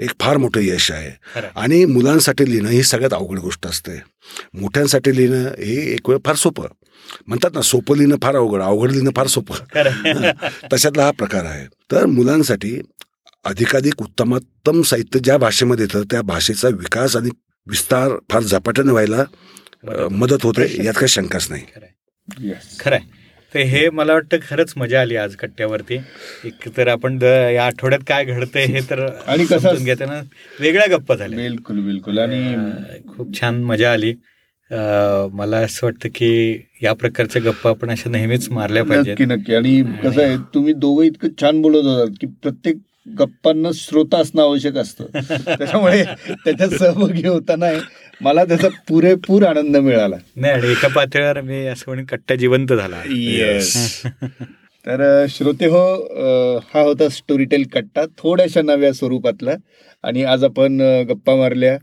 एक 0.00 0.10
फार 0.20 0.36
मोठं 0.36 0.60
यश 0.60 0.90
आहे. 0.92 1.10
खरं. 1.34 1.48
आणि 1.56 1.84
मुलांसाठी 1.84 2.50
लिहिणं 2.50 2.68
ही 2.68 2.82
सगळ्यात 2.82 3.14
अवघड 3.14 3.38
गोष्ट 3.38 3.66
असते. 3.66 4.02
मोठ्यांसाठी 4.54 5.16
लिहिणं 5.16 5.48
हे 5.48 5.92
एक 5.92 6.08
वेळ 6.08 6.18
फार 6.24 6.34
सोपं. 6.34 6.66
म्हणतात 7.26 7.50
ना 7.54 7.62
सोपं 7.62 7.96
लिहिणं 7.96 8.16
फार 8.22 8.36
अवघड 8.36 8.62
अवघड 8.62 8.90
लिहिणं 8.90 9.10
फार 9.16 9.26
सोपं. 9.26 9.54
खरं. 9.54 10.30
तशातला 10.72 11.04
हा 11.04 11.10
प्रकार 11.10 11.44
आहे. 11.44 11.66
तर 11.92 12.06
मुलांसाठी 12.06 12.80
अधिकाधिक 13.44 14.02
उत्तमोत्तम 14.02 14.82
साहित्य 14.82 15.18
ज्या 15.18 15.36
भाषेमध्ये 15.38 15.84
येतं 15.84 16.02
त्या 16.10 16.22
भाषेचा 16.22 16.68
विकास 16.68 17.16
आणि 17.16 17.30
विस्तार 17.66 18.12
फार 18.30 18.42
झपाट्याने 18.42 18.90
व्हायला 18.90 19.24
मदत 20.10 20.42
होते 20.42 20.84
यात 20.84 20.94
काही 20.94 21.08
शंकाच 21.08 21.46
नाही. 21.50 21.62
Yes. 22.40 22.80
खरंय 22.80 22.98
तर 23.54 23.58
हे 23.58 23.90
मला 23.90 24.12
वाटतं 24.12 24.36
खरंच 24.50 24.72
मजा 24.76 25.00
आली 25.00 25.16
आज 25.16 25.34
कट्ट्यावरती. 25.36 25.94
एक 26.44 26.76
तर 26.76 26.88
आपण 26.88 27.18
या 27.54 27.66
आठवड्यात 27.66 28.00
काय 28.08 28.24
घडतंय 28.24 28.64
हे 28.64 28.80
तर 28.80 29.06
आणि 29.26 29.44
कसं- 29.44 29.84
घेताना 29.84 30.20
वेगळ्या 30.60 30.96
गप्पा 30.96 31.14
झाल्या. 31.14 31.38
बिलकुल 31.38 31.80
बिलकुल. 31.80 32.18
आणि 32.18 32.54
खूप 33.08 33.40
छान 33.40 33.62
मजा 33.62 33.92
आली. 33.92 34.14
मला 35.32 35.56
असं 35.56 35.86
वाटतं 35.86 36.08
की 36.08 36.60
या 36.82 36.92
प्रकारच्या 36.92 37.42
गप्पा 37.42 37.70
आपण 37.70 37.90
अशा 37.90 38.10
नेहमीच 38.10 38.50
मारल्या 38.50 38.84
पाहिजेत. 38.84 39.12
नक्की. 39.12 39.24
नक्की 39.24 39.54
आणि 39.54 39.82
कसं 40.04 40.22
आहे 40.22 40.36
तुम्ही 40.36 40.72
दोघं 40.72 41.04
इतकं 41.04 41.28
छान 41.40 41.62
बोलत 41.62 41.84
होतात 41.84 42.14
की 42.20 42.26
प्रत्येक 42.26 42.76
गप्पांना 43.18 43.68
श्रोता 43.74 44.18
असणं 44.18 44.42
आवश्यक 44.42 44.76
असतं. 44.76 45.04
त्याच्यामुळे 45.58 46.04
त्याच्यात 46.30 46.68
सहभागी 46.68 47.26
होताना 47.26 47.66
मला 48.20 48.44
त्याचा 48.44 48.68
पुरेपूर 48.88 49.42
आनंद 49.42 49.76
मिळाला. 49.76 50.16
नाही 50.36 50.54
आणि 50.54 50.70
एका 50.70 50.88
पातळीवर 50.88 51.40
मी 51.40 51.66
असं 51.66 51.84
म्हणून 51.86 52.04
कट्टा 52.04 52.34
जिवंत 52.34 52.72
झाला. 52.72 53.02
येस 53.08 54.02
तर 54.86 55.24
श्रोते 55.28 55.66
हो 55.66 55.84
हा 56.74 56.80
होता 56.80 57.08
स्टोरीटेल 57.08 57.64
कट्टा 57.72 58.04
थोड्याशा 58.18 58.62
नव्या 58.62 58.92
स्वरूपातला. 58.92 59.54
आणि 60.04 60.24
आज 60.24 60.44
आपण 60.44 60.80
गप्पा 61.08 61.36
मारल्या. 61.36 61.76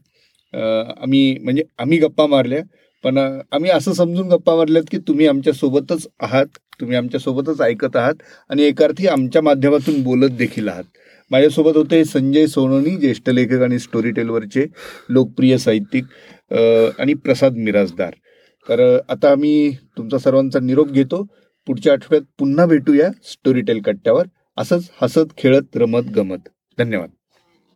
आम्ही 1.02 1.38
म्हणजे 1.42 1.64
आम्ही 1.80 1.98
गप्पा 1.98 2.26
मारल्या 2.28 2.62
पण 3.04 3.18
आम्ही 3.52 3.70
असं 3.72 3.94
समजून 3.94 4.28
गप्पा 4.28 4.56
मारल्यात 4.56 4.84
की 4.92 4.98
तुम्ही 4.98 5.28
आमच्या 5.28 5.54
सोबतच 5.54 6.08
आहात 6.20 6.58
तुम्ही 6.82 6.98
आमच्यासोबतच 6.98 7.62
ऐकत 7.62 7.96
आहात 7.96 8.24
आणि 8.50 8.64
एका 8.64 8.86
अर्थी 8.86 9.08
आमच्या 9.08 9.42
माध्यमातून 9.42 10.02
बोलत 10.04 10.30
देखील 10.30 10.68
आहात. 10.68 10.84
माझ्यासोबत 11.32 11.78
होते 11.78 12.04
संजय 12.06 12.46
सोनोनी 12.48 12.96
ज्येष्ठ 12.98 13.30
लेखक 13.30 13.62
आणि 13.62 13.80
स्टोरी 13.80 14.12
टेलवरचे 14.12 14.66
लोकप्रिय 15.10 15.58
साहित्यिक 15.58 16.54
आणि 17.00 17.14
प्रसाद 17.14 17.58
मिराजदार 17.58 18.14
तर 18.70 18.98
आता 19.10 19.32
आम्ही 19.32 19.72
तुमचा 19.98 20.18
सर्वांचा 20.18 20.60
निरोप 20.60 20.92
घेतो. 20.92 21.24
पुढच्या 21.68 21.94
आठवड्यात 21.94 22.22
पुन्हा 22.40 22.66
भेटूया 22.66 23.10
स्टोरी 23.24 23.62
टेल 23.62 23.82
कट्ट्यावर. 23.82 24.28
असंच 24.58 24.90
हसत 25.02 25.38
खेळत 25.38 25.78
रमत 25.78 26.12
गमत. 26.16 26.50
धन्यवाद. 26.78 27.10